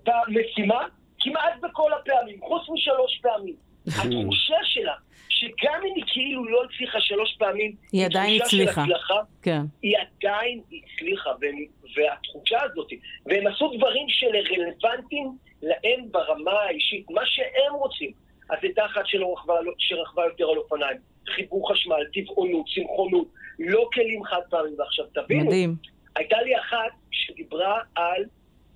במשימה 0.05 0.85
כמעט 1.19 1.53
בכל 1.61 1.91
הפעמים, 1.93 2.39
חוץ 2.41 2.69
משלוש 2.69 3.19
פעמים. 3.21 3.55
התחושה 3.87 4.55
שלה, 4.63 4.93
שגם 5.33 5.81
אם 5.87 5.93
היא 5.95 6.03
כאילו 6.07 6.45
לא 6.45 6.63
הצליחה 6.63 7.01
שלוש 7.01 7.35
פעמים, 7.39 7.75
היא 7.91 8.05
עדיין 8.05 8.41
הצליחה. 8.41 8.83
הצלחה, 8.83 9.19
כן. 9.41 9.61
היא 9.81 9.95
עדיין 9.97 10.61
הצליחה, 10.73 11.29
והם, 11.41 11.55
והתחושה 11.95 12.61
הזאת, 12.63 12.87
והם 13.25 13.47
עשו 13.47 13.71
דברים 13.77 14.05
שרלוונטיים 14.09 15.37
להם 15.61 16.11
ברמה 16.11 16.51
האישית, 16.51 17.05
מה 17.09 17.21
שהם 17.25 17.73
רוצים. 17.73 18.11
אז 18.49 18.57
הייתה 18.61 18.85
אחת 18.85 19.01
שלא 19.05 19.33
רכבה, 19.33 19.53
שרכבה 19.77 20.25
יותר 20.25 20.49
על 20.49 20.57
אופניים, 20.57 20.97
חיבור 21.35 21.71
חשמל, 21.71 22.03
טבעונות, 22.13 22.65
צמחונות, 22.75 23.27
לא 23.59 23.89
כלים 23.93 24.23
חד 24.23 24.41
פעמים, 24.49 24.73
ועכשיו 24.79 25.05
תבינו, 25.13 25.45
מדהים. 25.45 25.75
הייתה 26.15 26.41
לי 26.41 26.59
אחת 26.59 26.91
דיברה 27.35 27.79
על 27.95 28.23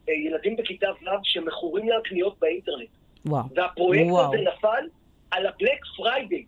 אה, 0.10 0.14
ילדים 0.14 0.55
בכיתה 0.55 0.88
ו' 0.91 1.10
שמכורים 1.24 1.89
לקניות 1.89 2.39
באינטרנט. 2.39 2.89
וואו. 3.26 3.43
והפרויקט 3.55 4.10
וואו. 4.10 4.26
הזה 4.26 4.38
נפל 4.38 4.88
על 5.32 5.47
ה 5.47 5.54
Black 5.54 5.86
Friday. 5.95 6.45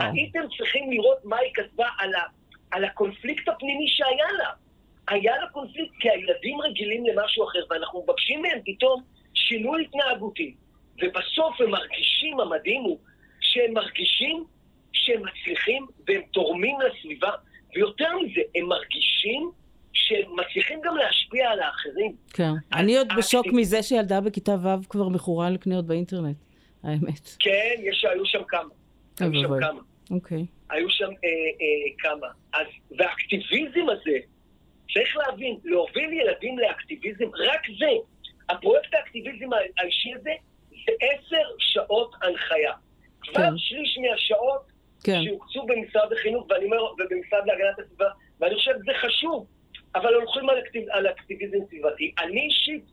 הייתם 0.00 0.40
צריכים 0.58 0.90
לראות 0.90 1.18
מה 1.24 1.36
היא 1.36 1.50
כתבה 1.54 1.86
על, 1.98 2.14
ה, 2.14 2.22
על 2.70 2.84
הקונפליקט 2.84 3.48
הפנימי 3.48 3.88
שהיה 3.88 4.32
לה. 4.38 4.50
היה 5.08 5.36
לה 5.36 5.48
קונפליקט 5.48 5.94
כי 6.00 6.10
הילדים 6.10 6.60
רגילים 6.60 7.06
למשהו 7.06 7.44
אחר, 7.44 7.58
ואנחנו 7.70 8.02
מבקשים 8.02 8.42
מהם 8.42 8.58
פתאום 8.64 9.02
שינוי 9.34 9.84
התנהגותי. 9.84 10.54
ובסוף 11.02 11.60
הם 11.60 11.70
מרגישים, 11.70 12.40
המדהים 12.40 12.82
הוא, 12.82 12.98
שהם 13.40 13.74
מרגישים 13.74 14.44
שהם 14.92 15.22
מצליחים 15.26 15.86
והם 16.08 16.22
תורמים 16.32 16.76
לסביבה, 16.80 17.30
ויותר 17.74 18.08
מזה, 18.18 18.40
הם 18.54 18.66
מרגישים 18.68 19.50
שהם 19.92 20.36
מצליחים 20.36 20.80
גם 20.84 20.96
להשפיע 20.96 21.50
על 21.50 21.60
האחרים. 21.60 22.12
כן. 22.32 22.50
אני 22.72 22.98
עוד 22.98 23.08
בשוק 23.18 23.46
מזה 23.52 23.82
שילדה 23.82 24.20
בכיתה 24.20 24.52
ו' 24.52 24.88
כבר 24.88 25.08
מכורה 25.08 25.50
לקניות 25.50 25.86
באינטרנט. 25.86 26.36
האמת. 26.86 27.36
כן, 27.38 27.74
יש, 27.78 28.04
היו 28.04 28.26
שם 28.26 28.44
כמה. 28.48 28.68
היו 29.20 29.32
שם 29.34 29.42
ואבוי. 29.42 29.60
כמה. 29.60 29.80
אוקיי. 30.10 30.46
היו 30.70 30.90
שם 30.90 31.04
אה, 31.04 31.28
אה, 31.60 31.92
כמה. 31.98 32.26
אז, 32.52 32.66
והאקטיביזם 32.98 33.88
הזה, 33.88 34.18
צריך 34.94 35.16
להבין, 35.16 35.56
להוביל 35.64 36.12
ילדים 36.12 36.58
לאקטיביזם, 36.58 37.24
רק 37.24 37.60
זה, 37.78 37.90
הפרויקט 38.48 38.94
האקטיביזם 38.94 39.48
האישי 39.78 40.14
הזה, 40.14 40.30
זה 40.70 40.92
עשר 41.00 41.44
שעות 41.58 42.14
הנחיה. 42.22 42.72
כבר 43.20 43.42
כן. 43.42 43.56
שליש 43.56 43.98
מהשעות 43.98 44.62
כן. 45.04 45.20
שהוקצו 45.24 45.66
במשרד 45.66 46.12
החינוך, 46.12 46.46
ואני 46.50 46.64
אומר, 46.64 46.82
ובמשרד 46.92 47.40
להגנת 47.46 47.78
הסביבה, 47.78 48.08
ואני 48.40 48.54
חושב 48.54 48.72
שזה 48.82 48.92
חשוב, 49.00 49.46
אבל 49.94 50.14
הולכים 50.14 50.48
על, 50.48 50.58
אקטיב, 50.58 50.84
על 50.90 51.06
אקטיביזם 51.06 51.58
סביבתי. 51.68 52.12
אני 52.18 52.40
אישית, 52.40 52.84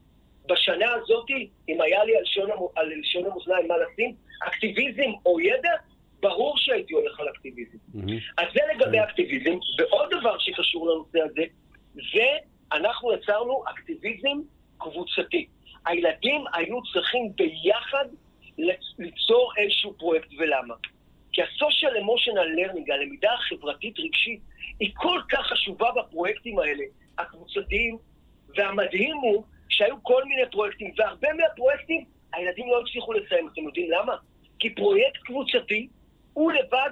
בשנה 0.50 0.94
הזאת, 0.94 1.26
אם 1.70 1.82
היה 1.82 2.04
לי 2.04 2.14
על 2.76 2.92
לשון, 3.00 3.26
המאזניים 3.26 3.68
מה 3.68 3.76
לשים, 3.78 4.16
אקטיביזם 4.48 5.12
או 5.26 5.40
ידע, 5.40 5.72
ברור 6.20 6.58
שהייתי 6.58 6.94
הולך 6.94 7.20
על 7.20 7.30
אקטיביזם. 7.30 7.78
מהמם. 7.94 8.18
אז 8.38 8.48
זה 8.54 8.60
לגבי 8.76 9.00
אקטיביזם, 9.00 9.58
ועוד 9.78 10.10
דבר 10.20 10.38
שקשור 10.40 10.90
לנושא 10.90 11.20
הזה, 11.32 11.44
זה 11.94 12.28
אנחנו 12.72 13.14
יצרנו 13.14 13.64
אקטיביזם 13.70 14.38
קבוצתי. 14.78 15.48
הילדים 15.86 16.44
היו 16.54 16.78
צריכים 16.94 17.32
ביחד 17.36 18.06
ליצור 19.00 19.52
איזשהו 19.58 19.94
פרויקט, 19.94 20.30
ולמה? 20.38 20.74
כי 21.34 21.42
ה-social 21.42 21.94
emotional 21.94 22.58
learning, 22.58 22.94
הלמידה 22.94 23.34
החברתית 23.34 24.00
רגשית, 24.00 24.40
היא 24.80 24.92
כל 24.94 25.22
כך 25.30 25.46
חשובה 25.46 25.88
בפרויקטים 25.92 26.60
האלה, 26.60 26.84
הקבוצתיים, 27.18 27.98
והמדהים 28.56 29.18
הוא 29.18 29.44
שהיו 29.70 30.04
כל 30.04 30.24
מיני 30.26 30.42
פרויקטים, 30.52 30.92
והרבה 30.98 31.28
מהפרויקטים 31.34 32.06
הילדים 32.34 32.68
לא 32.70 32.82
הצליחו 32.82 33.14
לסיים. 33.14 33.48
אתם 33.54 33.62
יודעים 33.62 33.92
למה? 33.92 34.16
כי 34.60 34.70
פרויקט 34.70 35.22
קבוצתי 35.24 35.88
הוא 36.34 36.52
לבד 36.52 36.90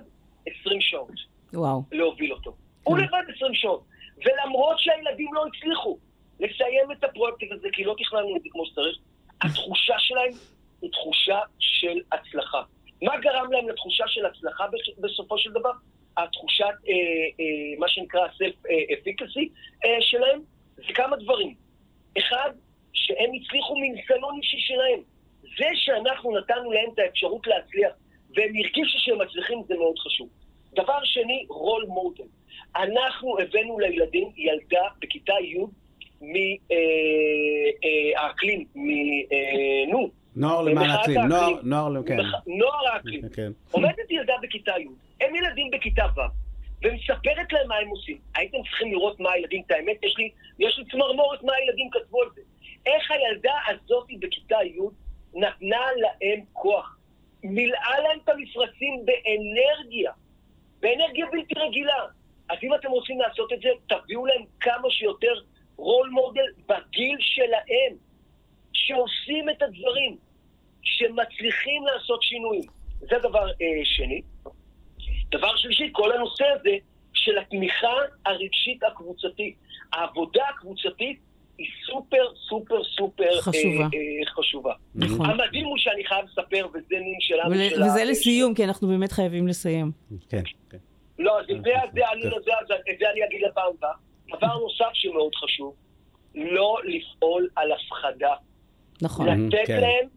20 0.61 0.81
שעות. 0.81 1.11
וואו. 1.53 1.83
להוביל 1.91 2.33
אותו. 2.33 2.53
הוא 2.83 2.97
לבד 2.97 3.23
20 3.35 3.53
שעות. 3.55 3.83
ולמרות 4.25 4.79
שהילדים 4.79 5.33
לא 5.33 5.45
הצליחו 5.47 5.97
לסיים 6.39 6.91
את 6.91 7.03
הפרויקט 7.03 7.51
הזה, 7.51 7.67
כי 7.71 7.83
לא 7.83 7.95
תכננו 7.97 8.37
את 8.37 8.41
זה 8.41 8.49
כמו 8.51 8.65
שצריך, 8.65 8.97
התחושה 9.41 9.95
שלהם 9.99 10.31
היא 10.81 10.91
תחושה 10.91 11.39
של 11.59 11.99
הצלחה. 12.11 12.61
מה 13.01 13.17
גרם 13.17 13.51
להם 13.51 13.69
לתחושה 13.69 14.03
של 14.07 14.25
הצלחה 14.25 14.65
בסופו 14.97 15.37
של 15.37 15.51
דבר? 15.51 15.71
התחושת, 16.17 16.65
אה, 16.65 16.93
אה, 17.39 17.79
מה 17.79 17.87
שנקרא 17.87 18.27
self-efficacy 18.27 19.49
אה, 19.85 19.97
שלהם, 20.01 20.41
זה 20.75 20.93
כמה 20.93 21.15
דברים. 21.17 21.55
אחד, 22.17 22.51
שהם 22.93 23.29
הצליחו 23.41 23.75
מניסיון 23.75 24.37
אישי 24.37 24.57
שלהם. 24.59 24.99
זה 25.57 25.65
שאנחנו 25.73 26.37
נתנו 26.37 26.71
להם 26.71 26.89
את 26.93 26.99
האפשרות 26.99 27.47
להצליח, 27.47 27.93
והם 28.35 28.53
הרגישו 28.55 28.99
שהם 28.99 29.21
מצליחים, 29.21 29.61
זה 29.67 29.75
מאוד 29.75 29.99
חשוב. 29.99 30.29
דבר 30.75 30.99
שני, 31.03 31.45
רול 31.49 31.85
מודל. 31.87 32.23
אנחנו 32.75 33.39
הבאנו 33.39 33.79
לילדים 33.79 34.29
ילדה 34.37 34.87
בכיתה 35.01 35.33
י' 35.33 35.65
מהאקלים, 38.15 38.65
מ... 38.75 38.89
אה, 39.31 39.85
נו, 39.91 40.09
נוער 40.35 40.61
למען 40.61 40.89
האקלים, 40.89 41.21
נוער, 41.63 42.03
כן. 42.07 42.17
נוער 42.47 42.87
האקלים. 42.93 43.21
כן. 43.35 43.51
עומדת 43.71 44.11
ילדה 44.11 44.33
בכיתה 44.41 44.71
י', 44.79 44.87
הם 45.21 45.35
ילדים 45.35 45.71
בכיתה 45.71 46.05
ו', 46.15 46.19
ומספרת 46.83 47.53
להם 47.53 47.67
מה 47.67 47.75
הם 47.75 47.87
עושים. 47.87 48.17
הייתם 48.35 48.57
צריכים 48.69 48.91
לראות 48.91 49.19
מה 49.19 49.31
הילדים, 49.31 49.63
את 49.65 49.71
האמת, 49.71 50.03
יש 50.03 50.17
לי, 50.17 50.31
יש 50.59 50.77
לי 50.77 50.85
צמרמורת 50.91 51.43
מה 51.43 51.53
הילדים 51.53 51.89
כתבו 51.91 52.21
על 52.21 52.29
זה. 52.35 52.41
איך 52.85 53.11
הילדה 53.11 53.53
הזאת 53.67 54.07
בכיתה 54.19 54.57
י' 54.63 54.79
נתנה 55.33 55.85
להם 55.95 56.45
כוח. 56.53 56.97
מילאה 57.43 57.99
להם 57.99 58.19
את 58.23 58.29
המפרצים 58.29 59.05
באנרגיה, 59.05 60.11
באנרגיה 60.79 61.25
בלתי 61.31 61.53
רגילה. 61.57 62.05
אז 62.49 62.57
אם 62.63 62.73
אתם 62.73 62.89
רוצים 62.89 63.19
לעשות 63.19 63.53
את 63.53 63.61
זה, 63.61 63.69
תביאו 63.87 64.25
להם 64.25 64.43
כמה 64.59 64.89
שיותר 64.89 65.33
רול 65.77 66.09
מודל 66.09 66.45
בגיל 66.67 67.17
שלהם, 67.19 67.95
שעושים 68.73 69.49
את 69.49 69.61
הדברים, 69.61 70.17
שמצליחים 70.81 71.85
לעשות 71.85 72.23
שינויים. 72.23 72.63
זה 72.99 73.15
דבר 73.19 73.47
אה, 73.49 73.81
שני. 73.83 74.21
דבר 75.31 75.55
שלישי, 75.55 75.89
כל 75.91 76.11
הנושא 76.11 76.43
הזה 76.59 76.75
של 77.13 77.37
התמיכה 77.37 77.93
הרגשית 78.25 78.83
הקבוצתית. 78.83 79.55
העבודה 79.93 80.43
הקבוצתית 80.55 81.19
היא 81.57 81.67
סופר 81.85 82.23
סופר 82.49 82.83
סופר 82.83 83.41
חשובה. 83.41 83.83
אה, 83.83 83.83
אה, 83.83 84.31
חשובה. 84.33 84.73
נכון. 84.95 85.29
המדהים 85.29 85.65
הוא 85.65 85.77
שאני 85.77 86.05
חייב 86.05 86.25
לספר, 86.25 86.67
וזה 86.73 86.95
מין 86.99 87.17
שלנו 87.19 87.49
ול- 87.51 87.69
של 87.69 87.81
ה- 87.83 87.85
וזה 87.85 88.03
לסיום, 88.03 88.53
כי 88.53 88.63
אנחנו 88.65 88.87
באמת 88.87 89.11
חייבים 89.11 89.47
לסיים. 89.47 89.91
כן, 90.29 90.41
כן. 90.69 90.77
לא, 91.19 91.39
אז 91.39 91.45
את 91.51 91.63
זה, 91.63 91.69
את 91.85 91.93
זה, 91.93 92.01
אני, 92.13 92.21
זה, 92.21 92.29
זה 92.99 93.05
אני 93.11 93.25
אגיד 93.25 93.41
לפעם 93.51 93.63
הבאה. 93.77 93.91
דבר 94.37 94.57
נוסף 94.59 94.89
שמאוד 94.93 95.35
חשוב, 95.35 95.75
לא 96.35 96.77
לפעול 96.83 97.49
על 97.55 97.71
הפחדה. 97.71 98.33
נכון. 99.01 99.27
לתת 99.47 99.67
כן. 99.67 99.81
להם 99.81 100.07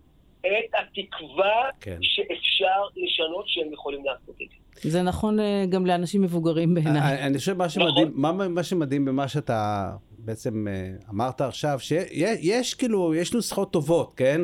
את 0.43 0.75
התקווה 0.75 1.69
כן. 1.81 1.97
שאפשר 2.03 2.83
לשנות, 2.97 3.45
שהם 3.49 3.73
יכולים 3.73 4.05
לעשות 4.05 4.35
את 4.43 4.49
זה. 4.51 4.57
זה 4.83 5.03
נכון 5.03 5.41
אה, 5.41 5.64
גם 5.68 5.87
לאנשים 5.87 6.22
מבוגרים 6.22 6.75
בעיניי. 6.75 7.01
אני 7.01 7.27
אני 7.27 7.39
חושב 7.39 7.57
מה 7.57 7.66
נכון. 7.66 7.83
שמדהים, 7.83 8.12
מה, 8.14 8.33
מה 8.33 8.62
שמדהים 8.62 9.05
במה 9.05 9.29
שאתה 9.29 9.91
בעצם 10.18 10.66
אה, 10.68 10.93
אמרת 11.11 11.41
עכשיו, 11.41 11.79
שיש 11.81 12.75
כאילו, 12.75 13.14
יש 13.14 13.33
נוסחאות 13.33 13.72
טובות, 13.72 14.12
כן? 14.16 14.41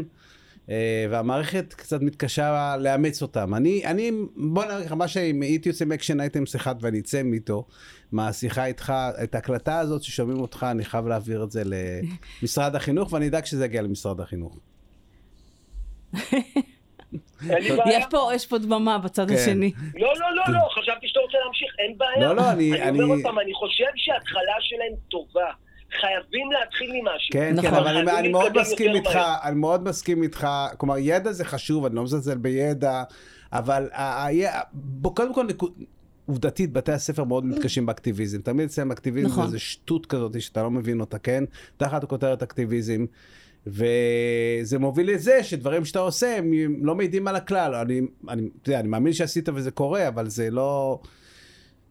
אה, 0.70 1.06
והמערכת 1.10 1.74
קצת 1.74 2.02
מתקשה 2.02 2.76
לאמץ 2.76 3.22
אותם. 3.22 3.54
אני, 3.54 3.84
אני, 3.84 4.10
בוא 4.36 4.64
נראה 4.64 4.78
לך, 4.78 4.92
מה 4.92 5.08
שאם 5.08 5.42
הייתי 5.42 5.68
יוצא 5.68 5.84
מ 5.84 5.89
action 5.89 6.20
items 6.20 6.56
אחד 6.56 6.74
ואני 6.80 7.00
אצא 7.00 7.22
איתו, 7.32 7.66
מהשיחה 8.12 8.66
איתך, 8.66 8.92
את 9.22 9.34
ההקלטה 9.34 9.78
הזאת 9.78 10.02
ששומעים 10.02 10.40
אותך, 10.40 10.66
אני 10.70 10.84
חייב 10.84 11.06
להעביר 11.06 11.44
את 11.44 11.50
זה 11.50 11.62
למשרד 12.42 12.76
החינוך, 12.76 13.12
ואני 13.12 13.28
אדאג 13.28 13.44
שזה 13.44 13.64
יגיע 13.64 13.82
למשרד 13.82 14.20
החינוך. 14.20 14.58
יש 17.86 18.04
פה, 18.10 18.30
יש 18.34 18.46
פה 18.46 18.58
דממה 18.58 18.98
בצד 18.98 19.28
כן. 19.28 19.34
השני. 19.34 19.72
לא, 19.94 20.08
לא, 20.20 20.34
לא, 20.34 20.42
לא, 20.54 20.60
חשבתי 20.82 21.08
שאתה 21.08 21.20
רוצה 21.20 21.38
להמשיך, 21.44 21.74
אין 21.78 21.98
בעיה. 21.98 22.28
לא, 22.28 22.36
לא, 22.36 22.50
אני- 22.50 22.82
אני 22.82 23.00
אומר 23.02 23.14
עוד 23.14 23.22
פעם, 23.22 23.38
אני 23.38 23.54
חושב 23.54 23.84
שההתחלה 23.96 24.40
שלהם 24.60 24.92
טובה. 25.08 25.50
חייבים 26.00 26.52
להתחיל 26.52 26.90
ממשהו. 26.92 27.32
כן, 27.32 27.54
נכון. 27.56 27.70
כן, 27.70 27.76
אבל 27.76 27.96
אני, 27.96 28.18
אני 28.18 28.28
מאוד 28.28 28.58
מסכים 28.60 28.94
איתך, 28.94 29.16
מהר. 29.16 29.34
אני 29.44 29.54
מאוד 29.54 29.84
מסכים 29.84 30.22
איתך, 30.22 30.46
כלומר 30.76 30.98
ידע 30.98 31.32
זה 31.32 31.44
חשוב, 31.44 31.84
אני 31.86 31.94
לא 31.94 32.02
מזלזל 32.02 32.38
בידע, 32.38 33.02
אבל 33.52 33.88
ה- 33.92 34.26
ה- 34.26 34.60
בוא, 34.72 35.14
קודם 35.16 35.34
כל 35.34 35.44
נקוד... 35.46 35.72
עובדתית, 36.26 36.72
בתי 36.72 36.92
הספר 36.92 37.24
מאוד 37.24 37.44
מתקשים 37.46 37.86
באקטיביזם. 37.86 38.40
תמיד 38.40 38.64
אצלם 38.66 38.90
אקטיביזם 38.92 39.26
נכון. 39.28 39.42
זה 39.42 39.46
איזה 39.46 39.58
שטות 39.58 40.06
כזאת 40.06 40.40
שאתה 40.42 40.62
לא 40.62 40.70
מבין 40.70 41.00
אותה, 41.00 41.18
כן? 41.18 41.44
תחת 41.76 42.04
הכותרת 42.04 42.42
אקטיביזם. 42.42 43.04
וזה 43.66 44.78
מוביל 44.78 45.10
לזה 45.10 45.42
שדברים 45.42 45.84
שאתה 45.84 45.98
עושה 45.98 46.36
הם 46.38 46.52
לא 46.82 46.94
מעידים 46.94 47.28
על 47.28 47.36
הכלל. 47.36 47.74
אני, 47.74 48.00
אני, 48.28 48.48
אתה 48.62 48.70
יודע, 48.70 48.80
אני 48.80 48.88
מאמין 48.88 49.12
שעשית 49.12 49.48
וזה 49.48 49.70
קורה, 49.70 50.08
אבל 50.08 50.28
זה 50.28 50.50
לא, 50.50 50.98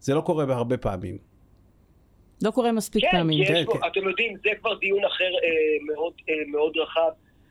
זה 0.00 0.14
לא 0.14 0.20
קורה 0.20 0.46
בהרבה 0.46 0.76
פעמים. 0.76 1.18
לא 2.42 2.50
קורה 2.50 2.72
מספיק 2.72 3.02
כן, 3.04 3.10
פעמים. 3.10 3.46
כן, 3.46 3.64
כן. 3.72 3.78
אתם 3.92 4.08
יודעים, 4.08 4.36
זה 4.42 4.50
כבר 4.60 4.78
דיון 4.78 5.04
אחר 5.04 5.24
אה, 5.24 5.94
מאוד, 5.94 6.12
אה, 6.28 6.34
מאוד 6.52 6.72
רחב 6.76 7.10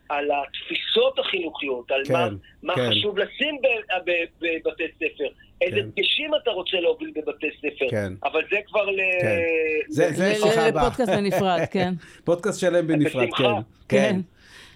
על 0.10 0.26
התפיסות 0.32 1.20
החינוכיות, 1.20 1.92
על 1.92 2.02
כן, 2.06 2.14
מה, 2.14 2.28
מה 2.64 2.76
כן. 2.76 2.90
חשוב 2.92 3.18
לשים 3.20 3.56
בבתי 4.42 4.84
ספר, 4.96 5.24
איזה 5.62 5.76
כן. 5.82 5.90
דגשים 5.90 6.32
אתה 6.44 6.52
רוצה 6.52 6.78
להוביל 6.80 7.12
בבתי 7.16 7.48
ספר, 7.60 7.86
כן. 7.90 8.14
אבל 8.24 8.42
זה 8.52 8.58
כבר 8.68 8.86
ל... 8.86 9.00
כן. 9.22 9.38
זה- 9.90 10.10
זה 10.14 10.30
ל- 10.30 10.36
שיחה 10.36 10.68
הבאה. 10.68 10.84
לפודקאסט 10.88 11.12
בנפרד, 11.12 11.60
כן. 11.72 11.94
פודקאסט 12.24 12.60
שלם 12.60 12.88
בנפרד. 12.88 13.28
כן. 13.38 13.44
כן. 13.44 13.62
כן. 13.88 14.20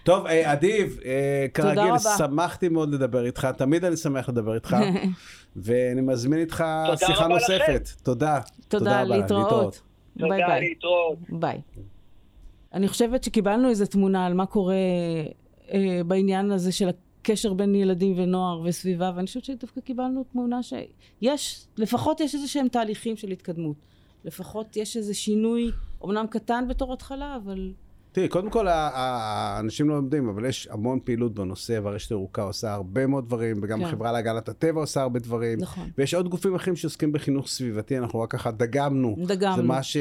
טוב, 0.04 0.26
אה, 0.26 0.52
אדיב, 0.52 0.98
אה, 1.04 1.46
תודה 1.54 1.74
כרגיל. 1.74 1.92
שמחתי 2.18 2.68
מאוד 2.68 2.94
לדבר 2.94 3.24
איתך, 3.26 3.48
תמיד 3.58 3.84
אני 3.84 3.96
שמח 3.96 4.28
לדבר 4.28 4.54
איתך, 4.54 4.76
ואני 5.56 6.00
מזמין 6.00 6.40
איתך 6.40 6.64
תודה 6.86 6.96
שיחה 7.06 7.26
נוספת. 7.28 7.88
תודה. 8.02 8.38
תודה, 8.68 9.02
רבה, 9.02 9.16
להתראות. 9.16 9.80
ביי 10.16 10.28
תודה, 10.28 10.46
ביי. 10.46 10.60
להתראות. 10.68 11.18
ביי. 11.28 11.60
אני 12.74 12.88
חושבת 12.88 13.24
שקיבלנו 13.24 13.68
איזו 13.68 13.86
תמונה 13.86 14.26
על 14.26 14.34
מה 14.34 14.46
קורה 14.46 14.74
אה, 15.72 16.00
בעניין 16.06 16.50
הזה 16.50 16.72
של 16.72 16.88
הקשר 16.88 17.52
בין 17.52 17.74
ילדים 17.74 18.14
ונוער 18.18 18.60
וסביבה, 18.64 19.12
ואני 19.16 19.26
חושבת 19.26 19.44
שדווקא 19.44 19.80
קיבלנו 19.80 20.24
תמונה 20.24 20.60
שיש, 20.62 21.66
לפחות 21.76 22.20
יש 22.20 22.34
איזה 22.34 22.48
שהם 22.48 22.68
תהליכים 22.68 23.16
של 23.16 23.30
התקדמות. 23.30 23.76
לפחות 24.24 24.76
יש 24.76 24.96
איזה 24.96 25.14
שינוי, 25.14 25.70
אמנם 26.04 26.26
קטן 26.30 26.64
בתור 26.68 26.92
התחלה, 26.92 27.36
אבל... 27.36 27.72
תראי, 28.14 28.28
קודם 28.28 28.50
כל, 28.50 28.66
האנשים 28.68 29.88
לא 29.88 29.94
יודעים, 29.94 30.28
אבל 30.28 30.46
יש 30.46 30.68
המון 30.70 30.98
פעילות 31.04 31.34
בנושא, 31.34 31.80
והרשת 31.82 32.10
הירוקה 32.10 32.42
עושה 32.42 32.72
הרבה 32.72 33.06
מאוד 33.06 33.26
דברים, 33.26 33.60
וגם 33.62 33.78
כן. 33.78 33.84
החברה 33.84 34.12
להגנת 34.12 34.48
הטבע 34.48 34.80
עושה 34.80 35.02
הרבה 35.02 35.20
דברים. 35.20 35.60
נכון. 35.60 35.90
ויש 35.98 36.14
עוד 36.14 36.28
גופים 36.28 36.54
אחרים 36.54 36.76
שעוסקים 36.76 37.12
בחינוך 37.12 37.48
סביבתי, 37.48 37.98
אנחנו 37.98 38.20
רק 38.20 38.30
ככה 38.30 38.50
דגמנו. 38.50 39.16
דגמנו. 39.26 39.56
זה 39.56 39.62
מה 39.62 39.82
ש... 39.82 39.96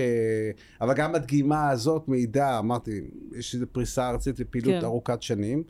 אבל 0.82 0.94
גם 0.94 1.16
הדגימה 1.16 1.70
הזאת 1.70 2.08
מעידה, 2.08 2.60
אמרתי, 2.60 3.02
יש 3.36 3.56
איזו 3.56 3.66
פריסה 3.72 4.10
ארצית 4.10 4.40
לפעילות 4.40 4.74
כן. 4.80 4.86
ארוכת 4.86 5.22
שנים. 5.22 5.64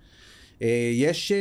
אה, 0.61 0.91
יש... 0.93 1.31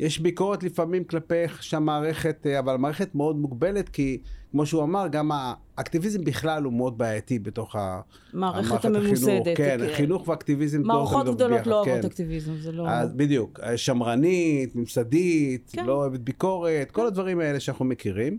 אה, 0.00 0.06
יש 0.06 0.18
ביקורת 0.18 0.62
לפעמים 0.62 1.04
כלפי 1.04 1.34
איך 1.34 1.62
שהמערכת, 1.62 2.46
אה, 2.46 2.58
אבל 2.58 2.74
המערכת 2.74 3.14
מאוד 3.14 3.36
מוגבלת, 3.36 3.88
כי 3.88 4.18
כמו 4.50 4.66
שהוא 4.66 4.82
אמר, 4.82 5.08
גם 5.08 5.30
האקטיביזם 5.32 6.24
בכלל 6.24 6.64
הוא 6.64 6.72
מאוד 6.72 6.98
בעייתי 6.98 7.38
בתוך 7.38 7.76
המערכת 7.78 8.84
הממוסדת. 8.84 9.56
כן, 9.56 9.78
כי... 9.88 9.94
חינוך 9.94 10.28
ואקטיביזם 10.28 10.80
לא 10.80 10.86
מערכות 10.86 11.26
גדולות 11.26 11.66
לא 11.66 11.74
אוהבות 11.74 12.00
כן. 12.02 12.06
אקטיביזם, 12.06 12.56
זה 12.56 12.72
לא... 12.72 12.88
אז 12.88 13.12
בדיוק, 13.12 13.60
שמרנית, 13.76 14.76
ממסדית, 14.76 15.70
כן. 15.72 15.86
לא 15.86 15.92
אוהבת 15.92 16.20
ביקורת, 16.20 16.86
כן. 16.86 16.92
כל 16.92 17.06
הדברים 17.06 17.40
האלה 17.40 17.60
שאנחנו 17.60 17.84
מכירים. 17.84 18.38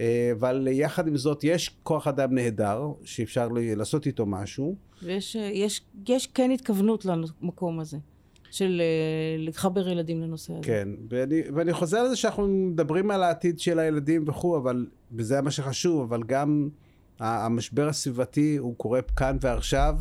אה, 0.00 0.30
אבל 0.38 0.68
יחד 0.70 1.08
עם 1.08 1.16
זאת, 1.16 1.44
יש 1.44 1.76
כוח 1.82 2.06
אדם 2.06 2.34
נהדר, 2.34 2.92
שאפשר 3.04 3.48
לעשות 3.52 4.06
איתו 4.06 4.26
משהו. 4.26 4.76
ויש 5.02 5.34
יש, 5.34 5.82
יש 6.08 6.26
כן 6.26 6.50
התכוונות 6.50 7.04
למקום 7.04 7.80
הזה. 7.80 7.98
של 8.54 8.80
אה, 8.80 9.36
לחבר 9.38 9.88
ילדים 9.88 10.22
לנושא 10.22 10.52
הזה. 10.52 10.62
כן, 10.62 10.88
ואני, 11.10 11.42
ואני 11.54 11.72
חוזר 11.72 12.02
לזה 12.02 12.16
שאנחנו 12.16 12.46
מדברים 12.46 13.10
על 13.10 13.22
העתיד 13.22 13.58
של 13.58 13.78
הילדים 13.78 14.24
וכו', 14.28 14.56
אבל, 14.56 14.86
וזה 15.12 15.40
מה 15.40 15.50
שחשוב, 15.50 16.02
אבל 16.02 16.22
גם 16.22 16.68
המשבר 17.20 17.88
הסביבתי 17.88 18.56
הוא 18.56 18.76
קורה 18.76 19.02
כאן 19.02 19.36
ועכשיו, 19.40 19.96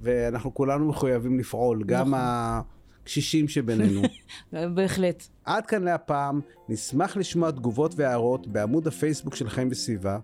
ואנחנו 0.00 0.54
כולנו 0.54 0.88
מחויבים 0.88 1.38
לפעול, 1.38 1.84
גם 1.84 2.08
נכון. 2.08 2.20
הקשישים 3.02 3.48
שבינינו. 3.48 4.02
בהחלט. 4.74 5.26
עד 5.44 5.66
כאן 5.66 5.82
להפעם, 5.82 6.40
נשמח 6.68 7.16
לשמוע 7.16 7.50
תגובות 7.50 7.94
והערות 7.96 8.46
בעמוד 8.46 8.86
הפייסבוק 8.86 9.34
של 9.34 9.48
חיים 9.48 9.68
וסביבה. 9.70 10.18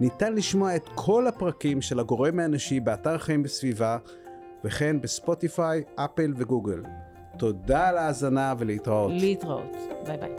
ניתן 0.00 0.34
לשמוע 0.34 0.76
את 0.76 0.88
כל 0.94 1.26
הפרקים 1.26 1.82
של 1.82 2.00
הגורם 2.00 2.38
האנושי 2.38 2.80
באתר 2.80 3.18
חיים 3.18 3.42
וסביבה, 3.44 3.98
וכן 4.64 5.00
בספוטיפיי, 5.00 5.82
אפל 5.96 6.32
וגוגל. 6.36 6.82
תודה 7.36 7.88
על 7.88 7.98
ההאזנה 7.98 8.54
ולהתראות. 8.58 9.12
להתראות. 9.14 9.76
ביי 10.06 10.16
ביי. 10.16 10.30